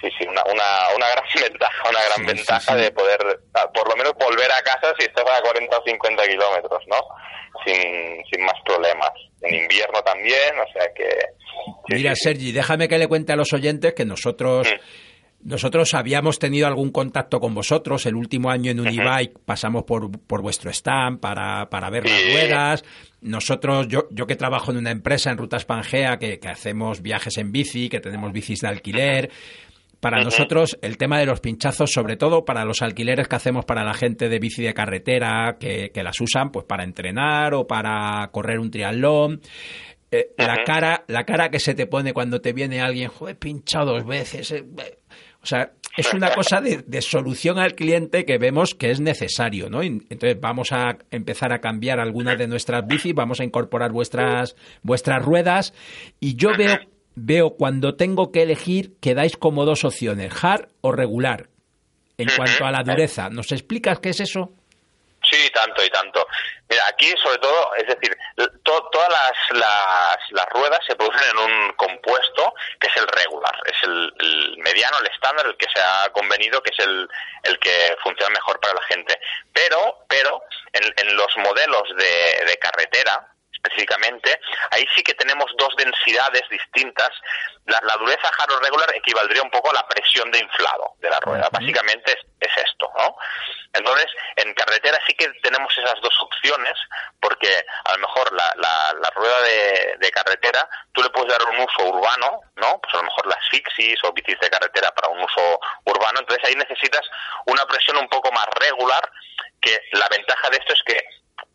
sí, 0.00 0.08
sí, 0.18 0.26
una, 0.28 0.42
una, 0.44 0.64
una 0.94 1.08
gran 1.08 1.24
ventaja, 1.50 1.88
una 1.88 2.00
gran 2.04 2.26
ventaja 2.26 2.76
de 2.76 2.90
poder, 2.90 3.40
ah, 3.54 3.70
por 3.72 3.88
lo 3.88 3.96
menos, 3.96 4.14
volver 4.14 4.50
a 4.52 4.62
casa 4.62 4.94
si 4.98 5.06
estás 5.06 5.24
a 5.24 5.42
40 5.42 5.78
o 5.78 5.82
50 5.84 6.22
kilómetros, 6.24 6.82
¿no? 6.88 6.96
Sin, 7.64 8.24
sin 8.30 8.44
más 8.44 8.60
problemas. 8.64 9.12
En 9.42 9.54
invierno 9.54 10.02
también, 10.02 10.58
o 10.58 10.72
sea 10.72 10.92
que... 10.94 11.08
Mira, 11.88 12.14
Sergi, 12.14 12.52
déjame 12.52 12.88
que 12.88 12.98
le 12.98 13.08
cuente 13.08 13.32
a 13.32 13.36
los 13.36 13.52
oyentes 13.52 13.94
que 13.94 14.04
nosotros... 14.04 14.68
Mm. 14.68 15.06
Nosotros 15.46 15.94
habíamos 15.94 16.40
tenido 16.40 16.66
algún 16.66 16.90
contacto 16.90 17.38
con 17.38 17.54
vosotros. 17.54 18.04
El 18.06 18.16
último 18.16 18.50
año 18.50 18.72
en 18.72 18.80
Unibike 18.80 19.38
pasamos 19.44 19.84
por, 19.84 20.10
por 20.26 20.42
vuestro 20.42 20.70
stand 20.70 21.20
para, 21.20 21.68
para 21.70 21.88
ver 21.88 22.04
las 22.04 22.24
ruedas. 22.24 22.84
Nosotros, 23.20 23.88
yo, 23.88 24.08
yo 24.10 24.26
que 24.26 24.36
trabajo 24.36 24.70
en 24.70 24.78
una 24.78 24.90
empresa 24.90 25.30
en 25.30 25.38
Rutas 25.38 25.64
Pangea, 25.64 26.18
que, 26.18 26.38
hacemos 26.48 27.02
viajes 27.02 27.38
en 27.38 27.52
bici, 27.52 27.88
que 27.88 28.00
tenemos 28.00 28.32
bicis 28.32 28.60
de 28.60 28.68
alquiler. 28.68 29.30
Para 30.00 30.22
nosotros, 30.22 30.78
el 30.82 30.98
tema 30.98 31.18
de 31.18 31.26
los 31.26 31.40
pinchazos, 31.40 31.90
sobre 31.90 32.16
todo 32.16 32.44
para 32.44 32.64
los 32.64 32.82
alquileres 32.82 33.28
que 33.28 33.36
hacemos 33.36 33.64
para 33.64 33.82
la 33.82 33.94
gente 33.94 34.28
de 34.28 34.38
bici 34.38 34.62
de 34.62 34.74
carretera, 34.74 35.56
que, 35.58 35.90
que 35.92 36.02
las 36.02 36.20
usan 36.20 36.50
pues 36.50 36.66
para 36.66 36.84
entrenar 36.84 37.54
o 37.54 37.66
para 37.66 38.28
correr 38.30 38.58
un 38.58 38.70
triatlón. 38.70 39.40
Eh, 40.10 40.34
la 40.38 40.62
cara 40.64 41.04
la 41.08 41.24
cara 41.24 41.50
que 41.50 41.58
se 41.58 41.74
te 41.74 41.86
pone 41.86 42.12
cuando 42.12 42.40
te 42.40 42.52
viene 42.52 42.80
alguien, 42.80 43.08
joder, 43.08 43.36
pinchado 43.36 43.94
dos 43.94 44.06
veces. 44.06 44.52
Eh, 44.52 44.64
o 45.46 45.48
sea, 45.48 45.70
es 45.96 46.12
una 46.12 46.34
cosa 46.34 46.60
de, 46.60 47.00
solución 47.00 47.60
al 47.60 47.76
cliente 47.76 48.24
que 48.24 48.36
vemos 48.36 48.74
que 48.74 48.90
es 48.90 49.00
necesario, 49.00 49.70
¿no? 49.70 49.80
Entonces 49.80 50.40
vamos 50.40 50.72
a 50.72 50.98
empezar 51.12 51.52
a 51.52 51.60
cambiar 51.60 52.00
algunas 52.00 52.36
de 52.36 52.48
nuestras 52.48 52.84
bicis, 52.84 53.14
vamos 53.14 53.38
a 53.38 53.44
incorporar 53.44 53.92
vuestras, 53.92 54.56
vuestras 54.82 55.24
ruedas 55.24 55.72
y 56.18 56.34
yo 56.34 56.50
veo, 56.58 56.78
veo 57.14 57.50
cuando 57.50 57.94
tengo 57.94 58.32
que 58.32 58.42
elegir 58.42 58.96
que 59.00 59.14
dais 59.14 59.36
como 59.36 59.64
dos 59.64 59.84
opciones, 59.84 60.32
hard 60.42 60.66
o 60.80 60.90
regular, 60.90 61.48
en 62.18 62.26
cuanto 62.36 62.64
a 62.64 62.72
la 62.72 62.82
dureza. 62.82 63.30
¿Nos 63.30 63.52
explicas 63.52 64.00
qué 64.00 64.08
es 64.08 64.18
eso? 64.18 64.52
Sí, 65.30 65.50
tanto 65.50 65.84
y 65.84 65.90
tanto. 65.90 66.26
Mira, 66.68 66.84
aquí 66.88 67.12
sobre 67.22 67.38
todo, 67.38 67.74
es 67.74 67.86
decir, 67.86 68.16
todas 68.62 69.08
las, 69.10 69.60
las, 70.30 70.48
ruedas 70.50 70.80
se 70.86 70.94
producen 70.94 71.30
en 71.30 71.38
un 71.38 71.72
compuesto 71.72 72.54
que 72.80 72.86
es 72.86 72.96
el 72.96 73.06
regular, 73.08 73.54
es 73.66 73.76
el, 73.82 74.56
mediano, 74.58 74.98
el 75.00 75.06
estándar, 75.06 75.46
el 75.46 75.56
que 75.56 75.66
se 75.74 75.80
ha 75.80 76.10
convenido 76.12 76.62
que 76.62 76.70
es 76.70 76.86
el, 76.86 77.08
el 77.42 77.58
que 77.58 77.96
funciona 78.02 78.32
mejor 78.34 78.60
para 78.60 78.74
la 78.74 78.82
gente. 78.82 79.18
Pero, 79.52 80.04
pero 80.08 80.42
en, 80.72 80.94
en 80.96 81.16
los 81.16 81.36
modelos 81.38 81.88
de, 81.96 82.44
de 82.44 82.56
carretera, 82.58 83.35
específicamente, 83.66 84.40
ahí 84.70 84.86
sí 84.94 85.02
que 85.02 85.14
tenemos 85.14 85.50
dos 85.58 85.74
densidades 85.76 86.42
distintas. 86.48 87.10
La, 87.66 87.96
dureza 87.98 88.28
hard 88.28 88.62
regular 88.62 88.88
equivaldría 88.94 89.42
un 89.42 89.50
poco 89.50 89.70
a 89.70 89.74
la 89.74 89.88
presión 89.88 90.30
de 90.30 90.38
inflado 90.38 90.94
de 90.98 91.10
la 91.10 91.18
rueda. 91.20 91.48
Básicamente 91.50 92.12
es, 92.40 92.50
esto, 92.56 92.90
¿no? 92.96 93.16
Entonces, 93.72 94.06
en 94.36 94.54
carretera 94.54 94.98
sí 95.06 95.14
que 95.14 95.28
tenemos 95.42 95.76
esas 95.76 96.00
dos 96.00 96.14
opciones, 96.22 96.74
porque 97.20 97.50
a 97.84 97.92
lo 97.92 97.98
mejor 97.98 98.32
la, 98.32 98.54
la, 98.56 99.10
rueda 99.10 99.42
de, 99.42 99.96
de, 99.98 100.10
carretera, 100.10 100.68
tú 100.92 101.02
le 101.02 101.10
puedes 101.10 101.36
dar 101.36 101.46
un 101.48 101.58
uso 101.58 101.84
urbano, 101.84 102.40
¿no? 102.54 102.80
Pues 102.80 102.94
a 102.94 102.98
lo 102.98 103.02
mejor 103.02 103.26
las 103.26 103.48
fixis 103.50 103.98
o 104.04 104.12
bicis 104.12 104.38
de 104.40 104.50
carretera 104.50 104.92
para 104.92 105.08
un 105.08 105.20
uso 105.20 105.60
urbano, 105.84 106.20
entonces 106.20 106.44
ahí 106.48 106.54
necesitas 106.54 107.02
una 107.46 107.64
presión 107.66 107.96
un 107.98 108.08
poco 108.08 108.30
más 108.32 108.46
regular, 108.60 109.10
que 109.60 109.80
la 109.92 110.08
ventaja 110.08 110.48
de 110.50 110.58
esto 110.58 110.72
es 110.72 110.82
que 110.86 111.04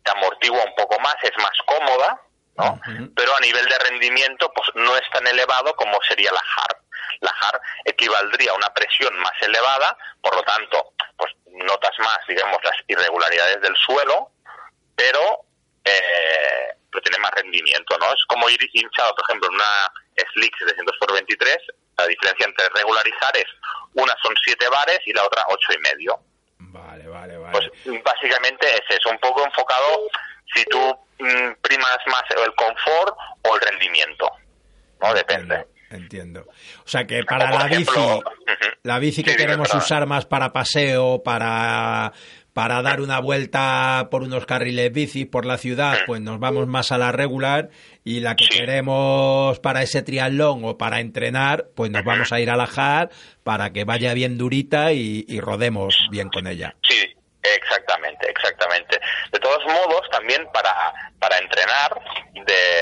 te 0.02 0.10
amortigua 0.10 0.64
un 0.64 0.74
poco 0.74 0.98
más, 1.00 1.16
es 1.22 1.32
más 1.38 1.56
cómoda, 1.66 2.20
¿no? 2.56 2.80
Pero 3.16 3.36
a 3.36 3.40
nivel 3.40 3.66
de 3.66 3.78
rendimiento, 3.78 4.52
pues 4.54 4.68
no 4.74 4.96
es 4.96 5.08
tan 5.10 5.26
elevado 5.26 5.74
como 5.76 5.98
sería 6.02 6.30
la 6.32 6.40
hard. 6.56 6.76
La 7.20 7.30
hard 7.30 7.60
equivaldría 7.84 8.52
a 8.52 8.56
una 8.56 8.72
presión 8.74 9.16
más 9.20 9.32
elevada, 9.40 9.96
por 10.20 10.34
lo 10.34 10.42
tanto, 10.42 10.92
pues 11.16 11.32
notas 11.46 11.92
más, 11.98 12.18
digamos, 12.28 12.58
las 12.62 12.76
irregularidades 12.88 13.60
del 13.62 13.76
suelo, 13.76 14.30
pero, 14.94 15.44
eh, 15.84 16.68
pero 16.90 17.02
tiene 17.02 17.18
más 17.18 17.30
rendimiento, 17.32 17.96
¿no? 17.98 18.12
Es 18.12 18.24
como 18.26 18.48
ir 18.50 18.60
hinchado, 18.72 19.14
por 19.14 19.24
ejemplo, 19.28 19.48
en 19.48 19.54
una 19.54 19.92
Slick 20.34 20.56
700 20.58 20.96
x 21.00 21.14
23, 21.14 21.56
la 21.98 22.06
diferencia 22.06 22.46
entre 22.46 22.68
regularizar 22.70 23.36
es 23.36 23.46
una 23.94 24.14
son 24.22 24.34
7 24.44 24.68
bares 24.68 25.00
y 25.06 25.12
la 25.12 25.24
otra 25.24 25.44
ocho 25.48 25.72
y 25.72 25.78
medio. 25.78 26.18
Vale, 27.12 27.36
vale, 27.36 27.52
vale. 27.52 27.70
Pues 27.84 28.02
básicamente 28.02 28.66
es 28.66 28.96
eso, 28.96 29.10
un 29.10 29.18
poco 29.18 29.44
enfocado 29.44 30.00
si 30.54 30.64
tú 30.64 30.78
mm, 31.18 31.52
primas 31.60 31.98
más 32.06 32.22
el 32.30 32.54
confort 32.54 33.16
o 33.42 33.54
el 33.54 33.60
rendimiento. 33.60 34.30
¿No? 35.00 35.12
Depende. 35.12 35.66
Entiendo. 35.90 36.46
O 36.84 36.88
sea 36.88 37.04
que 37.04 37.22
para 37.24 37.50
la 37.50 37.66
bici, 37.66 38.22
la 38.82 38.98
bici 38.98 39.22
que 39.22 39.36
queremos 39.36 39.72
usar 39.74 40.06
más 40.06 40.24
para 40.24 40.50
paseo, 40.50 41.22
para 41.22 42.12
para 42.52 42.82
dar 42.82 43.00
una 43.00 43.18
vuelta 43.18 44.08
por 44.10 44.22
unos 44.22 44.46
carriles 44.46 44.92
bici 44.92 45.24
por 45.24 45.46
la 45.46 45.58
ciudad, 45.58 45.98
pues 46.06 46.20
nos 46.20 46.38
vamos 46.38 46.66
más 46.66 46.92
a 46.92 46.98
la 46.98 47.12
regular 47.12 47.70
y 48.04 48.20
la 48.20 48.36
que 48.36 48.46
queremos 48.46 49.58
para 49.60 49.82
ese 49.82 50.02
triatlón 50.02 50.64
o 50.64 50.76
para 50.76 51.00
entrenar, 51.00 51.68
pues 51.74 51.90
nos 51.90 52.04
vamos 52.04 52.32
a 52.32 52.40
ir 52.40 52.50
a 52.50 52.56
la 52.56 52.64
hard 52.64 53.10
para 53.42 53.72
que 53.72 53.84
vaya 53.84 54.12
bien 54.14 54.36
durita 54.38 54.92
y, 54.92 55.40
rodemos 55.40 55.96
bien 56.10 56.28
con 56.28 56.46
ella. 56.46 56.76
Sí, 56.82 57.00
exactamente, 57.42 58.30
exactamente. 58.30 59.00
De 59.32 59.38
todos 59.40 59.64
modos, 59.64 60.01
también 60.22 60.48
para, 60.52 60.72
para 61.18 61.36
entrenar, 61.38 62.00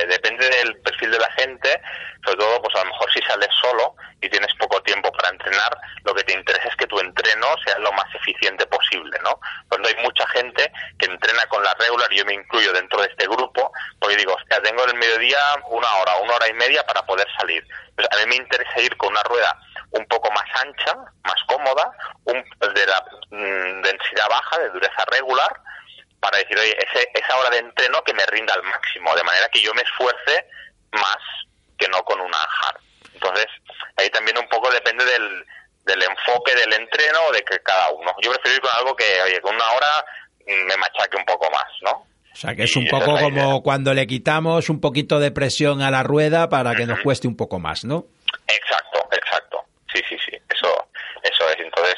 depende 0.09 0.47
del 0.47 0.76
perfil 0.82 1.11
de 1.11 1.18
la 1.18 1.32
gente, 1.32 1.80
sobre 2.22 2.36
todo, 2.36 2.61
pues 2.61 2.76
a 2.76 2.84
lo 2.84 2.91
mejor 2.91 3.11
si 3.14 3.22
sales 3.22 3.49
solo 3.62 3.97
y 4.20 4.28
tienes 4.28 4.53
poco 4.59 4.82
tiempo 4.82 5.11
para 5.11 5.30
entrenar, 5.30 5.74
lo 6.05 6.14
que 6.14 6.22
te 6.24 6.34
interesa 6.34 6.68
es 6.68 6.76
que 6.76 6.86
tu 6.86 7.01
entreno 7.01 7.47
sea 7.64 7.78
lo 7.78 7.93
más 7.93 8.14
eficiente 8.14 8.66
posible, 8.66 9.18
¿no? 9.24 9.41
Cuando 9.70 9.88
hay 9.88 9.95
mucha 10.05 10.26
gente 10.28 10.70
que 10.99 11.07
entrena 11.07 11.47
con 11.47 11.64
la 11.64 11.72
regular, 11.80 12.11
yo 12.11 12.26
me 12.26 12.34
incluyo 12.34 12.74
dentro 12.74 13.01
de 13.01 13.09
este 13.09 13.26
grupo, 13.26 13.72
porque 13.99 14.16
digo, 14.16 14.34
hostia, 14.34 14.61
tengo 14.61 14.84
en 14.84 14.91
el 14.91 14.97
mediodía 14.97 15.38
una 15.70 15.97
hora, 15.97 16.16
una 16.16 16.34
hora 16.34 16.49
y 16.49 16.53
media 16.53 16.84
para 16.84 17.01
poder 17.07 17.26
salir. 17.38 17.66
Pues 17.97 18.07
a 18.12 18.16
mí 18.18 18.26
me 18.28 18.36
interesa 18.36 18.80
ir 18.82 18.95
con 18.99 19.12
una 19.12 19.22
rueda 19.22 19.59
un 19.93 20.05
poco 20.09 20.30
más 20.32 20.45
ancha, 20.62 20.95
más 21.24 21.43
cómoda, 21.47 21.91
un, 22.24 22.45
de 22.74 22.86
la 22.86 23.03
mm, 23.30 23.80
densidad 23.80 24.28
baja, 24.28 24.59
de 24.59 24.68
dureza 24.68 25.05
regular, 25.07 25.51
para 26.21 26.39
decir, 26.39 26.59
oye, 26.59 26.77
ese, 26.79 27.09
esa 27.14 27.37
hora 27.39 27.51
de 27.51 27.59
entreno 27.59 28.03
que 28.05 28.14
me 28.14 28.25
rinda 28.27 28.55
al 28.55 28.62
máximo, 28.62 29.14
de 29.16 29.25
manera 29.25 29.49
que 29.49 29.61
yo 29.61 29.73
me 29.75 29.83
esfuerce 29.83 30.47
más 30.93 31.18
que 31.79 31.89
no 31.89 32.03
con 32.05 32.21
una 32.21 32.39
hard. 32.39 32.81
Entonces, 33.14 33.47
ahí 33.97 34.09
también 34.11 34.39
un 34.39 34.49
poco 34.49 34.71
depende 34.71 35.05
del, 35.05 35.45
del 35.85 36.03
enfoque 36.03 36.55
del 36.55 36.73
entreno 36.75 37.18
o 37.29 37.33
de 37.33 37.43
que 37.43 37.59
cada 37.61 37.91
uno. 37.91 38.14
Yo 38.23 38.33
prefiero 38.33 38.57
ir 38.57 38.62
con 38.62 38.71
algo 38.79 38.97
que, 38.97 39.23
oye, 39.23 39.41
con 39.41 39.55
una 39.55 39.71
hora 39.73 40.05
me 40.47 40.77
machaque 40.77 41.16
un 41.16 41.25
poco 41.25 41.51
más, 41.51 41.66
¿no? 41.83 42.07
O 42.33 42.37
sea, 42.37 42.55
que 42.55 42.62
es 42.62 42.77
un 42.77 42.87
poco 42.87 43.18
como 43.18 43.62
cuando 43.62 43.93
le 43.93 44.07
quitamos 44.07 44.71
un 44.71 44.81
poquito 44.81 45.18
de 45.18 45.31
presión 45.31 45.83
a 45.83 45.91
la 45.91 46.03
rueda 46.03 46.49
para 46.49 46.75
que 46.75 46.87
nos 46.87 47.01
cueste 47.01 47.27
un 47.27 47.37
poco 47.37 47.59
más, 47.59 47.85
¿no? 47.85 48.07
Exacto, 48.47 49.09
exacto. 49.12 49.64
Sí, 49.93 50.01
sí, 50.09 50.16
sí. 50.25 50.37
Eso, 50.49 50.89
eso 51.23 51.49
es. 51.51 51.57
Entonces, 51.59 51.97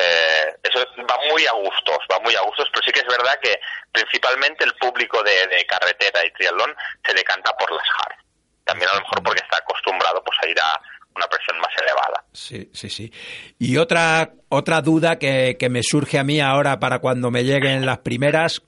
eh, 0.00 0.56
eso 0.62 0.84
va 1.08 1.18
muy 1.30 1.46
a 1.46 1.52
gustos, 1.52 1.98
va 2.10 2.18
muy 2.20 2.34
a 2.34 2.40
gustos, 2.42 2.68
pero 2.72 2.84
sí 2.84 2.92
que 2.92 3.00
es 3.00 3.06
verdad 3.06 3.38
que 3.42 3.60
principalmente 3.92 4.64
el 4.64 4.74
público 4.74 5.22
de, 5.22 5.46
de 5.54 5.64
carretera 5.66 6.24
y 6.24 6.30
triatlón 6.32 6.74
se 7.04 7.14
decanta 7.14 7.52
por 7.56 7.70
las 7.72 7.86
hard. 7.98 8.16
También 8.64 8.88
a 8.90 8.94
lo 8.94 9.00
mejor 9.00 9.22
porque 9.22 9.42
está 9.42 9.58
acostumbrado 9.58 10.22
pues 10.24 10.38
a 10.42 10.48
ir 10.48 10.60
a 10.60 10.80
una 11.16 11.26
presión 11.26 11.58
más 11.58 11.70
elevada. 11.82 12.24
Sí, 12.32 12.70
sí, 12.72 12.88
sí. 12.88 13.12
Y 13.58 13.76
otra, 13.76 14.30
otra 14.48 14.80
duda 14.80 15.18
que, 15.18 15.56
que 15.58 15.68
me 15.68 15.82
surge 15.82 16.18
a 16.18 16.24
mí 16.24 16.40
ahora 16.40 16.78
para 16.78 17.00
cuando 17.00 17.30
me 17.30 17.42
lleguen 17.42 17.84
las 17.84 17.98
primeras, 17.98 18.62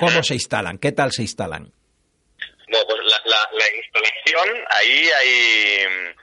¿cómo 0.00 0.22
se 0.22 0.34
instalan? 0.34 0.78
¿Qué 0.78 0.92
tal 0.92 1.12
se 1.12 1.22
instalan? 1.22 1.70
Bueno, 2.70 2.86
pues 2.88 3.00
la, 3.04 3.20
la, 3.24 3.48
la 3.52 3.76
instalación, 3.76 4.64
ahí 4.70 5.10
hay... 5.20 6.14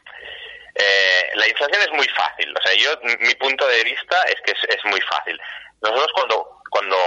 Es 1.72 1.92
muy 1.92 2.08
fácil. 2.10 2.54
O 2.58 2.62
sea, 2.62 2.74
yo, 2.76 2.92
mi 3.20 3.34
punto 3.36 3.68
de 3.68 3.84
vista 3.84 4.22
es 4.24 4.36
que 4.46 4.52
es, 4.52 4.86
muy 4.86 5.02
fácil. 5.02 5.40
Nosotros 5.82 6.12
cuando, 6.14 6.62
cuando, 6.70 6.98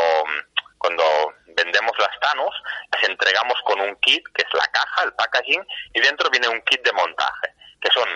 cuando 0.79 1.05
vendemos 1.47 1.93
las 1.99 2.21
Thanos, 2.21 2.55
las 2.93 3.03
entregamos 3.09 3.61
con 3.65 3.81
un 3.81 3.95
kit, 3.97 4.23
que 4.35 4.43
es 4.43 4.55
la 4.55 4.67
caja, 4.73 5.05
el 5.05 5.13
packaging, 5.15 5.65
y 5.95 6.01
dentro 6.01 6.31
viene 6.31 6.49
un 6.49 6.61
kit 6.63 6.83
de 6.83 6.93
montaje, 6.93 7.55
que 7.81 7.91
son 7.93 8.09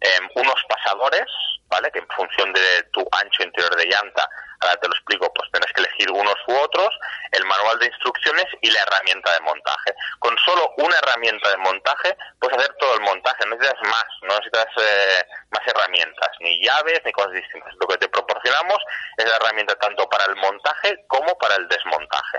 eh, 0.00 0.20
unos 0.34 0.64
pasadores, 0.68 1.26
¿vale? 1.68 1.90
Que 1.90 1.98
en 1.98 2.08
función 2.08 2.52
de 2.52 2.82
tu 2.92 3.06
ancho 3.12 3.42
interior 3.42 3.74
de 3.76 3.86
llanta, 3.86 4.28
ahora 4.60 4.76
te 4.76 4.88
lo 4.88 4.94
explico, 4.94 5.32
pues 5.32 5.50
tienes 5.52 5.72
que 5.72 5.80
elegir 5.82 6.10
unos 6.10 6.36
u 6.46 6.54
otros, 6.56 6.88
el 7.32 7.44
manual 7.44 7.78
de 7.78 7.86
instrucciones 7.86 8.46
y 8.60 8.70
la 8.70 8.80
herramienta 8.82 9.32
de 9.32 9.40
montaje. 9.40 9.94
Con 10.18 10.36
solo 10.38 10.72
una 10.78 10.96
herramienta 10.96 11.50
de 11.50 11.56
montaje 11.58 12.16
puedes 12.40 12.58
hacer 12.58 12.74
todo 12.78 12.94
el 12.94 13.00
montaje, 13.00 13.44
no 13.46 13.56
necesitas 13.56 13.88
más, 13.88 14.06
no 14.22 14.28
necesitas 14.28 14.66
eh, 14.80 15.24
más 15.50 15.66
herramientas, 15.66 16.30
ni 16.40 16.60
llaves, 16.64 17.00
ni 17.04 17.12
cosas 17.12 17.32
distintas. 17.32 17.74
Lo 17.80 17.86
que 17.86 17.98
te 17.98 18.08
proporcionamos 18.08 18.78
es 19.16 19.24
la 19.26 19.36
herramienta 19.36 19.74
tanto 19.76 20.08
para 20.08 20.24
el 20.24 20.36
montaje 20.36 21.04
como 21.06 21.36
para 21.38 21.56
el 21.56 21.68
desmontaje. 21.68 22.38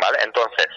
¿Vale? 0.00 0.18
Entonces, 0.22 0.68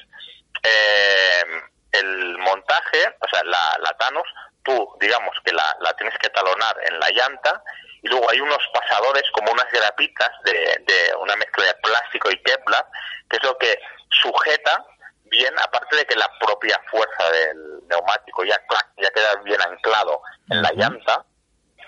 eh, 0.63 1.43
el 1.91 2.37
montaje, 2.39 3.15
o 3.19 3.27
sea, 3.29 3.43
la, 3.43 3.77
la 3.79 3.91
Thanos, 3.97 4.27
tú, 4.63 4.97
digamos 4.99 5.35
que 5.43 5.51
la, 5.53 5.75
la 5.81 5.93
tienes 5.93 6.17
que 6.19 6.29
talonar 6.29 6.77
en 6.87 6.99
la 6.99 7.09
llanta 7.11 7.63
y 8.03 8.07
luego 8.07 8.29
hay 8.29 8.39
unos 8.41 8.59
pasadores 8.73 9.23
como 9.33 9.51
unas 9.51 9.71
grapitas 9.71 10.29
de, 10.43 10.53
de 10.53 11.15
una 11.19 11.35
mezcla 11.35 11.65
de 11.65 11.73
plástico 11.75 12.29
y 12.31 12.41
Kevlar, 12.43 12.85
que 13.29 13.37
es 13.37 13.43
lo 13.43 13.57
que 13.57 13.79
sujeta 14.09 14.85
bien, 15.25 15.53
aparte 15.59 15.95
de 15.95 16.05
que 16.05 16.15
la 16.15 16.29
propia 16.39 16.79
fuerza 16.89 17.29
del 17.31 17.87
neumático 17.87 18.43
ya, 18.43 18.59
ya 18.97 19.09
queda 19.09 19.35
bien 19.43 19.61
anclado 19.61 20.21
en 20.49 20.61
la 20.61 20.71
llanta, 20.73 21.25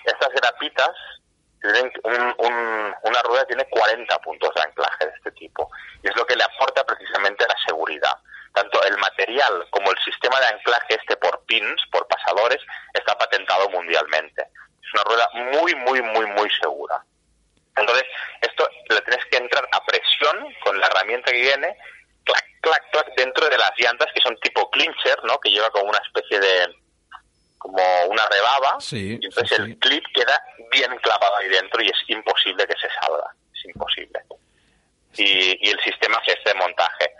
estas 0.04 0.28
grapitas 0.30 0.90
tienen 1.60 1.90
un, 2.04 2.34
un- 2.38 2.94
una 3.02 3.22
rueda 3.22 3.44
tiene 3.46 3.66
40 3.68 4.18
puntos 4.20 4.50
de 4.54 4.62
anclaje 4.62 5.06
de 5.06 5.12
este 5.16 5.30
tipo 5.32 5.70
y 6.02 6.08
es 6.08 6.16
lo 6.16 6.24
que 6.26 6.36
le 6.36 6.44
aporta 6.44 6.84
precisamente 6.84 7.46
la 7.48 7.56
seguridad. 7.66 8.14
Tanto 8.54 8.80
el 8.84 8.96
material 8.98 9.66
como 9.70 9.90
el 9.90 9.98
sistema 10.04 10.38
de 10.40 10.46
anclaje 10.46 10.94
este 10.94 11.16
por 11.16 11.44
pins, 11.44 11.82
por 11.90 12.06
pasadores, 12.06 12.60
está 12.92 13.18
patentado 13.18 13.68
mundialmente. 13.70 14.42
Es 14.80 14.94
una 14.94 15.02
rueda 15.02 15.28
muy, 15.34 15.74
muy, 15.74 16.00
muy, 16.00 16.26
muy 16.26 16.48
segura. 16.62 17.04
Entonces, 17.76 18.04
esto 18.40 18.68
le 18.88 19.00
tienes 19.00 19.24
que 19.26 19.36
entrar 19.38 19.68
a 19.72 19.84
presión 19.84 20.54
con 20.62 20.78
la 20.78 20.86
herramienta 20.86 21.32
que 21.32 21.40
viene, 21.40 21.76
clac, 22.22 22.44
clac, 22.60 22.90
clac, 22.92 23.14
dentro 23.16 23.48
de 23.48 23.58
las 23.58 23.72
llantas 23.76 24.08
que 24.14 24.20
son 24.20 24.38
tipo 24.38 24.70
clincher, 24.70 25.18
¿no? 25.24 25.38
Que 25.40 25.50
lleva 25.50 25.70
como 25.70 25.90
una 25.90 25.98
especie 25.98 26.38
de, 26.38 26.76
como 27.58 27.82
una 28.08 28.26
rebaba. 28.26 28.78
Sí, 28.78 29.18
y 29.20 29.24
entonces 29.26 29.56
sí, 29.56 29.62
el 29.62 29.68
sí. 29.70 29.78
clip 29.78 30.04
queda 30.14 30.40
bien 30.70 30.96
clavado 30.98 31.36
ahí 31.38 31.48
dentro 31.48 31.82
y 31.82 31.86
es 31.88 31.98
imposible 32.08 32.66
que 32.66 32.78
se 32.78 32.88
salga. 33.00 33.34
Es 33.52 33.64
imposible. 33.64 34.20
Y, 35.16 35.66
y 35.66 35.70
el 35.70 35.80
sistema 35.80 36.22
es 36.26 36.34
este 36.36 36.50
de 36.50 36.54
montaje. 36.56 37.13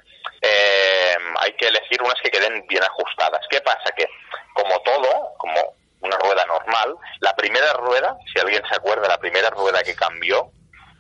Eh, 0.45 1.17
hay 1.41 1.53
que 1.55 1.69
elegir 1.69 2.03
unas 2.03 2.21
que 2.23 2.31
queden 2.31 2.67
bien 2.67 2.83
ajustadas. 2.83 3.41
¿Qué 3.49 3.61
pasa? 3.63 3.91
Que, 3.97 4.07
como 4.53 4.79
todo, 4.81 5.35
como 5.39 5.75
una 6.01 6.17
rueda 6.19 6.45
normal, 6.45 6.95
la 7.21 7.35
primera 7.35 7.73
rueda, 7.75 8.17
si 8.33 8.39
alguien 8.39 8.63
se 8.69 8.77
acuerda, 8.77 9.09
la 9.09 9.19
primera 9.19 9.49
rueda 9.51 9.83
que 9.83 9.97
cambió, 9.97 10.51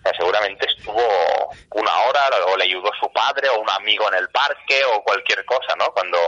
eh, 0.04 0.10
seguramente 0.16 0.66
estuvo 0.66 1.02
una 1.74 1.92
hora 2.04 2.20
o 2.46 2.56
le 2.56 2.64
ayudó 2.64 2.90
su 2.98 3.10
padre 3.12 3.48
o 3.50 3.60
un 3.60 3.70
amigo 3.70 4.08
en 4.08 4.18
el 4.18 4.28
parque 4.30 4.82
o 4.92 5.02
cualquier 5.02 5.44
cosa, 5.44 5.74
¿no? 5.78 5.92
Cuando 5.92 6.18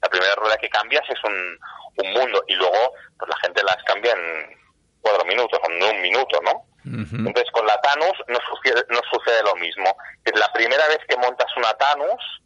la 0.00 0.08
primera 0.08 0.34
rueda 0.36 0.56
que 0.58 0.68
cambias 0.68 1.02
es 1.08 1.18
un, 1.24 1.58
un 1.96 2.12
mundo 2.12 2.42
y 2.46 2.54
luego 2.54 2.92
pues 3.18 3.28
la 3.28 3.36
gente 3.38 3.62
las 3.64 3.82
cambia 3.84 4.12
en 4.12 4.58
cuatro 5.00 5.24
minutos, 5.24 5.58
en 5.68 5.82
un 5.82 6.00
minuto, 6.02 6.40
¿no? 6.42 6.66
Entonces 6.84 7.50
con 7.52 7.66
la 7.66 7.78
Thanos 7.82 8.14
no 8.26 8.38
sucede, 8.48 8.82
no 8.88 9.00
sucede 9.12 9.42
lo 9.42 9.54
mismo. 9.56 9.94
La 10.34 10.50
primera 10.52 10.88
vez 10.88 10.98
que 11.06 11.16
montas 11.16 11.54
una 11.56 11.74
Thanos 11.74 12.40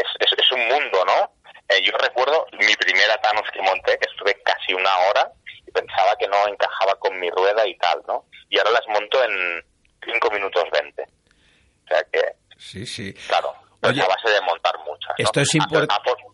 es, 0.00 0.06
es, 0.20 0.32
es 0.38 0.52
un 0.52 0.66
mundo, 0.68 1.04
¿no? 1.06 1.32
Eh, 1.68 1.80
yo 1.84 1.92
recuerdo 1.98 2.46
mi 2.52 2.74
primera 2.76 3.16
Thanos 3.18 3.44
que 3.52 3.62
monté, 3.62 3.96
que 3.98 4.08
estuve 4.10 4.34
casi 4.42 4.74
una 4.74 4.90
hora 5.08 5.30
y 5.66 5.70
pensaba 5.70 6.16
que 6.18 6.26
no 6.28 6.48
encajaba 6.48 6.94
con 6.96 7.18
mi 7.18 7.30
rueda 7.30 7.66
y 7.66 7.76
tal, 7.78 8.02
¿no? 8.08 8.26
Y 8.48 8.58
ahora 8.58 8.72
las 8.72 8.86
monto 8.88 9.22
en 9.22 9.64
5 10.04 10.30
minutos 10.30 10.64
20. 10.72 11.02
O 11.02 11.88
sea 11.88 12.02
que, 12.12 12.22
Sí, 12.58 12.84
sí. 12.86 13.12
claro, 13.28 13.54
Oye, 13.82 14.00
es 14.00 14.04
a 14.04 14.08
base 14.08 14.30
de 14.30 14.40
montar 14.42 14.76
muchas. 14.80 15.14
¿no? 15.18 15.24
esto 15.24 15.40
es 15.40 15.54
import- 15.54 15.90
A- 15.90 15.94
a- 15.94 16.30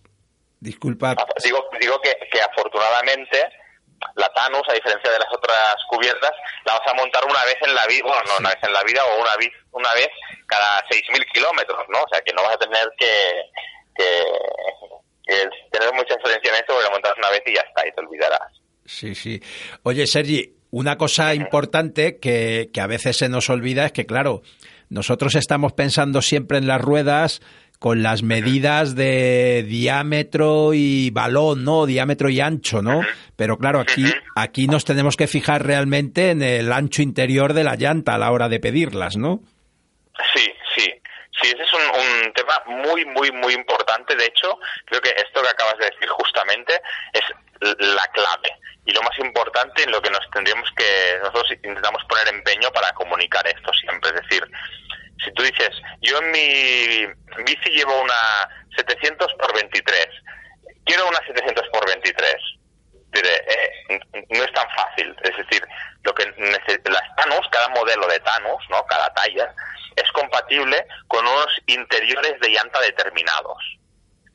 Disculpa. 0.61 1.14
digo 1.45 1.69
digo 1.81 2.01
que, 2.01 2.17
que 2.33 2.41
afortunadamente 2.43 3.47
la 4.16 4.28
Thanos, 4.28 4.62
a 4.68 4.74
diferencia 4.74 5.11
de 5.11 5.18
las 5.18 5.32
otras 5.32 5.76
cubiertas, 5.88 6.30
la 6.64 6.78
vas 6.78 6.86
a 6.88 6.94
montar 6.94 7.24
una 7.24 7.44
vez 7.44 7.57
en 7.62 7.74
la 7.74 7.86
vida, 7.86 8.03
bueno, 8.05 8.22
no 8.26 8.38
una 8.38 8.51
vez 8.51 8.59
en 8.62 8.72
la 8.72 8.82
vida 8.82 9.05
o 9.05 9.20
una 9.20 9.36
vez, 9.36 9.51
una 9.72 9.92
vez 9.94 10.09
cada 10.47 10.82
6.000 10.88 11.32
kilómetros, 11.32 11.84
¿no? 11.88 12.03
O 12.03 12.09
sea, 12.11 12.20
que 12.20 12.32
no 12.32 12.42
vas 12.42 12.55
a 12.55 12.59
tener 12.59 12.88
que, 12.99 13.14
que, 13.97 14.09
que 15.26 15.49
tener 15.70 15.92
mucha 15.94 16.14
experiencia 16.14 16.51
en 16.51 16.57
esto 16.57 16.74
porque 16.74 16.84
la 16.84 16.90
montas 16.90 17.14
una 17.18 17.30
vez 17.30 17.42
y 17.47 17.55
ya 17.55 17.62
está, 17.62 17.86
y 17.86 17.92
te 17.92 18.01
olvidarás. 18.01 18.53
Sí, 18.84 19.14
sí. 19.14 19.42
Oye, 19.82 20.07
Sergi, 20.07 20.55
una 20.70 20.97
cosa 20.97 21.34
importante 21.34 22.18
que, 22.18 22.70
que 22.72 22.80
a 22.80 22.86
veces 22.86 23.16
se 23.16 23.28
nos 23.28 23.51
olvida 23.51 23.86
es 23.86 23.92
que, 23.92 24.07
claro, 24.07 24.42
nosotros 24.88 25.34
estamos 25.34 25.72
pensando 25.72 26.22
siempre 26.22 26.59
en 26.59 26.66
las 26.66 26.80
ruedas 26.80 27.40
con 27.78 28.03
las 28.03 28.22
medidas 28.22 28.94
de 28.94 29.64
diámetro 29.66 30.72
y 30.72 31.11
balón, 31.11 31.64
¿no? 31.64 31.86
Diámetro 31.86 32.30
y 32.30 32.40
ancho, 32.40 32.80
¿no? 32.82 33.03
Pero 33.37 33.59
claro, 33.59 33.80
aquí, 33.80 34.05
aquí 34.34 34.66
nos 34.66 34.84
tenemos 34.84 35.16
que 35.16 35.26
fijar 35.26 35.64
realmente 35.64 36.30
en 36.30 36.43
el 36.43 36.72
ancho 36.72 37.03
interior 37.03 37.53
de 37.53 37.64
la 37.64 37.76
llanta 37.76 38.14
a 38.14 38.18
la 38.18 38.32
hora 38.32 38.49
de 38.49 38.61
pedirlas, 38.61 39.16
¿no? 39.16 39.41
Sí, 40.34 40.53
sí. 40.74 40.93
Sí, 41.43 41.53
ese 41.53 41.62
es 41.62 41.72
un, 41.74 41.82
un 41.82 42.32
tema 42.32 42.62
muy, 42.66 43.05
muy, 43.05 43.30
muy 43.30 43.53
importante. 43.53 44.16
De 44.16 44.24
hecho, 44.24 44.59
creo 44.87 45.03
que 45.03 45.11
esto 45.11 45.43
que 45.43 45.49
acabas 45.49 45.76
de 45.76 45.84
decir 45.84 46.09
justamente 46.09 46.80
es 47.12 47.22
la 47.61 48.07
clave. 48.12 48.51
Y 48.84 48.93
lo 48.93 49.03
más 49.03 49.18
importante 49.18 49.82
en 49.82 49.91
lo 49.91 50.01
que 50.01 50.11
nos 50.11 50.30
tendríamos 50.32 50.68
que, 50.76 51.18
nosotros 51.18 51.51
intentamos 51.53 52.03
poner 52.05 52.28
empeño 52.28 52.70
para 52.72 52.93
comunicar 52.93 53.47
esto 53.47 53.72
siempre. 53.74 54.11
Es 54.11 54.22
decir, 54.22 54.47
si 55.24 55.32
tú 55.32 55.43
dices, 55.43 55.70
yo 56.03 56.18
en 56.18 56.30
mi 56.30 57.45
bici 57.45 57.70
llevo 57.70 58.01
una 58.01 58.14
700 58.76 59.32
por 59.34 59.55
23, 59.55 60.07
quiero 60.84 61.09
una 61.09 61.18
700 61.26 61.68
por 61.72 61.87
23. 61.87 62.34
Eh, 63.12 64.00
no 64.30 64.44
es 64.44 64.52
tan 64.52 64.68
fácil. 64.70 65.16
Es 65.22 65.36
decir, 65.36 65.66
lo 66.02 66.14
que 66.14 66.24
las 66.84 67.16
Thanos, 67.16 67.46
cada 67.50 67.68
modelo 67.68 68.07
de 68.09 68.20
Thanos, 68.20 68.62
¿no? 68.70 68.84
cada 68.86 69.12
talla, 69.14 69.52
es 69.96 70.11
compatible 70.12 70.86
con 71.09 71.26
unos 71.26 71.61
interiores 71.66 72.38
de 72.40 72.50
llanta 72.50 72.80
determinados. 72.80 73.62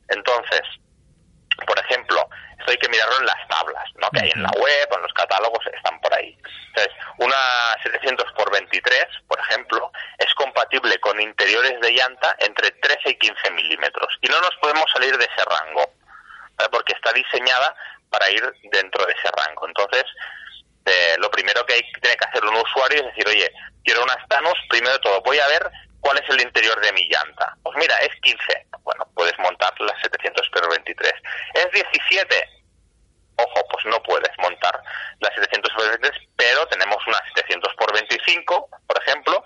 Entonces, 0.08 0.62
por 1.66 1.78
ejemplo, 1.78 2.28
esto 2.58 2.70
hay 2.70 2.76
que 2.76 2.88
mirarlo 2.88 3.18
en 3.18 3.26
las 3.26 3.48
tablas, 3.48 3.84
¿no? 3.96 4.08
Que 4.10 4.20
hay 4.20 4.30
en 4.34 4.42
la 4.42 4.50
web, 4.50 4.88
o 4.90 4.96
en 4.96 5.02
los 5.02 5.12
catálogos, 5.14 5.64
están 5.72 6.00
por 6.00 6.14
ahí. 6.14 6.36
Entonces, 6.68 6.92
una 7.18 7.36
700 7.82 8.32
por 8.32 8.50
23, 8.52 9.06
por 9.28 9.38
ejemplo, 9.40 9.92
es 10.18 10.32
compatible 10.34 10.98
con 10.98 11.20
interiores 11.20 11.80
de 11.80 11.92
llanta 11.92 12.36
entre 12.40 12.70
13 12.70 13.10
y 13.10 13.18
15 13.18 13.50
milímetros. 13.52 14.18
Y 14.22 14.28
no 14.28 14.40
nos 14.40 14.54
podemos 14.60 14.84
salir 14.92 15.16
de 15.16 15.24
ese 15.24 15.44
rango, 15.44 15.92
¿vale? 16.56 16.70
porque 16.70 16.94
está 16.94 17.12
diseñada 17.12 17.74
para 18.12 18.30
ir 18.30 18.44
dentro 18.70 19.04
de 19.06 19.12
ese 19.12 19.28
rango. 19.34 19.66
Entonces, 19.66 20.04
eh, 20.84 21.16
lo 21.18 21.30
primero 21.30 21.64
que, 21.64 21.74
hay, 21.74 21.82
que 21.92 22.00
tiene 22.00 22.16
que 22.16 22.28
hacer 22.28 22.44
un 22.44 22.56
usuario 22.56 23.00
es 23.00 23.06
decir, 23.06 23.26
oye, 23.26 23.50
quiero 23.84 24.02
una 24.02 24.14
Stanus, 24.24 24.58
primero 24.68 24.92
de 24.92 25.00
todo, 25.00 25.20
voy 25.22 25.38
a 25.38 25.48
ver 25.48 25.70
cuál 26.00 26.18
es 26.18 26.28
el 26.28 26.42
interior 26.42 26.78
de 26.80 26.92
mi 26.92 27.08
llanta. 27.08 27.56
Pues 27.62 27.76
mira, 27.78 27.96
es 27.98 28.14
15. 28.20 28.66
Bueno, 28.82 29.08
puedes 29.14 29.38
montar 29.38 29.72
las 29.80 30.00
700 30.02 30.50
pero 30.52 30.68
23. 30.68 31.12
Es 31.54 31.70
17. 31.72 32.62
Ojo, 33.36 33.66
pues 33.70 33.84
no 33.86 34.02
puedes 34.02 34.30
montar 34.38 34.82
las 35.20 35.34
700 35.34 35.72
por 35.72 35.88
23, 35.88 36.28
pero 36.36 36.66
tenemos 36.66 36.98
una 37.06 37.18
700 37.34 37.74
por 37.74 37.92
25, 37.94 38.68
por 38.86 39.02
ejemplo, 39.02 39.42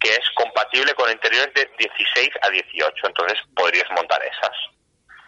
que 0.00 0.10
es 0.10 0.30
compatible 0.34 0.92
con 0.94 1.10
interiores 1.10 1.54
de 1.54 1.70
16 1.78 2.30
a 2.42 2.50
18. 2.50 3.06
Entonces 3.06 3.38
podrías 3.54 3.88
montar 3.90 4.20
esas. 4.24 4.56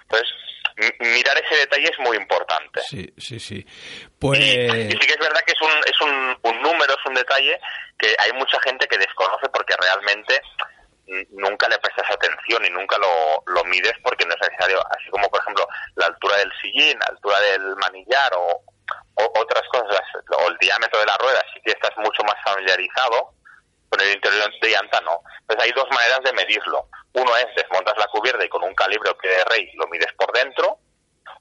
Entonces, 0.02 0.28
mirar 0.98 1.36
ese 1.38 1.60
detalle 1.60 1.88
es 1.90 1.98
muy 1.98 2.16
importante. 2.16 2.80
Sí, 2.82 3.12
sí, 3.18 3.38
sí. 3.38 3.66
Pues... 4.18 4.38
Y, 4.38 4.42
y 4.42 4.90
sí 4.92 4.98
que 4.98 5.12
es 5.12 5.18
verdad 5.18 5.40
que 5.46 5.52
es 5.52 5.60
un, 5.60 5.70
es 5.84 6.00
un, 6.00 6.38
un 6.42 6.62
número, 6.62 6.94
es 6.94 7.06
un 7.06 7.14
detalle 7.14 7.60
que 7.98 8.14
hay 8.18 8.32
mucha 8.32 8.58
gente 8.60 8.86
que 8.86 8.98
desconoce 8.98 9.48
porque 9.50 9.74
realmente 9.80 10.40
nunca 11.30 11.68
le 11.68 11.78
prestas 11.78 12.10
atención 12.10 12.64
y 12.64 12.70
nunca 12.70 12.96
lo, 12.98 13.42
lo 13.46 13.64
mides 13.64 13.94
porque 14.02 14.24
no 14.24 14.34
es 14.34 14.40
necesario. 14.40 14.80
Así 14.96 15.10
como, 15.10 15.28
por 15.28 15.40
ejemplo, 15.40 15.66
la 15.96 16.06
altura 16.06 16.36
del 16.38 16.52
sillín, 16.60 16.98
la 16.98 17.06
altura 17.06 17.40
del 17.40 17.76
manillar 17.76 18.32
o, 18.36 18.62
o 19.14 19.40
otras 19.40 19.64
cosas, 19.72 20.00
o 20.38 20.48
el 20.48 20.56
diámetro 20.58 21.00
de 21.00 21.06
la 21.06 21.16
rueda, 21.18 21.44
sí 21.52 21.60
que 21.64 21.72
estás 21.72 21.96
mucho 21.96 22.22
más 22.24 22.36
familiarizado. 22.44 23.34
Con 23.90 24.00
el 24.02 24.14
interior 24.14 24.48
de 24.62 24.68
llanta 24.68 25.00
no. 25.00 25.20
Entonces 25.40 25.64
hay 25.64 25.72
dos 25.72 25.88
maneras 25.90 26.20
de 26.22 26.32
medirlo. 26.32 26.86
Uno 27.12 27.36
es 27.36 27.46
desmontas 27.56 27.96
la 27.98 28.06
cubierta 28.06 28.44
y 28.44 28.48
con 28.48 28.62
un 28.62 28.74
calibre 28.74 29.10
o 29.10 29.18
pie 29.18 29.30
de 29.30 29.44
rey 29.44 29.70
lo 29.74 29.86
mides 29.88 30.12
por 30.16 30.32
dentro. 30.32 30.78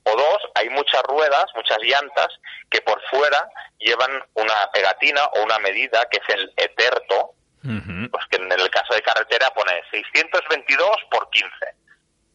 O 0.03 0.11
dos, 0.11 0.37
hay 0.55 0.69
muchas 0.69 1.01
ruedas, 1.03 1.45
muchas 1.55 1.77
llantas 1.81 2.27
que 2.69 2.81
por 2.81 3.01
fuera 3.09 3.49
llevan 3.77 4.11
una 4.33 4.69
pegatina 4.73 5.25
o 5.25 5.43
una 5.43 5.59
medida 5.59 6.07
que 6.09 6.17
es 6.17 6.35
el 6.35 6.53
eterto, 6.55 7.33
pues 7.61 8.25
que 8.29 8.37
en 8.37 8.51
el 8.51 8.69
caso 8.69 8.93
de 8.93 9.01
carretera 9.01 9.49
pone 9.53 9.71
622 9.91 10.89
por 11.11 11.29
15. 11.29 11.49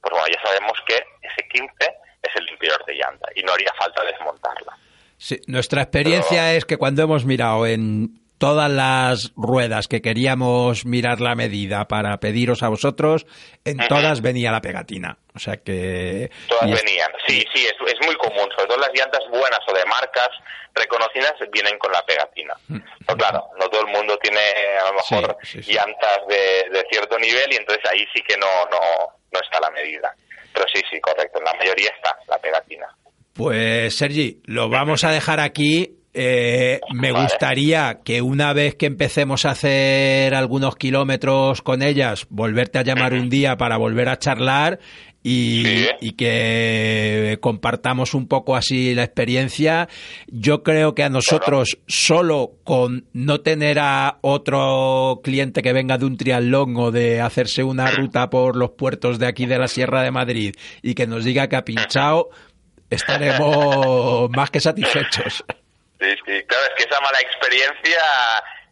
Pues 0.00 0.12
bueno, 0.12 0.26
ya 0.28 0.40
sabemos 0.42 0.78
que 0.86 0.94
ese 1.22 1.48
15 1.48 1.74
es 2.22 2.36
el 2.36 2.48
interior 2.50 2.84
de 2.84 2.94
llanta 2.94 3.28
y 3.34 3.42
no 3.42 3.52
haría 3.52 3.72
falta 3.78 4.04
desmontarla. 4.04 4.76
Sí, 5.16 5.40
nuestra 5.46 5.82
experiencia 5.82 6.52
es 6.54 6.64
que 6.64 6.76
cuando 6.76 7.02
hemos 7.02 7.24
mirado 7.24 7.66
en 7.66 8.23
todas 8.44 8.70
las 8.70 9.32
ruedas 9.36 9.88
que 9.88 10.02
queríamos 10.02 10.84
mirar 10.84 11.22
la 11.22 11.34
medida 11.34 11.88
para 11.88 12.18
pediros 12.18 12.62
a 12.62 12.68
vosotros, 12.68 13.24
en 13.64 13.78
todas 13.88 14.20
venía 14.20 14.52
la 14.52 14.60
pegatina. 14.60 15.16
O 15.34 15.38
sea 15.38 15.56
que... 15.56 16.28
Todas 16.46 16.66
venían. 16.66 17.10
Sí, 17.26 17.42
sí, 17.54 17.64
es, 17.64 17.72
es 17.72 18.06
muy 18.06 18.14
común. 18.16 18.46
Sobre 18.54 18.68
todo 18.68 18.76
las 18.76 18.90
llantas 18.92 19.22
buenas 19.30 19.60
o 19.66 19.72
de 19.72 19.86
marcas 19.86 20.28
reconocidas 20.74 21.32
vienen 21.50 21.78
con 21.78 21.90
la 21.90 22.02
pegatina. 22.04 22.52
Pero 22.68 23.16
claro, 23.16 23.48
no 23.58 23.66
todo 23.70 23.80
el 23.80 23.86
mundo 23.86 24.14
tiene 24.18 24.40
a 24.78 24.90
lo 24.90 24.92
mejor 24.92 25.38
Sí, 25.42 25.62
sí, 25.62 25.62
sí. 25.62 25.72
llantas 25.72 26.18
de, 26.28 26.68
de 26.70 26.84
cierto 26.90 27.18
nivel 27.18 27.50
y 27.50 27.56
entonces 27.56 27.82
ahí 27.90 28.04
sí 28.14 28.20
que 28.28 28.36
no, 28.36 28.46
no, 28.70 28.78
no 29.32 29.40
está 29.40 29.58
la 29.58 29.70
medida. 29.70 30.14
Pero 30.52 30.66
sí, 30.70 30.82
sí, 30.90 31.00
correcto. 31.00 31.38
En 31.38 31.44
la 31.46 31.54
mayoría 31.54 31.88
está 31.96 32.14
la 32.28 32.36
pegatina. 32.36 32.88
Pues 33.32 33.96
Sergi, 33.96 34.42
lo 34.44 34.68
vamos 34.68 35.02
a 35.02 35.10
dejar 35.12 35.40
aquí. 35.40 36.03
Eh, 36.16 36.78
me 36.94 37.10
Vale. 37.10 37.24
gustaría 37.24 37.98
que 38.04 38.22
una 38.22 38.52
vez 38.52 38.76
que 38.76 38.86
empecemos 38.86 39.44
a 39.44 39.50
hacer 39.50 40.34
algunos 40.34 40.76
kilómetros 40.76 41.60
con 41.60 41.82
ellas, 41.82 42.26
volverte 42.30 42.78
a 42.78 42.82
llamar 42.82 43.14
un 43.14 43.28
día 43.28 43.56
para 43.56 43.76
volver 43.78 44.08
a 44.08 44.18
charlar 44.20 44.78
y, 45.24 45.64
Sí. 45.64 45.86
y 46.02 46.12
que 46.12 47.38
compartamos 47.40 48.14
un 48.14 48.28
poco 48.28 48.54
así 48.54 48.94
la 48.94 49.02
experiencia. 49.02 49.88
Yo 50.28 50.62
creo 50.62 50.94
que 50.94 51.02
a 51.02 51.08
nosotros, 51.08 51.78
solo 51.88 52.52
con 52.62 53.06
no 53.12 53.40
tener 53.40 53.78
a 53.80 54.18
otro 54.20 55.20
cliente 55.24 55.62
que 55.62 55.72
venga 55.72 55.98
de 55.98 56.04
un 56.06 56.16
triatlón 56.16 56.76
o 56.76 56.92
de 56.92 57.20
hacerse 57.22 57.64
una 57.64 57.90
ruta 57.90 58.30
por 58.30 58.54
los 58.54 58.70
puertos 58.72 59.18
de 59.18 59.26
aquí 59.26 59.46
de 59.46 59.58
la 59.58 59.66
Sierra 59.66 60.02
de 60.02 60.12
Madrid 60.12 60.54
y 60.80 60.94
que 60.94 61.08
nos 61.08 61.24
diga 61.24 61.48
que 61.48 61.56
ha 61.56 61.64
pinchado, 61.64 62.28
estaremos 62.88 64.30
más 64.36 64.50
que 64.50 64.60
satisfechos. 64.60 65.42
Sí, 66.04 66.16
sí, 66.26 66.42
claro, 66.46 66.64
es 66.66 66.74
que 66.76 66.90
esa 66.90 67.00
mala 67.00 67.18
experiencia 67.20 68.02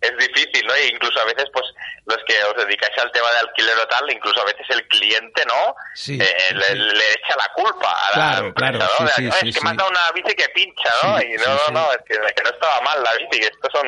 es 0.01 0.13
difícil, 0.19 0.67
¿no? 0.67 0.75
E 0.75 0.89
incluso 0.89 1.21
a 1.21 1.25
veces, 1.25 1.45
pues, 1.53 1.65
los 2.07 2.19
que 2.27 2.35
os 2.45 2.57
dedicáis 2.67 2.93
al 2.99 3.13
tema 3.13 3.31
de 3.31 3.39
alquiler 3.39 3.79
o 3.79 3.87
tal, 3.87 4.11
incluso 4.11 4.41
a 4.43 4.45
veces 4.45 4.67
el 4.71 4.87
cliente, 4.89 5.43
¿no? 5.47 5.75
Sí, 5.95 6.19
Eh, 6.21 6.27
sí, 6.49 6.55
le, 6.55 6.65
sí. 6.65 6.75
le 6.75 7.11
echa 7.13 7.37
la 7.39 7.49
culpa 7.55 7.91
a 7.93 8.09
la 8.11 8.15
Claro, 8.15 8.47
empresa, 8.49 8.73
claro, 8.73 8.79
¿no? 8.79 8.97
sí, 8.99 9.05
De, 9.05 9.11
sí, 9.13 9.23
"Oye, 9.29 9.39
sí, 9.41 9.49
es 9.51 9.55
que 9.57 9.63
me 9.65 9.71
has 9.71 9.77
dado 9.77 9.91
una 9.91 10.11
bici 10.13 10.35
que 10.35 10.49
pincha, 10.49 10.91
¿no? 11.05 11.23
Y 11.23 11.37
no, 11.39 11.45
no, 11.55 11.71
no, 11.73 11.93
es 11.93 11.99
que, 12.05 12.15
que 12.35 12.43
no 12.43 12.51
estaba 12.51 12.81
mal 12.81 13.03
la 13.03 13.13
bici, 13.13 13.41
que 13.41 13.47
estos 13.47 13.71
son 13.73 13.87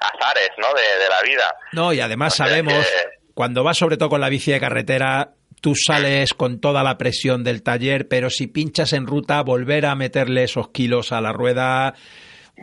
azares, 0.00 0.50
¿no? 0.58 0.68
De, 0.72 1.02
de 1.02 1.08
la 1.08 1.20
vida. 1.22 1.54
No, 1.72 1.92
y 1.92 2.00
además 2.00 2.32
O 2.34 2.36
sea 2.36 2.46
sabemos, 2.46 2.86
que- 2.86 3.32
cuando 3.34 3.64
vas 3.64 3.76
sobre 3.76 3.96
todo 3.96 4.08
con 4.10 4.20
la 4.20 4.28
bici 4.28 4.52
de 4.52 4.60
carretera, 4.60 5.30
tú 5.60 5.74
sales 5.74 6.32
con 6.32 6.60
toda 6.60 6.84
la 6.84 6.96
presión 6.96 7.42
del 7.42 7.64
taller, 7.64 8.06
pero 8.08 8.30
si 8.30 8.46
pinchas 8.46 8.92
en 8.92 9.04
ruta, 9.06 9.42
volver 9.42 9.86
a 9.86 9.96
meterle 9.96 10.44
esos 10.44 10.68
kilos 10.70 11.10
a 11.10 11.20
la 11.20 11.32
rueda 11.32 11.94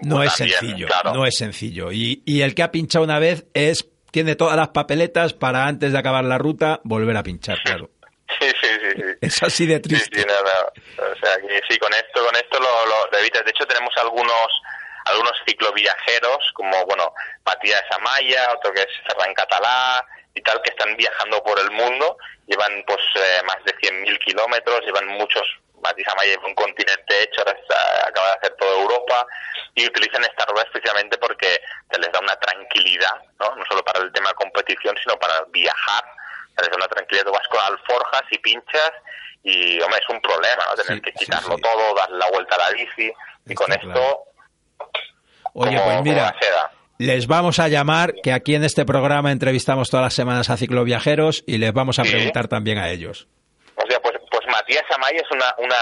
no 0.02 0.16
Pues 0.18 0.32
es 0.32 0.38
también, 0.38 0.60
sencillo, 0.60 0.88
claro. 0.88 1.14
no 1.14 1.26
es 1.26 1.38
sencillo. 1.38 1.92
Y, 1.92 2.24
y 2.26 2.42
el 2.42 2.56
que 2.56 2.64
ha 2.64 2.72
pinchado 2.72 3.04
una 3.06 3.20
vez 3.20 3.46
es 3.54 3.88
tiene 4.12 4.36
todas 4.36 4.56
las 4.56 4.70
papeletas 4.70 5.34
para 5.34 5.66
antes 5.66 5.92
de 5.92 5.98
acabar 5.98 6.24
la 6.24 6.38
ruta 6.38 6.80
volver 6.84 7.18
a 7.18 7.24
pinchar, 7.24 7.58
claro. 7.64 7.90
Sí, 8.40 8.48
sí, 8.62 8.68
sí, 8.82 8.90
sí. 8.96 9.04
Es 9.22 9.44
así 9.44 9.66
de 9.68 9.76
Sí, 9.76 9.82
triste. 9.82 10.20
sí, 10.22 10.26
no, 10.28 10.34
no. 10.34 11.12
O 11.12 11.16
sea, 11.20 11.38
que 11.38 11.62
sí, 11.70 11.78
con 11.78 11.94
esto, 11.94 12.26
con 12.26 12.36
esto 12.36 12.58
lo, 12.60 12.86
lo, 12.88 13.12
lo 13.12 13.18
evitas. 13.20 13.44
De 13.46 13.52
hecho, 13.52 13.66
tenemos 13.68 13.94
algunos 14.02 14.48
algunos 15.06 15.34
cicloviajeros, 15.48 16.40
como, 16.56 16.84
bueno, 16.86 17.14
Matías 17.46 17.84
Amaya, 17.92 18.50
otro 18.58 18.72
que 18.74 18.82
es 18.82 18.88
Ferran 19.06 19.34
Catalá 19.36 20.04
y 20.34 20.42
tal, 20.42 20.62
que 20.64 20.70
están 20.72 20.96
viajando 20.98 21.44
por 21.44 21.60
el 21.60 21.70
mundo. 21.72 22.18
Llevan, 22.48 22.84
pues, 22.88 23.00
eh, 23.16 23.42
más 23.46 23.58
de 23.66 23.74
100.000 23.76 24.18
kilómetros, 24.20 24.82
llevan 24.86 25.08
muchos... 25.10 25.44
Matías 25.84 26.08
Amaya 26.14 26.30
lleva 26.32 26.48
un 26.48 26.56
continente 26.56 27.24
hecho, 27.24 27.42
ahora 27.42 27.58
está- 27.60 28.08
acaba 28.08 28.28
de 28.28 28.34
hacer 28.38 28.56
toda 28.58 28.82
Europa, 28.82 29.28
y 29.76 29.86
utilizan 29.86 30.24
estas 30.24 30.46
ruedas 30.48 30.70
precisamente 30.72 31.18
porque 31.18 31.60
se 31.92 32.00
les 32.00 32.12
da 32.12 32.20
una 32.20 32.36
tranquilidad, 32.38 33.16
¿no? 33.40 33.56
No 33.56 33.64
solo 33.70 33.84
para 33.84 34.00
el 34.00 34.12
tema 34.12 34.34
competición, 34.34 34.96
sino 35.04 35.18
para 35.20 35.36
viajar 35.50 36.04
les 36.58 36.70
da 36.70 36.76
una 36.78 36.88
tranquilidad, 36.88 37.26
tú 37.26 37.32
vas 37.32 37.48
con 37.48 37.60
alforjas 37.62 38.22
y 38.32 38.38
pinchas 38.38 38.92
y, 39.44 39.82
hombre, 39.82 40.00
es 40.00 40.10
un 40.10 40.22
problema, 40.22 40.64
¿no? 40.70 40.76
Tener 40.82 40.96
Sí, 40.98 41.02
que 41.02 41.12
quitarlo 41.14 41.56
sí. 41.56 41.62
todo, 41.62 41.96
dar 41.96 42.10
la 42.12 42.30
vuelta 42.30 42.56
a 42.56 42.60
la 42.60 42.70
bici 42.72 43.12
y 43.46 43.52
Está 43.52 43.56
con 43.56 43.66
claro. 43.68 43.90
esto, 43.90 44.24
Oye, 45.54 45.78
como, 45.78 45.84
pues 45.86 46.02
mira, 46.04 46.36
les 47.00 47.28
vamos 47.28 47.60
a 47.60 47.68
llamar, 47.68 48.14
que 48.24 48.32
aquí 48.32 48.56
en 48.56 48.64
este 48.64 48.86
programa 48.86 49.32
entrevistamos 49.32 49.90
todas 49.90 50.06
las 50.06 50.14
semanas 50.14 50.50
a 50.50 50.58
cicloviajeros 50.58 51.44
y 51.48 51.58
les 51.58 51.74
vamos 51.74 52.00
a 52.00 52.04
preguntar 52.04 52.48
también 52.48 52.78
a 52.78 52.90
ellos. 52.90 53.28
O 53.76 53.86
sea, 53.90 54.00
pues, 54.00 54.16
pues 54.32 54.48
Matías 54.64 54.84
Amaya 54.96 55.20
es 55.20 55.32
una, 55.32 55.54
una 55.58 55.76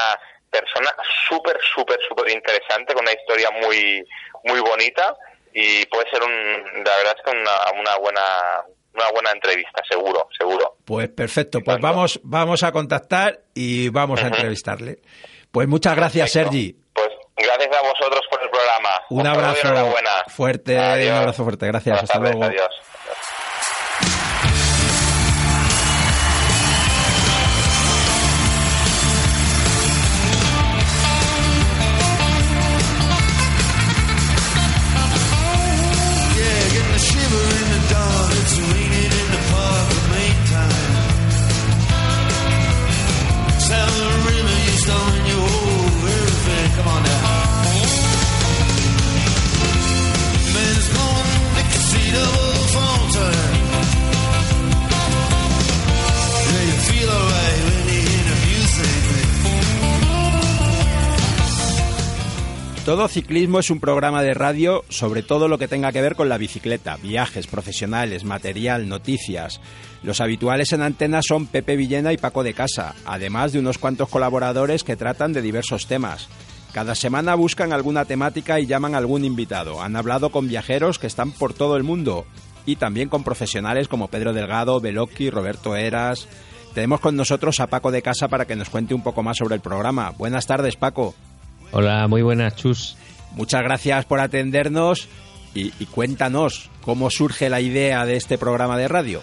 persona 0.49 0.89
súper, 1.29 1.57
súper, 1.73 1.99
súper 2.07 2.31
interesante, 2.31 2.93
con 2.93 3.03
una 3.03 3.11
historia 3.13 3.49
muy, 3.61 4.03
muy 4.45 4.59
bonita 4.59 5.15
y 5.53 5.85
puede 5.85 6.09
ser 6.09 6.23
un, 6.23 6.83
la 6.83 6.97
verdad 6.97 7.15
es 7.17 7.23
que 7.23 7.31
una, 7.37 7.79
una 7.79 7.97
buena, 7.97 8.21
una 8.95 9.09
buena 9.11 9.31
entrevista, 9.31 9.83
seguro, 9.87 10.27
seguro. 10.37 10.77
Pues 10.85 11.09
perfecto, 11.09 11.59
pues 11.63 11.79
vamos, 11.79 12.19
vamos 12.23 12.63
a 12.63 12.71
contactar 12.71 13.39
y 13.53 13.89
vamos 13.89 14.19
a 14.21 14.25
Ujú. 14.27 14.33
entrevistarle. 14.35 14.97
Pues 15.51 15.67
muchas 15.67 15.95
gracias, 15.95 16.31
Perfecto. 16.33 16.51
Sergi. 16.53 16.75
Pues 16.93 17.09
gracias 17.37 17.77
a 17.77 17.81
vosotros 17.81 18.21
por 18.31 18.41
el 18.41 18.49
programa. 18.49 18.89
Un 19.09 19.27
abrazo 19.27 19.93
fuerte, 20.27 20.77
Adiós. 20.79 21.11
un 21.11 21.17
abrazo 21.17 21.43
fuerte. 21.43 21.67
Gracias, 21.67 21.93
Buenas 21.93 22.03
hasta 22.09 22.13
tardes, 22.19 22.35
luego. 22.35 22.45
Adiós. 22.51 22.75
Todo 62.85 63.07
Ciclismo 63.07 63.59
es 63.59 63.69
un 63.69 63.79
programa 63.79 64.23
de 64.23 64.33
radio 64.33 64.83
sobre 64.89 65.21
todo 65.21 65.47
lo 65.47 65.59
que 65.59 65.67
tenga 65.67 65.91
que 65.91 66.01
ver 66.01 66.15
con 66.15 66.29
la 66.29 66.39
bicicleta, 66.39 66.97
viajes 66.97 67.45
profesionales, 67.45 68.23
material, 68.23 68.89
noticias. 68.89 69.61
Los 70.01 70.19
habituales 70.19 70.73
en 70.73 70.81
antena 70.81 71.21
son 71.21 71.45
Pepe 71.45 71.75
Villena 71.75 72.11
y 72.11 72.17
Paco 72.17 72.41
de 72.41 72.55
Casa, 72.55 72.95
además 73.05 73.51
de 73.51 73.59
unos 73.59 73.77
cuantos 73.77 74.09
colaboradores 74.09 74.83
que 74.83 74.95
tratan 74.95 75.31
de 75.31 75.43
diversos 75.43 75.85
temas. 75.85 76.27
Cada 76.73 76.95
semana 76.95 77.35
buscan 77.35 77.71
alguna 77.71 78.05
temática 78.05 78.59
y 78.59 78.65
llaman 78.65 78.95
a 78.95 78.97
algún 78.97 79.25
invitado. 79.25 79.83
Han 79.83 79.95
hablado 79.95 80.31
con 80.31 80.47
viajeros 80.47 80.97
que 80.97 81.07
están 81.07 81.31
por 81.31 81.53
todo 81.53 81.77
el 81.77 81.83
mundo 81.83 82.25
y 82.65 82.77
también 82.77 83.09
con 83.09 83.23
profesionales 83.23 83.87
como 83.87 84.07
Pedro 84.07 84.33
Delgado, 84.33 84.81
Beloki, 84.81 85.29
Roberto 85.29 85.75
Eras. 85.75 86.27
Tenemos 86.73 86.99
con 86.99 87.15
nosotros 87.15 87.59
a 87.59 87.67
Paco 87.67 87.91
de 87.91 88.01
Casa 88.01 88.27
para 88.27 88.45
que 88.45 88.55
nos 88.55 88.71
cuente 88.71 88.95
un 88.95 89.03
poco 89.03 89.21
más 89.21 89.37
sobre 89.37 89.53
el 89.53 89.61
programa. 89.61 90.15
Buenas 90.17 90.47
tardes, 90.47 90.77
Paco. 90.77 91.13
Hola, 91.71 92.07
muy 92.07 92.21
buenas, 92.21 92.55
Chus. 92.55 92.97
Muchas 93.33 93.63
gracias 93.63 94.05
por 94.05 94.19
atendernos 94.19 95.07
y, 95.55 95.71
y 95.79 95.85
cuéntanos 95.85 96.69
cómo 96.81 97.09
surge 97.09 97.49
la 97.49 97.61
idea 97.61 98.05
de 98.05 98.17
este 98.17 98.37
programa 98.37 98.77
de 98.77 98.87
radio. 98.87 99.21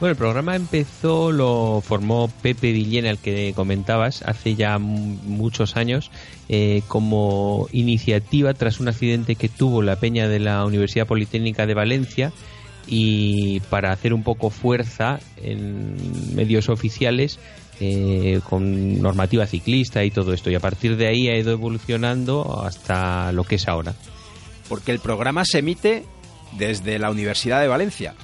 Bueno, 0.00 0.12
el 0.12 0.16
programa 0.16 0.56
empezó, 0.56 1.30
lo 1.30 1.82
formó 1.84 2.32
Pepe 2.40 2.72
Villena, 2.72 3.10
el 3.10 3.18
que 3.18 3.52
comentabas, 3.54 4.22
hace 4.22 4.54
ya 4.54 4.78
muchos 4.78 5.76
años, 5.76 6.10
eh, 6.48 6.80
como 6.88 7.68
iniciativa 7.70 8.54
tras 8.54 8.80
un 8.80 8.88
accidente 8.88 9.34
que 9.34 9.50
tuvo 9.50 9.82
la 9.82 9.96
peña 9.96 10.26
de 10.26 10.38
la 10.38 10.64
Universidad 10.64 11.06
Politécnica 11.06 11.66
de 11.66 11.74
Valencia 11.74 12.32
y 12.86 13.60
para 13.68 13.92
hacer 13.92 14.14
un 14.14 14.22
poco 14.22 14.48
fuerza 14.48 15.20
en 15.36 16.34
medios 16.34 16.70
oficiales 16.70 17.38
eh, 17.80 18.40
con 18.48 19.00
normativa 19.00 19.46
ciclista 19.46 20.04
y 20.04 20.10
todo 20.10 20.32
esto. 20.32 20.50
Y 20.50 20.54
a 20.54 20.60
partir 20.60 20.96
de 20.96 21.08
ahí 21.08 21.28
ha 21.28 21.36
ido 21.36 21.52
evolucionando 21.52 22.62
hasta 22.62 23.32
lo 23.32 23.44
que 23.44 23.56
es 23.56 23.68
ahora. 23.68 23.94
Porque 24.68 24.92
el 24.92 25.00
programa 25.00 25.44
se 25.44 25.58
emite 25.58 26.04
desde 26.58 26.98
la 26.98 27.10
Universidad 27.10 27.60
de 27.60 27.68
Valencia. 27.68 28.14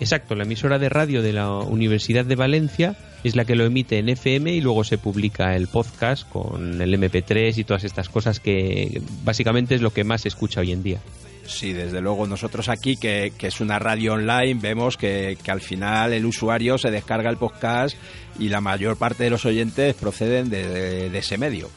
Exacto, 0.00 0.34
la 0.34 0.44
emisora 0.44 0.78
de 0.78 0.88
radio 0.88 1.22
de 1.22 1.32
la 1.32 1.50
Universidad 1.50 2.24
de 2.24 2.36
Valencia 2.36 2.96
es 3.22 3.36
la 3.36 3.44
que 3.44 3.54
lo 3.54 3.64
emite 3.64 3.98
en 3.98 4.08
FM 4.08 4.52
y 4.52 4.60
luego 4.60 4.84
se 4.84 4.98
publica 4.98 5.56
el 5.56 5.68
podcast 5.68 6.28
con 6.28 6.80
el 6.80 6.92
MP3 6.94 7.56
y 7.56 7.64
todas 7.64 7.84
estas 7.84 8.08
cosas 8.08 8.38
que 8.38 9.00
básicamente 9.24 9.74
es 9.74 9.80
lo 9.80 9.92
que 9.92 10.04
más 10.04 10.22
se 10.22 10.28
escucha 10.28 10.60
hoy 10.60 10.72
en 10.72 10.82
día. 10.82 11.00
Sí, 11.46 11.72
desde 11.72 12.00
luego 12.00 12.26
nosotros 12.26 12.68
aquí, 12.68 12.96
que, 12.96 13.32
es 13.38 13.60
una 13.60 13.78
radio 13.78 14.14
online, 14.14 14.54
vemos 14.60 14.96
que, 14.96 15.36
al 15.46 15.60
final 15.60 16.12
el 16.12 16.24
usuario 16.24 16.78
se 16.78 16.90
descarga 16.90 17.30
el 17.30 17.36
podcast 17.36 17.96
y 18.38 18.48
la 18.48 18.60
mayor 18.60 18.96
parte 18.96 19.24
de 19.24 19.30
los 19.30 19.44
oyentes 19.44 19.94
proceden 19.94 20.50
de, 20.50 21.16
ese 21.16 21.38
medio. 21.38 21.68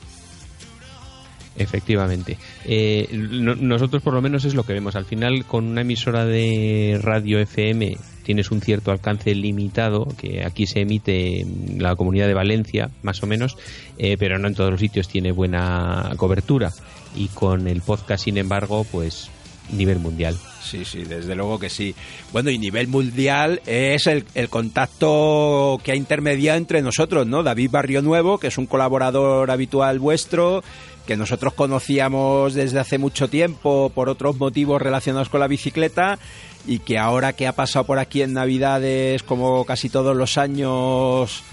Efectivamente. 1.56 2.38
Eh, 2.66 3.08
nosotros 3.12 4.04
por 4.04 4.14
lo 4.14 4.22
menos 4.22 4.46
es 4.46 4.54
lo 4.54 4.64
que 4.64 4.74
vemos. 4.74 4.96
Al 4.96 5.06
final 5.06 5.44
con 5.46 5.66
una 5.66 5.82
emisora 5.82 6.24
de 6.24 7.00
radio 7.02 7.40
FM 7.40 7.98
tienes 8.24 8.52
un 8.52 8.62
cierto 8.62 8.92
alcance 8.92 9.34
limitado, 9.34 10.08
que 10.20 10.46
aquí 10.46 10.68
se 10.68 10.82
emite 10.82 11.42
en 11.42 11.82
la 11.82 11.96
comunidad 11.96 12.28
de 12.28 12.36
Valencia, 12.36 12.92
más 13.02 13.24
o 13.24 13.26
menos, 13.26 13.58
eh, 13.98 14.18
pero 14.20 14.38
no 14.38 14.48
en 14.48 14.54
todos 14.54 14.70
los 14.70 14.80
sitios 14.80 15.08
tiene 15.08 15.32
buena 15.32 16.12
cobertura. 16.18 16.72
Y 17.16 17.30
con 17.30 17.68
el 17.68 17.82
podcast, 17.82 18.26
sin 18.26 18.38
embargo, 18.38 18.86
pues 18.92 19.32
nivel 19.72 20.00
mundial. 20.00 20.38
Sí, 20.62 20.84
sí, 20.84 21.04
desde 21.04 21.36
luego 21.36 21.60
que 21.60 21.70
sí. 21.70 21.96
Bueno, 22.34 22.50
y 22.50 22.58
nivel 22.58 22.88
mundial 22.88 23.62
es 23.66 24.08
el, 24.08 24.26
el, 24.36 24.50
contacto 24.50 25.80
que 25.84 25.94
ha 25.94 25.96
intermediado 25.96 26.58
entre 26.58 26.82
nosotros, 26.82 27.26
¿no? 27.26 27.44
David 27.44 27.72
Barrio 27.72 28.02
Nuevo, 28.02 28.38
que 28.38 28.48
es 28.48 28.58
un 28.58 28.66
colaborador 28.66 29.50
habitual 29.50 30.00
vuestro, 30.00 30.64
que 31.06 31.16
nosotros 31.16 31.54
conocíamos 31.54 32.54
desde 32.54 32.80
hace 32.80 32.98
mucho 32.98 33.30
tiempo 33.30 33.92
por 33.96 34.10
otros 34.10 34.38
motivos 34.38 34.82
relacionados 34.82 35.30
con 35.30 35.40
la 35.40 35.48
bicicleta 35.48 36.20
y 36.68 36.80
que 36.80 37.00
ahora 37.00 37.34
que 37.34 37.48
ha 37.48 37.54
pasado 37.54 37.86
por 37.86 37.98
aquí 37.98 38.22
en 38.22 38.34
Navidades, 38.34 39.24
como 39.24 39.64
casi 39.64 39.90
todos 39.90 40.16
los 40.16 40.38
años 40.38 41.44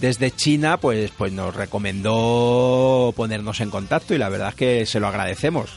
desde 0.00 0.30
China, 0.30 0.78
pues, 0.78 1.12
pues 1.16 1.32
nos 1.32 1.54
recomendó 1.54 3.12
ponernos 3.14 3.60
en 3.60 3.70
contacto 3.70 4.14
y 4.14 4.18
la 4.18 4.30
verdad 4.30 4.48
es 4.48 4.54
que 4.54 4.86
se 4.86 5.00
lo 5.00 5.06
agradecemos. 5.06 5.70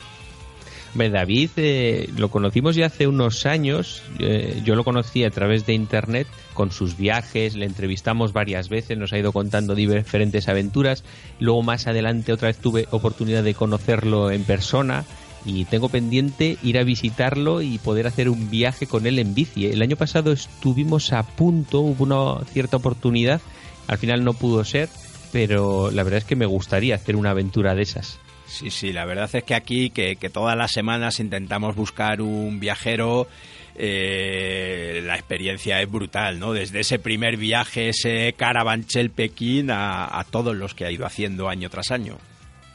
David 0.94 1.52
eh, 1.58 2.10
lo 2.18 2.30
conocimos 2.30 2.76
ya 2.76 2.88
hace 2.88 3.08
unos 3.08 3.46
años, 3.46 4.02
eh, 4.20 4.62
yo 4.66 4.76
lo 4.76 4.84
conocí 4.84 5.24
a 5.24 5.30
través 5.30 5.66
de 5.66 5.74
internet 5.74 6.28
con 6.54 6.72
sus 6.72 6.98
viajes, 6.98 7.56
le 7.56 7.66
entrevistamos 7.66 8.34
varias 8.34 8.70
veces, 8.70 8.98
nos 8.98 9.14
ha 9.14 9.20
ido 9.20 9.32
contando 9.32 9.76
diferentes 9.76 10.48
aventuras, 10.50 11.04
luego 11.40 11.62
más 11.62 11.88
adelante 11.88 12.34
otra 12.34 12.48
vez 12.48 12.58
tuve 12.58 12.88
oportunidad 12.92 13.44
de 13.44 13.54
conocerlo 13.54 14.32
en 14.32 14.44
persona 14.44 15.06
y 15.46 15.66
tengo 15.66 15.90
pendiente 15.90 16.58
ir 16.64 16.78
a 16.78 16.84
visitarlo 16.84 17.62
y 17.62 17.78
poder 17.78 18.08
hacer 18.08 18.30
un 18.30 18.50
viaje 18.50 18.88
con 18.88 19.06
él 19.06 19.20
en 19.20 19.34
bici. 19.34 19.68
El 19.68 19.82
año 19.82 19.96
pasado 19.96 20.32
estuvimos 20.32 21.14
a 21.14 21.24
punto, 21.24 21.82
hubo 21.82 22.04
una 22.04 22.46
cierta 22.46 22.78
oportunidad, 22.78 23.40
al 23.88 23.98
final 23.98 24.24
no 24.24 24.34
pudo 24.34 24.64
ser, 24.66 24.90
pero 25.32 25.92
la 25.92 26.04
verdad 26.04 26.20
es 26.20 26.26
que 26.26 26.36
me 26.36 26.46
gustaría 26.46 26.96
hacer 26.96 27.16
una 27.16 27.32
aventura 27.32 27.76
de 27.76 27.84
esas. 27.84 28.20
Sí, 28.48 28.72
sí, 28.72 28.94
la 28.94 29.06
verdad 29.06 29.30
es 29.34 29.44
que 29.44 29.54
aquí, 29.54 29.90
que, 29.90 30.16
todas 30.32 30.58
las 30.58 30.72
semanas 30.72 31.20
intentamos 31.20 31.76
buscar 31.76 32.22
un 32.22 32.60
viajero, 32.62 33.28
eh, 33.76 35.02
la 35.06 35.16
experiencia 35.16 35.82
es 35.82 35.92
brutal, 35.92 36.40
¿no? 36.40 36.54
Desde 36.54 36.80
ese 36.80 36.98
primer 36.98 37.36
viaje, 37.36 37.90
ese 37.90 38.34
Carabanchel 38.38 39.10
Pekín, 39.10 39.70
a, 39.70 40.26
todos 40.32 40.56
los 40.56 40.74
que 40.74 40.86
ha 40.86 40.92
ido 40.92 41.06
haciendo 41.06 41.50
año 41.50 41.70
tras 41.70 41.92
año. 41.92 42.18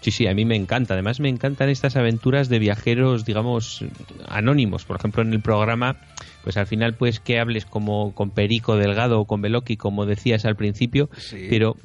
Sí, 0.03 0.11
sí, 0.11 0.27
a 0.27 0.35
mí 0.35 0.45
me 0.45 0.57
encanta. 0.57 0.95
Además, 0.95 1.21
me 1.21 1.29
encantan 1.29 1.71
estas 1.71 1.97
aventuras 1.97 2.49
de 2.49 2.59
viajeros, 2.59 3.25
digamos, 3.25 3.85
anónimos. 4.29 4.85
Por 4.85 4.97
ejemplo, 4.97 5.23
en 5.23 5.33
el 5.33 5.41
programa, 5.41 5.97
pues 6.43 6.57
al 6.57 6.67
final, 6.67 6.95
pues 6.95 7.19
que 7.19 7.39
hables 7.39 7.65
como 7.65 8.13
con 8.15 8.31
Perico 8.31 8.77
Delgado 8.77 9.21
o 9.21 9.25
con 9.25 9.41
Veloki, 9.41 9.77
como 9.77 10.05
decías 10.05 10.45
al 10.45 10.57
principio, 10.57 11.09
pero 11.49 11.77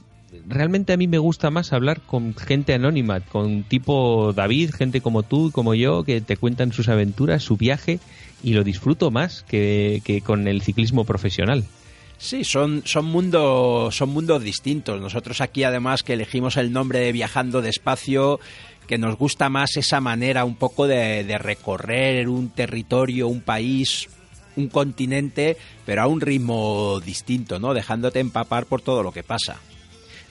realmente 0.48 0.94
a 0.94 0.98
mí 0.98 1.08
me 1.08 1.18
gusta 1.18 1.52
más 1.52 1.74
hablar 1.74 2.02
con 2.02 2.36
gente 2.36 2.74
anónima, 2.74 3.20
con 3.20 3.64
tipo 3.64 4.34
David, 4.34 4.72
gente 4.74 5.02
como 5.02 5.24
tú 5.24 5.50
y 5.50 5.52
como 5.52 5.74
yo, 5.74 6.04
que 6.04 6.22
te 6.22 6.38
cuentan 6.38 6.72
sus 6.72 6.90
aventuras, 6.90 7.44
su 7.44 7.58
viaje, 7.58 8.00
y 8.44 8.54
lo 8.54 8.64
disfruto 8.64 9.12
más 9.12 9.44
que, 9.44 10.22
con 10.26 10.48
el 10.48 10.62
ciclismo 10.62 11.06
profesional. 11.06 11.66
Sí, 12.18 12.44
son, 12.44 12.82
son, 12.86 13.06
mundos, 13.06 13.96
son 13.96 14.10
mundos 14.10 14.42
distintos. 14.42 15.00
Nosotros 15.00 15.42
aquí 15.42 15.64
además 15.64 16.02
que 16.02 16.14
elegimos 16.14 16.58
el 16.58 16.72
nombre 16.72 17.00
de 17.00 17.12
Viajando 17.12 17.62
Despacio, 17.62 18.40
que 18.88 18.98
nos 18.98 19.18
gusta 19.18 19.50
más 19.50 19.78
esa 19.78 20.02
manera 20.02 20.46
un 20.46 20.56
poco 20.56 20.88
de, 20.88 21.24
de 21.24 21.38
recorrer 21.38 22.28
un 22.30 22.50
territorio, 22.50 23.28
un 23.28 23.42
país, 23.42 24.10
un 24.56 24.70
continente, 24.70 25.58
pero 25.86 26.02
a 26.02 26.08
un 26.08 26.22
ritmo 26.22 27.00
distinto, 27.06 27.60
¿no? 27.60 27.74
Dejándote 27.74 28.20
empapar 28.20 28.66
por 28.66 28.82
todo 28.82 29.04
lo 29.04 29.12
que 29.12 29.24
pasa. 29.24 29.58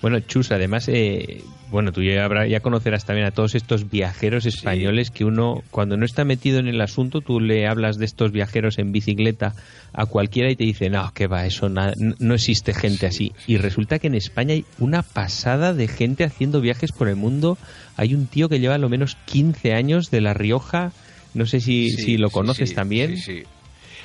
Bueno, 0.03 0.21
Chus, 0.21 0.53
además, 0.53 0.89
eh, 0.89 1.43
bueno, 1.71 1.91
tú 1.91 2.03
ya, 2.03 2.29
ya 2.47 2.61
conocerás 2.61 3.05
también 3.07 3.27
a 3.27 3.31
todos 3.31 3.55
estos 3.55 3.91
viajeros 3.91 4.45
españoles 4.47 5.11
que 5.11 5.25
uno, 5.25 5.63
cuando 5.71 5.97
no 5.97 6.05
está 6.05 6.25
metido 6.25 6.59
en 6.59 6.69
el 6.69 6.81
asunto, 6.81 7.23
tú 7.23 7.41
le 7.41 7.67
hablas 7.67 7.97
de 7.97 8.05
estos 8.05 8.31
viajeros 8.31 8.79
en 8.79 8.93
bicicleta 8.93 9.55
a 9.93 10.07
cualquiera 10.07 10.51
y 10.51 10.57
te 10.57 10.65
dice, 10.65 10.91
no, 10.91 11.13
que 11.15 11.27
va, 11.27 11.47
eso 11.47 11.69
no 11.69 12.35
existe 12.35 12.75
gente 12.75 13.07
así. 13.07 13.33
Y 13.47 13.57
resulta 13.57 13.99
que 13.99 14.07
en 14.09 14.15
España 14.15 14.53
hay 14.53 14.65
una 14.79 15.03
pasada 15.03 15.73
de 15.73 15.89
gente 15.89 16.25
haciendo 16.25 16.61
viajes 16.61 16.93
por 16.93 17.09
el 17.09 17.17
mundo. 17.17 17.57
Hay 17.97 18.15
un 18.15 18.27
tío 18.27 18.49
que 18.49 18.61
lleva 18.61 18.75
a 18.75 18.79
lo 18.79 18.89
menos 18.89 19.17
15 19.25 19.73
años 19.73 20.11
de 20.11 20.21
La 20.21 20.35
Rioja, 20.35 20.93
no 21.35 21.47
sé 21.47 21.61
si, 21.61 21.91
si 21.91 22.17
lo 22.17 22.31
conoces 22.31 22.75
también. 22.75 23.17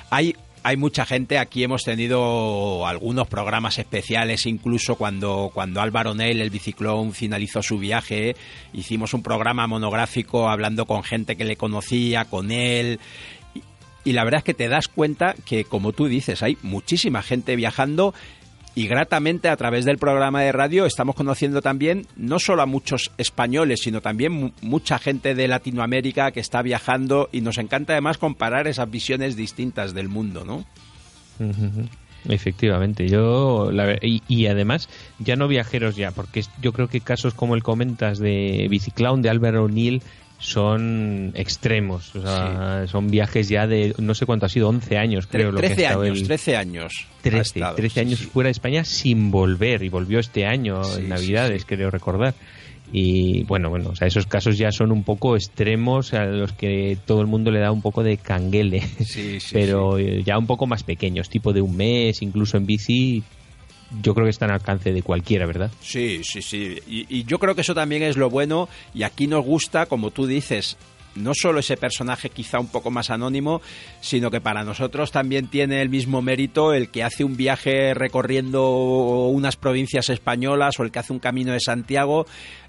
Hay 0.09 0.35
hay 0.63 0.77
mucha 0.77 1.05
gente. 1.05 1.37
Aquí 1.37 1.63
hemos 1.63 1.83
tenido 1.83 2.85
algunos 2.85 3.27
programas 3.27 3.79
especiales, 3.79 4.45
incluso 4.45 4.95
cuando, 4.95 5.51
cuando 5.53 5.81
Álvaro 5.81 6.13
Nel, 6.13 6.41
el 6.41 6.49
biciclón, 6.49 7.13
finalizó 7.13 7.61
su 7.63 7.77
viaje. 7.77 8.35
Hicimos 8.73 9.13
un 9.13 9.23
programa 9.23 9.67
monográfico 9.67 10.49
hablando 10.49 10.85
con 10.85 11.03
gente 11.03 11.35
que 11.35 11.45
le 11.45 11.55
conocía, 11.55 12.25
con 12.25 12.51
él. 12.51 12.99
y 14.03 14.13
la 14.13 14.23
verdad 14.23 14.39
es 14.39 14.43
que 14.43 14.53
te 14.53 14.67
das 14.67 14.87
cuenta 14.87 15.35
que, 15.45 15.63
como 15.63 15.93
tú 15.93 16.07
dices, 16.07 16.43
hay 16.43 16.57
muchísima 16.61 17.21
gente 17.21 17.55
viajando 17.55 18.13
y 18.75 18.87
gratamente 18.87 19.49
a 19.49 19.57
través 19.57 19.85
del 19.85 19.97
programa 19.97 20.41
de 20.41 20.51
radio 20.51 20.85
estamos 20.85 21.15
conociendo 21.15 21.61
también 21.61 22.05
no 22.15 22.39
solo 22.39 22.61
a 22.61 22.65
muchos 22.65 23.11
españoles, 23.17 23.81
sino 23.81 24.01
también 24.01 24.53
mucha 24.61 24.97
gente 24.97 25.35
de 25.35 25.47
Latinoamérica 25.47 26.31
que 26.31 26.39
está 26.39 26.61
viajando 26.61 27.29
y 27.31 27.41
nos 27.41 27.57
encanta 27.57 27.93
además 27.93 28.17
comparar 28.17 28.67
esas 28.67 28.89
visiones 28.89 29.35
distintas 29.35 29.93
del 29.93 30.07
mundo, 30.07 30.45
¿no? 30.45 30.65
Efectivamente, 32.29 33.07
yo 33.07 33.71
y, 34.01 34.21
y, 34.27 34.45
además 34.45 34.89
ya 35.17 35.35
no 35.35 35.47
viajeros 35.47 35.95
ya, 35.95 36.11
porque 36.11 36.43
yo 36.61 36.71
creo 36.71 36.87
que 36.87 37.01
casos 37.01 37.33
como 37.33 37.55
el 37.55 37.63
comentas 37.63 38.19
de 38.19 38.67
Biciclown 38.69 39.23
de 39.23 39.29
Albert 39.29 39.57
O'Neill 39.57 40.03
son 40.41 41.31
extremos. 41.35 42.13
O 42.15 42.21
sea, 42.21 42.85
Son 42.87 43.09
viajes 43.09 43.47
ya 43.47 43.67
de, 43.67 43.93
no 43.99 44.15
sé 44.15 44.25
cuánto 44.25 44.47
ha 44.47 44.49
sido, 44.49 44.67
11 44.69 44.97
años 44.97 45.27
creo. 45.27 45.53
13 45.53 45.69
lo 45.93 46.01
que 46.01 46.07
años, 46.07 46.23
13 46.23 46.57
años. 46.57 47.07
13, 47.21 47.61
13 47.75 47.99
años 47.99 48.19
fuera 48.19 48.47
de 48.47 48.51
España 48.51 48.83
sin 48.83 49.29
volver 49.31 49.83
y 49.83 49.89
volvió 49.89 50.19
este 50.19 50.45
año 50.47 50.81
en 50.97 51.09
Navidades, 51.09 51.63
creo 51.65 51.91
recordar. 51.91 52.33
Y 52.91 53.43
bueno, 53.43 53.69
bueno, 53.69 53.91
o 53.91 53.95
sea, 53.95 54.07
esos 54.07 54.25
casos 54.25 54.57
ya 54.57 54.71
son 54.71 54.91
un 54.91 55.03
poco 55.03 55.35
extremos 55.35 56.13
a 56.13 56.25
los 56.25 56.51
que 56.51 56.97
todo 57.05 57.21
el 57.21 57.27
mundo 57.27 57.51
le 57.51 57.59
da 57.59 57.71
un 57.71 57.81
poco 57.81 58.03
de 58.03 58.17
canguele, 58.17 58.83
pero 59.53 59.97
ya 59.97 60.37
un 60.37 60.47
poco 60.47 60.65
más 60.65 60.83
pequeños, 60.83 61.29
tipo 61.29 61.53
de 61.53 61.61
un 61.61 61.77
mes, 61.77 62.21
incluso 62.21 62.57
en 62.57 62.65
bici, 62.65 63.23
yo 63.99 64.13
creo 64.13 64.25
que 64.25 64.31
está 64.31 64.45
al 64.45 64.51
alcance 64.51 64.93
de 64.93 65.01
cualquiera, 65.01 65.45
¿verdad? 65.45 65.71
Sí, 65.81 66.21
sí, 66.23 66.41
sí. 66.41 66.79
Y, 66.87 67.23
yo 67.25 67.39
creo 67.39 67.55
que 67.55 67.61
eso 67.61 67.75
también 67.75 68.03
es 68.03 68.17
lo 68.17 68.29
bueno 68.29 68.69
y 68.93 69.03
aquí 69.03 69.27
nos 69.27 69.45
gusta, 69.45 69.85
como 69.85 70.11
tú 70.11 70.27
dices, 70.27 70.77
no 71.15 71.33
solo 71.33 71.59
ese 71.59 71.75
personaje 71.75 72.29
quizá 72.29 72.59
un 72.59 72.67
poco 72.67 72.89
más 72.89 73.09
anónimo, 73.09 73.61
sino 73.99 74.31
que 74.31 74.39
para 74.39 74.63
nosotros 74.63 75.11
también 75.11 75.47
tiene 75.47 75.81
el 75.81 75.89
mismo 75.89 76.21
mérito 76.21 76.73
el 76.73 76.89
que 76.89 77.03
hace 77.03 77.23
un 77.23 77.35
viaje 77.35 77.93
recorriendo 77.93 79.27
unas 79.27 79.57
provincias 79.57 80.09
españolas 80.09 80.79
o 80.79 80.83
el 80.83 80.91
que 80.91 80.99
hace 80.99 81.13
un 81.13 81.19
camino 81.19 81.51
de 81.51 81.59
Santiago. 81.59 82.25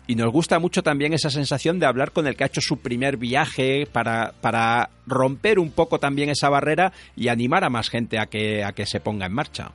Y 0.09 0.17
nos 0.17 0.33
gusta 0.33 0.59
mucho 0.59 0.83
también 0.83 1.13
esa 1.13 1.31
sensación 1.31 1.79
de 1.79 1.87
hablar 1.87 2.11
con 2.11 2.27
el 2.27 2.35
que 2.35 2.43
ha 2.43 2.49
hecho 2.49 2.61
su 2.61 2.79
primer 2.79 3.17
viaje 3.17 3.87
para, 3.87 4.35
para 4.41 4.91
romper 5.07 5.61
un 5.61 5.71
poco 5.71 6.01
también 6.01 6.29
esa 6.29 6.49
barrera 6.49 6.93
y 7.15 7.29
animar 7.29 7.63
a 7.63 7.71
más 7.71 7.89
gente 7.89 8.19
a 8.19 8.27
que, 8.27 8.65
a 8.65 8.73
que 8.73 8.85
se 8.85 8.99
ponga 8.99 9.27
en 9.27 9.33
marcha. 9.33 9.71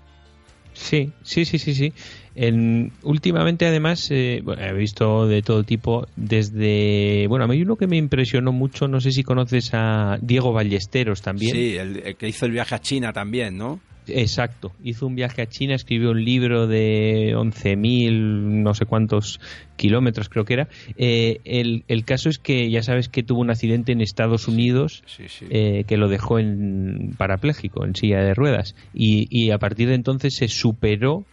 Sí, 0.77 1.11
sí, 1.23 1.45
sí, 1.45 1.57
sí, 1.57 1.73
sí. 1.73 1.93
En, 2.35 2.91
últimamente, 3.01 3.65
además, 3.65 4.09
eh, 4.11 4.41
bueno, 4.43 4.63
he 4.63 4.73
visto 4.73 5.27
de 5.27 5.41
todo 5.41 5.63
tipo, 5.63 6.07
desde. 6.15 7.25
Bueno, 7.27 7.45
a 7.45 7.47
mí 7.47 7.61
uno 7.61 7.75
que 7.75 7.87
me 7.87 7.97
impresionó 7.97 8.51
mucho, 8.51 8.87
no 8.87 9.01
sé 9.01 9.11
si 9.11 9.23
conoces 9.23 9.71
a 9.73 10.19
Diego 10.21 10.53
Ballesteros 10.53 11.21
también. 11.21 11.55
Sí, 11.55 11.75
el 11.77 12.15
que 12.15 12.27
hizo 12.27 12.45
el 12.45 12.51
viaje 12.51 12.75
a 12.75 12.79
China 12.79 13.11
también, 13.11 13.57
¿no? 13.57 13.81
Exacto, 14.09 14.71
hizo 14.83 15.07
un 15.07 15.15
viaje 15.15 15.41
a 15.41 15.47
China, 15.47 15.75
escribió 15.75 16.11
un 16.11 16.23
libro 16.23 16.67
de 16.67 17.33
11.000, 17.35 18.11
no 18.11 18.73
sé 18.73 18.85
cuántos 18.85 19.39
kilómetros 19.75 20.29
creo 20.29 20.45
que 20.45 20.53
era. 20.53 20.67
Eh, 20.97 21.39
el, 21.45 21.83
el, 21.87 22.05
caso 22.05 22.29
es 22.29 22.39
que 22.39 22.69
ya 22.69 22.83
sabes 22.83 23.09
que 23.09 23.23
tuvo 23.23 23.41
un 23.41 23.49
accidente 23.49 23.91
en 23.91 24.01
Estados 24.01 24.47
Unidos 24.47 25.03
sí, 25.05 25.23
sí, 25.27 25.29
sí. 25.39 25.45
Eh, 25.49 25.83
que 25.87 25.97
lo 25.97 26.07
dejó 26.07 26.39
en 26.39 27.13
parapléjico, 27.17 27.85
en 27.85 27.95
silla 27.95 28.21
de 28.21 28.33
ruedas. 28.33 28.75
Y, 28.93 29.27
y 29.29 29.51
a 29.51 29.57
partir 29.57 29.89
de 29.89 29.95
entonces 29.95 30.35
se 30.35 30.47
superó 30.47 31.25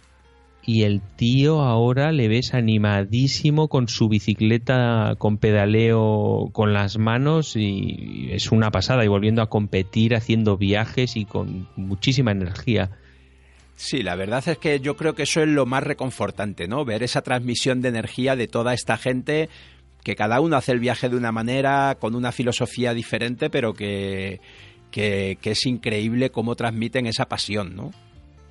y 0.67 0.83
el 0.83 1.03
tío 1.17 1.61
ahora 1.61 2.13
le 2.13 2.29
ves 2.29 2.55
animadísimo 2.55 3.69
con 3.69 3.89
su 3.89 4.09
bicicleta 4.09 5.15
con 5.19 5.39
pedaleo 5.39 6.49
con 6.53 6.73
las 6.73 6.99
manos 6.99 7.55
y 7.57 8.29
es 8.33 8.51
una 8.51 8.71
pasada 8.71 9.05
y 9.05 9.09
volviendo 9.09 9.43
a 9.43 9.49
competir 9.49 10.15
haciendo 10.15 10.57
viajes 10.57 11.17
y 11.17 11.25
con 11.25 11.69
muchísima 11.77 12.33
energía. 12.33 12.91
Sí, 13.77 14.03
la 14.03 14.15
verdad 14.15 14.43
es 14.47 14.59
que 14.59 14.81
yo 14.81 14.97
creo 14.97 15.15
que 15.15 15.25
eso 15.25 15.43
es 15.43 15.49
lo 15.49 15.67
más 15.67 15.83
reconfortante, 15.83 16.69
¿no? 16.69 16.85
Ver 16.85 17.03
esa 17.03 17.23
transmisión 17.23 17.83
de 17.83 17.89
energía 17.89 18.37
de 18.37 18.47
toda 18.47 18.73
esta 18.73 18.97
gente 18.97 19.49
que 20.05 20.15
cada 20.15 20.41
uno 20.41 20.57
hace 20.57 20.73
el 20.73 20.81
viaje 20.81 21.09
de 21.09 21.17
una 21.17 21.33
manera, 21.33 21.97
con 21.99 22.15
una 22.15 22.31
filosofía 22.31 22.93
diferente, 22.95 23.51
pero 23.51 23.73
que, 23.73 24.39
que, 24.91 25.39
es 25.43 25.67
increíble 25.67 26.31
cómo 26.31 26.55
transmiten 26.55 27.07
esa 27.07 27.25
pasión, 27.25 27.75
¿no? 27.75 27.91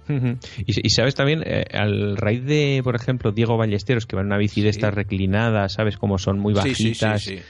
Y, 0.08 0.88
y, 0.88 0.90
sabes 0.90 1.16
también, 1.16 1.44
eh, 1.46 1.66
al 1.72 2.18
raíz 2.18 2.44
de, 2.46 2.82
por 2.84 2.96
ejemplo, 2.96 3.32
Diego 3.32 3.58
Ballesteros, 3.58 4.06
que 4.06 4.16
va 4.16 4.22
en 4.22 4.28
una 4.28 4.38
bici 4.38 4.62
de 4.62 4.70
estas 4.70 4.94
reclinadas, 4.94 5.74
¿sabes? 5.74 5.98
cómo 5.98 6.18
son 6.18 6.40
muy 6.40 6.54
bajitas. 6.54 7.24
Sí, 7.24 7.38
sí, 7.38 7.44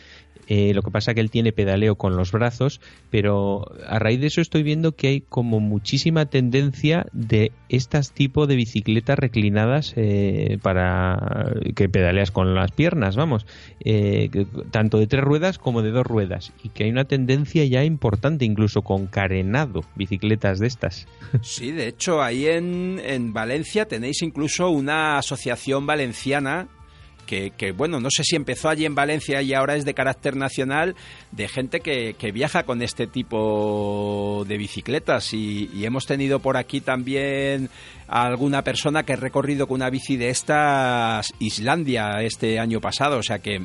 eh, 0.48 0.74
lo 0.74 0.82
que 0.82 0.92
pasa 0.92 1.14
que 1.14 1.22
él 1.22 1.32
tiene 1.32 1.54
pedaleo 1.54 1.96
con 1.96 2.18
los 2.18 2.32
brazos, 2.32 2.82
pero 3.10 3.66
a 3.88 4.00
raíz 4.00 4.20
de 4.20 4.28
eso 4.28 4.42
estoy 4.42 4.64
viendo 4.64 4.96
que 4.96 5.08
hay 5.08 5.22
como 5.22 5.60
muchísima 5.60 6.26
tendencia 6.26 7.06
de 7.14 7.52
estas 7.70 8.12
tipo 8.12 8.46
de 8.46 8.56
bicicletas 8.56 9.18
reclinadas 9.18 9.94
eh, 9.96 10.58
para 10.62 11.54
que 11.76 11.88
pedaleas 11.88 12.32
con 12.32 12.56
las 12.56 12.72
piernas, 12.72 13.16
vamos, 13.16 13.46
eh, 13.86 14.30
tanto 14.72 15.00
de 15.00 15.08
tres 15.08 15.24
ruedas 15.24 15.58
como 15.58 15.82
de 15.82 15.92
dos 15.92 16.06
ruedas, 16.06 16.52
y 16.62 16.70
que 16.70 16.84
hay 16.86 16.90
una 16.90 17.06
tendencia 17.06 17.64
ya 17.66 17.84
importante 17.84 18.46
incluso 18.46 18.82
con 18.82 19.08
carenado, 19.08 19.82
bicicletas 19.96 20.60
de 20.60 20.68
estas. 20.68 21.08
Sí, 21.42 21.72
de 21.72 21.88
hecho 21.88 22.22
ahí 22.22 22.48
en, 22.48 23.00
en 23.04 23.34
Valencia 23.34 23.88
tenéis 23.88 24.22
incluso 24.22 24.70
una 24.70 25.18
asociación 25.18 25.86
valenciana 25.86 26.68
que, 27.26 27.72
bueno, 27.76 28.00
no 28.00 28.10
sé 28.12 28.24
si 28.24 28.36
empezó 28.36 28.70
allí 28.70 28.86
en 28.86 28.96
Valencia 28.96 29.42
y 29.42 29.54
ahora 29.54 29.76
es 29.76 29.86
de 29.86 29.94
carácter 29.94 30.36
nacional, 30.36 30.96
de 31.32 31.48
gente 31.48 31.80
que, 31.80 32.14
que 32.14 32.32
viaja 32.32 32.64
con 32.64 32.82
este 32.82 33.08
tipo 33.08 34.46
de 34.48 34.58
bicicletas. 34.58 35.34
Y, 35.34 35.70
y, 35.74 35.86
hemos 35.86 36.06
tenido 36.06 36.40
por 36.40 36.58
aquí 36.58 36.82
también 36.82 37.70
a 38.08 38.26
alguna 38.26 38.64
persona 38.64 39.04
que 39.04 39.14
ha 39.14 39.18
recorrido 39.18 39.68
con 39.68 39.76
una 39.76 39.90
bici 39.90 40.18
de 40.18 40.30
estas 40.30 41.34
Islandia 41.40 42.22
este 42.22 42.60
año 42.60 42.80
pasado. 42.80 43.18
O 43.18 43.24
sea 43.24 43.40
que, 43.40 43.62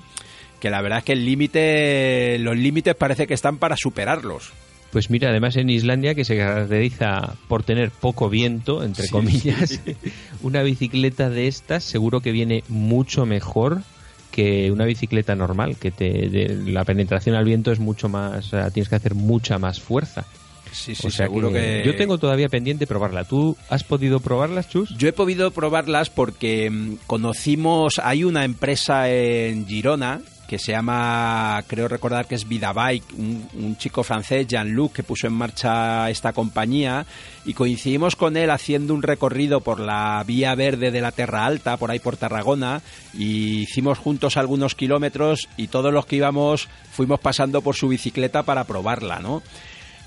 que 0.61 0.71
la 0.71 0.81
verdad 0.81 0.99
es 0.99 1.05
que 1.05 1.13
el 1.13 1.25
límite, 1.25 2.39
los 2.39 2.57
límites 2.57 2.95
parece 2.95 3.27
que 3.27 3.35
están 3.35 3.59
para 3.59 3.77
superarlos. 3.77 4.53
Pues 4.91 5.11
mira, 5.11 5.29
además 5.29 5.57
en 5.57 5.69
Islandia, 5.69 6.15
que 6.15 6.25
se 6.25 6.37
caracteriza 6.37 7.35
por 7.47 7.63
tener 7.63 7.91
poco 7.91 8.31
viento, 8.31 8.83
entre 8.83 9.05
sí, 9.05 9.11
comillas, 9.11 9.81
una 10.43 10.63
bicicleta 10.63 11.29
de 11.29 11.47
estas 11.47 11.85
seguro 11.85 12.21
que 12.21 12.33
viene 12.33 12.65
mucho 12.69 13.27
mejor 13.27 13.83
que 14.31 14.71
una 14.71 14.85
bicicleta 14.85 15.35
normal, 15.35 15.77
que 15.77 15.91
te, 15.91 16.29
de, 16.29 16.63
la 16.67 16.85
penetración 16.85 17.35
al 17.35 17.45
viento 17.45 17.73
es 17.73 17.81
mucho 17.81 18.09
más, 18.09 18.47
sea, 18.47 18.71
tienes 18.71 18.89
que 18.89 18.95
hacer 18.95 19.15
mucha 19.15 19.59
más 19.59 19.81
fuerza. 19.81 20.25
Sí, 20.71 20.95
sí, 20.95 21.07
o 21.07 21.11
sea 21.11 21.27
seguro 21.27 21.51
que, 21.51 21.61
que, 21.61 21.83
Yo 21.85 21.97
tengo 21.97 22.19
todavía 22.19 22.49
pendiente 22.49 22.87
probarla. 22.87 23.25
¿Tú 23.25 23.57
has 23.71 23.85
podido 23.85 24.21
probarlas, 24.21 24.69
Chus? 24.69 24.95
Yo 24.99 25.09
he 25.09 25.13
podido 25.13 25.51
probarlas 25.51 26.11
porque 26.11 26.71
mm, 26.71 26.99
conocimos, 27.07 27.99
hay 28.03 28.25
una 28.25 28.45
empresa 28.45 29.11
en 29.11 29.67
Girona 29.67 30.21
que 30.49 30.59
se 30.59 30.73
llama, 30.73 31.63
creo 31.67 31.89
recordar 31.89 32.27
que 32.27 32.35
es 32.35 32.49
Vidabike, 32.49 33.15
un, 33.17 33.47
un 33.53 33.77
chico 33.77 34.03
francés, 34.03 34.47
Jean-Luc, 34.47 34.95
que 34.95 35.03
puso 35.03 35.27
en 35.27 35.35
marcha 35.35 36.09
esta 36.09 36.33
compañía 36.33 37.05
y 37.45 37.53
coincidimos 37.53 38.17
con 38.17 38.37
él 38.39 38.51
haciendo 38.51 38.95
un 38.95 39.03
recorrido 39.03 39.61
por 39.61 39.79
la 39.79 40.25
vía 40.27 40.55
verde 40.55 40.91
de 40.91 41.03
la 41.03 41.13
Terra 41.13 41.45
Alta, 41.45 41.77
por 41.77 41.91
ahí 41.91 41.99
por 41.99 42.17
Tarragona, 42.17 42.81
y 43.13 43.61
hicimos 43.61 43.99
juntos 43.99 44.39
algunos 44.39 44.75
kilómetros 44.75 45.49
y 45.59 45.69
todos 45.69 45.93
los 45.93 46.07
que 46.07 46.17
íbamos 46.17 46.69
fuimos 46.93 47.21
pasando 47.21 47.61
por 47.61 47.77
su 47.77 47.89
bicicleta 47.89 48.43
para 48.43 48.65
probarla, 48.65 49.19
¿no? 49.19 49.43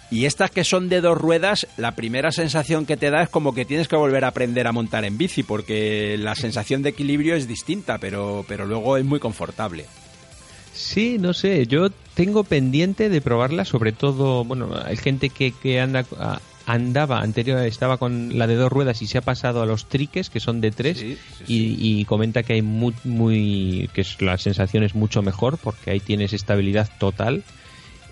Y 0.10 0.26
estas 0.26 0.52
que 0.52 0.66
son 0.66 0.89
de 0.89 1.02
dos 1.02 1.18
ruedas, 1.18 1.68
la 1.78 1.96
primera 1.96 2.32
sensación 2.32 2.86
que 2.86 2.98
te 2.98 3.12
da 3.12 3.22
es 3.22 3.30
como 3.30 3.54
que 3.54 3.64
tienes 3.64 3.88
que 3.88 3.96
volver 3.96 4.26
a 4.26 4.30
aprender 4.30 4.68
a 4.68 4.74
montar 4.74 5.06
en 5.06 5.18
bici, 5.18 5.44
porque 5.44 6.18
la 6.18 6.36
sensación 6.36 6.82
de 6.82 6.89
equilibrio 6.89 7.36
es 7.36 7.48
distinta, 7.48 8.00
pero, 8.00 8.44
pero 8.48 8.66
luego 8.66 8.98
es 8.98 9.06
muy 9.06 9.20
confortable. 9.20 9.86
Sí, 10.74 11.18
no 11.20 11.34
sé, 11.34 11.68
yo 11.68 11.90
tengo 12.14 12.44
pendiente 12.44 13.10
de 13.10 13.22
probarla, 13.22 13.66
sobre 13.66 13.92
todo, 13.92 14.44
bueno, 14.46 14.70
hay 14.84 14.98
gente 14.98 15.30
que, 15.30 15.52
que 15.52 15.80
anda 15.80 16.06
andaba 16.68 17.22
anterior 17.22 17.60
estaba 17.66 17.98
con 17.98 18.38
la 18.38 18.46
de 18.46 18.56
dos 18.56 18.72
ruedas 18.72 19.02
y 19.02 19.08
se 19.08 19.18
ha 19.18 19.22
pasado 19.22 19.64
a 19.64 19.66
los 19.66 19.88
triques 19.88 20.30
que 20.30 20.40
son 20.40 20.62
de 20.62 20.70
tres 20.70 21.00
sí, 21.00 21.18
sí, 21.40 21.44
y, 21.48 22.02
y, 22.02 22.06
comenta 22.06 22.44
que 22.44 22.54
hay 22.54 22.62
muy, 22.62 22.94
muy 23.04 23.90
que 23.94 24.06
la 24.20 24.38
sensación 24.38 24.84
es 24.84 24.94
mucho 24.94 25.24
mejor 25.24 25.58
porque 25.58 25.90
ahí 25.90 26.00
tienes 26.00 26.34
estabilidad 26.34 26.88
total 27.00 27.44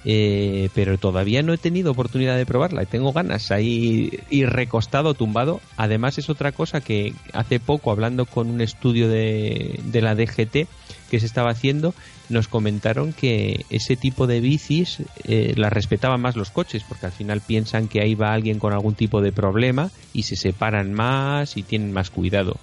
eh, 0.06 0.70
pero 0.74 0.98
todavía 0.98 1.44
no 1.44 1.54
he 1.54 1.58
tenido 1.58 1.92
oportunidad 1.92 2.38
de 2.38 2.46
probarla. 2.46 2.86
Tengo 2.86 3.12
ganas 3.12 3.52
ahí 3.52 4.20
y 4.30 4.46
recostado, 4.46 5.14
tumbado. 5.14 5.60
Además 5.76 6.18
es 6.18 6.30
otra 6.30 6.52
cosa 6.52 6.82
que 6.82 7.14
hace 7.34 7.60
poco 7.60 7.92
hablando 7.92 8.26
con 8.26 8.50
un 8.50 8.62
estudio 8.62 9.10
de, 9.10 9.80
de 9.84 10.02
la 10.02 10.16
DGT 10.16 10.68
que 11.10 11.20
se 11.20 11.26
estaba 11.26 11.52
haciendo, 11.52 11.94
nos 12.30 12.48
comentaron 12.48 13.14
que 13.14 13.66
ese 13.70 13.96
tipo 13.96 14.28
de 14.28 14.40
bicis 14.40 15.00
eh, 15.24 15.54
las 15.58 15.74
respetaban 15.74 16.22
más 16.22 16.36
los 16.36 16.52
coches, 16.52 16.84
porque 16.88 17.08
al 17.08 17.12
final 17.12 17.42
piensan 17.42 17.88
que 17.88 18.02
ahí 18.02 18.16
va 18.16 18.34
alguien 18.34 18.60
con 18.60 18.74
algún 18.74 18.96
tipo 18.96 19.22
de 19.22 19.32
problema 19.32 19.92
y 20.14 20.24
se 20.24 20.36
separan 20.36 20.94
más 20.94 21.58
y 21.58 21.64
tienen 21.64 21.92
más 21.92 22.10
cuidado. 22.10 22.58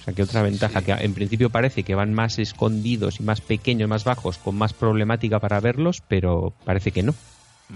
O 0.00 0.02
sea, 0.02 0.14
que 0.14 0.22
otra 0.22 0.42
ventaja, 0.42 0.80
sí. 0.80 0.86
que 0.86 0.92
en 0.92 1.14
principio 1.14 1.50
parece 1.50 1.82
que 1.82 1.94
van 1.94 2.14
más 2.14 2.38
escondidos 2.38 3.20
y 3.20 3.22
más 3.22 3.40
pequeños, 3.40 3.88
más 3.88 4.04
bajos, 4.04 4.38
con 4.38 4.56
más 4.56 4.72
problemática 4.72 5.38
para 5.38 5.60
verlos, 5.60 6.02
pero 6.08 6.54
parece 6.64 6.90
que 6.90 7.02
no. 7.02 7.14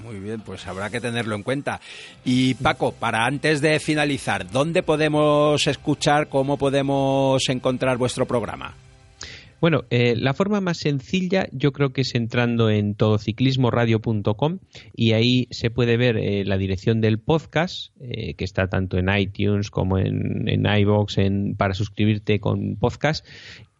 Muy 0.02 0.18
bien, 0.18 0.40
pues 0.40 0.66
habrá 0.66 0.90
que 0.90 1.00
tenerlo 1.00 1.36
en 1.36 1.42
cuenta. 1.42 1.80
Y 2.24 2.54
Paco, 2.54 2.92
para 2.92 3.26
antes 3.26 3.60
de 3.60 3.78
finalizar, 3.78 4.50
¿dónde 4.50 4.82
podemos 4.82 5.66
escuchar, 5.66 6.28
cómo 6.28 6.56
podemos 6.56 7.48
encontrar 7.48 7.96
vuestro 7.96 8.26
programa? 8.26 8.74
Bueno, 9.64 9.84
eh, 9.88 10.14
la 10.14 10.34
forma 10.34 10.60
más 10.60 10.76
sencilla 10.76 11.48
yo 11.50 11.72
creo 11.72 11.94
que 11.94 12.02
es 12.02 12.14
entrando 12.14 12.68
en 12.68 12.94
todociclismoradio.com 12.94 14.58
y 14.94 15.12
ahí 15.12 15.48
se 15.52 15.70
puede 15.70 15.96
ver 15.96 16.18
eh, 16.18 16.44
la 16.44 16.58
dirección 16.58 17.00
del 17.00 17.18
podcast, 17.18 17.90
eh, 17.98 18.34
que 18.34 18.44
está 18.44 18.68
tanto 18.68 18.98
en 18.98 19.08
iTunes 19.08 19.70
como 19.70 19.96
en, 19.96 20.50
en 20.50 20.66
en, 20.66 21.56
para 21.56 21.72
suscribirte 21.72 22.40
con 22.40 22.76
podcast 22.76 23.26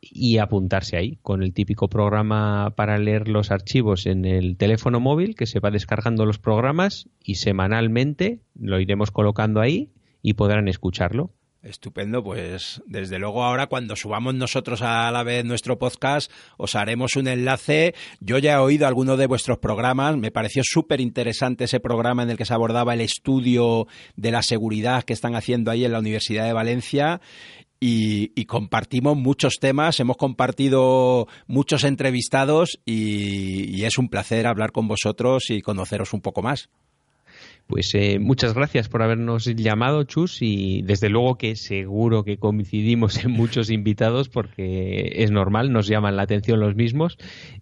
y 0.00 0.38
apuntarse 0.38 0.96
ahí 0.96 1.18
con 1.20 1.42
el 1.42 1.52
típico 1.52 1.88
programa 1.88 2.72
para 2.76 2.96
leer 2.96 3.28
los 3.28 3.50
archivos 3.50 4.06
en 4.06 4.24
el 4.24 4.56
teléfono 4.56 5.00
móvil 5.00 5.34
que 5.34 5.44
se 5.44 5.60
va 5.60 5.70
descargando 5.70 6.24
los 6.24 6.38
programas 6.38 7.10
y 7.22 7.34
semanalmente 7.34 8.40
lo 8.58 8.80
iremos 8.80 9.10
colocando 9.10 9.60
ahí 9.60 9.90
y 10.22 10.32
podrán 10.32 10.66
escucharlo. 10.66 11.34
Estupendo, 11.64 12.22
pues 12.22 12.82
desde 12.84 13.18
luego 13.18 13.42
ahora 13.42 13.68
cuando 13.68 13.96
subamos 13.96 14.34
nosotros 14.34 14.82
a 14.82 15.10
la 15.10 15.22
vez 15.22 15.46
nuestro 15.46 15.78
podcast 15.78 16.30
os 16.58 16.74
haremos 16.74 17.16
un 17.16 17.26
enlace. 17.26 17.94
Yo 18.20 18.36
ya 18.36 18.52
he 18.52 18.58
oído 18.58 18.86
alguno 18.86 19.16
de 19.16 19.26
vuestros 19.26 19.56
programas, 19.56 20.18
me 20.18 20.30
pareció 20.30 20.62
súper 20.62 21.00
interesante 21.00 21.64
ese 21.64 21.80
programa 21.80 22.22
en 22.22 22.28
el 22.28 22.36
que 22.36 22.44
se 22.44 22.52
abordaba 22.52 22.92
el 22.92 23.00
estudio 23.00 23.86
de 24.14 24.30
la 24.30 24.42
seguridad 24.42 25.04
que 25.04 25.14
están 25.14 25.34
haciendo 25.36 25.70
ahí 25.70 25.86
en 25.86 25.92
la 25.92 26.00
Universidad 26.00 26.44
de 26.44 26.52
Valencia 26.52 27.22
y, 27.80 28.44
compartimos 28.44 29.16
muchos 29.16 29.54
temas, 29.58 30.00
hemos 30.00 30.18
compartido 30.18 31.28
muchos 31.46 31.84
entrevistados 31.84 32.78
y, 32.84 33.74
y 33.74 33.84
es 33.84 33.96
un 33.96 34.08
placer 34.08 34.46
hablar 34.46 34.70
con 34.72 34.86
vosotros 34.86 35.48
y 35.48 35.62
conoceros 35.62 36.12
un 36.12 36.20
poco 36.20 36.42
más. 36.42 36.68
Pues 37.66 37.94
eh, 37.94 38.18
muchas 38.20 38.52
gracias 38.52 38.88
por 38.88 39.02
habernos 39.02 39.46
llamado, 39.46 40.04
Chus, 40.04 40.42
y 40.42 40.82
desde 40.82 41.08
luego 41.08 41.38
que 41.38 41.56
seguro 41.56 42.22
que 42.22 42.36
coincidimos 42.38 43.24
en 43.24 43.30
muchos 43.30 43.70
invitados 43.70 44.28
porque 44.28 45.12
es 45.16 45.30
normal, 45.30 45.72
nos 45.72 45.86
llaman 45.86 46.16
la 46.16 46.22
atención 46.22 46.60
los 46.60 46.74
mismos 46.76 47.16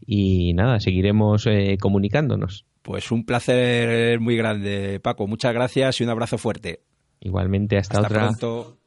y 0.04 0.54
nada, 0.54 0.80
seguiremos 0.80 1.46
eh, 1.46 1.78
comunicándonos. 1.80 2.66
Pues 2.82 3.12
un 3.12 3.24
placer 3.24 4.18
muy 4.18 4.36
grande, 4.36 4.98
Paco. 5.00 5.28
Muchas 5.28 5.54
gracias 5.54 6.00
y 6.00 6.04
un 6.04 6.10
abrazo 6.10 6.36
fuerte. 6.36 6.80
Igualmente, 7.20 7.78
hasta, 7.78 8.00
hasta 8.00 8.08
otra. 8.08 8.20
pronto. 8.28 8.78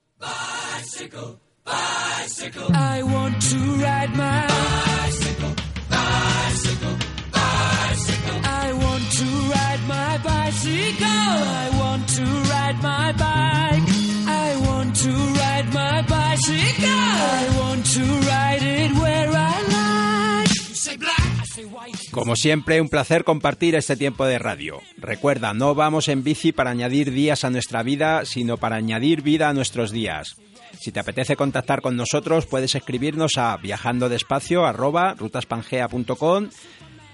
Como 22.12 22.36
siempre, 22.36 22.82
un 22.82 22.90
placer 22.90 23.24
compartir 23.24 23.76
este 23.76 23.96
tiempo 23.96 24.26
de 24.26 24.40
radio. 24.40 24.82
Recuerda, 24.98 25.54
no 25.54 25.76
vamos 25.76 26.08
en 26.08 26.24
bici 26.24 26.52
para 26.52 26.72
añadir 26.72 27.12
días 27.12 27.44
a 27.44 27.50
nuestra 27.50 27.84
vida, 27.84 28.26
sino 28.26 28.58
para 28.58 28.78
añadir 28.78 29.22
vida 29.22 29.50
a 29.50 29.54
nuestros 29.54 29.92
días. 29.92 30.38
Si 30.80 30.92
te 30.92 31.00
apetece 31.00 31.36
contactar 31.36 31.82
con 31.82 31.98
nosotros, 31.98 32.46
puedes 32.46 32.76
escribirnos 32.76 33.38
a 33.38 33.58
viajandodespacio@rutaspangea.com 33.58 36.50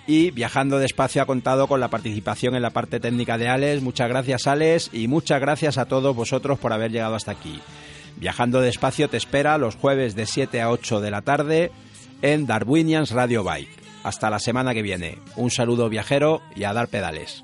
y 0.08 0.32
Viajando 0.32 0.80
Despacio 0.80 1.22
ha 1.22 1.26
contado 1.26 1.68
con 1.68 1.80
la 1.80 1.90
participación 1.90 2.56
en 2.56 2.64
la 2.64 2.72
parte 2.72 3.00
técnica 3.00 3.38
de 3.38 3.48
Alex. 3.48 3.82
Muchas 3.82 4.10
gracias, 4.10 4.48
Alex, 4.48 4.90
y 4.94 5.08
muchas 5.08 5.40
gracias 5.40 5.78
a 5.78 5.86
todos 5.86 6.14
vosotros 6.16 6.60
por 6.60 6.74
haber 6.74 6.92
llegado 6.92 7.16
hasta 7.16 7.32
aquí. 7.32 7.62
Viajando 8.18 8.62
Despacio 8.62 9.10
te 9.10 9.18
espera 9.18 9.58
los 9.58 9.76
jueves 9.76 10.16
de 10.16 10.26
7 10.26 10.62
a 10.62 10.70
8 10.70 11.02
de 11.02 11.12
la 11.12 11.22
tarde 11.22 11.72
en 12.22 12.46
Darwinians 12.46 13.12
Radio 13.12 13.44
Bike. 13.44 13.82
Hasta 14.04 14.30
la 14.30 14.40
semana 14.40 14.74
que 14.74 14.82
viene. 14.82 15.18
Un 15.36 15.52
saludo 15.52 15.90
viajero 15.90 16.42
y 16.56 16.64
a 16.64 16.74
dar 16.74 16.88
pedales. 16.88 17.44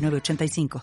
85 0.09 0.79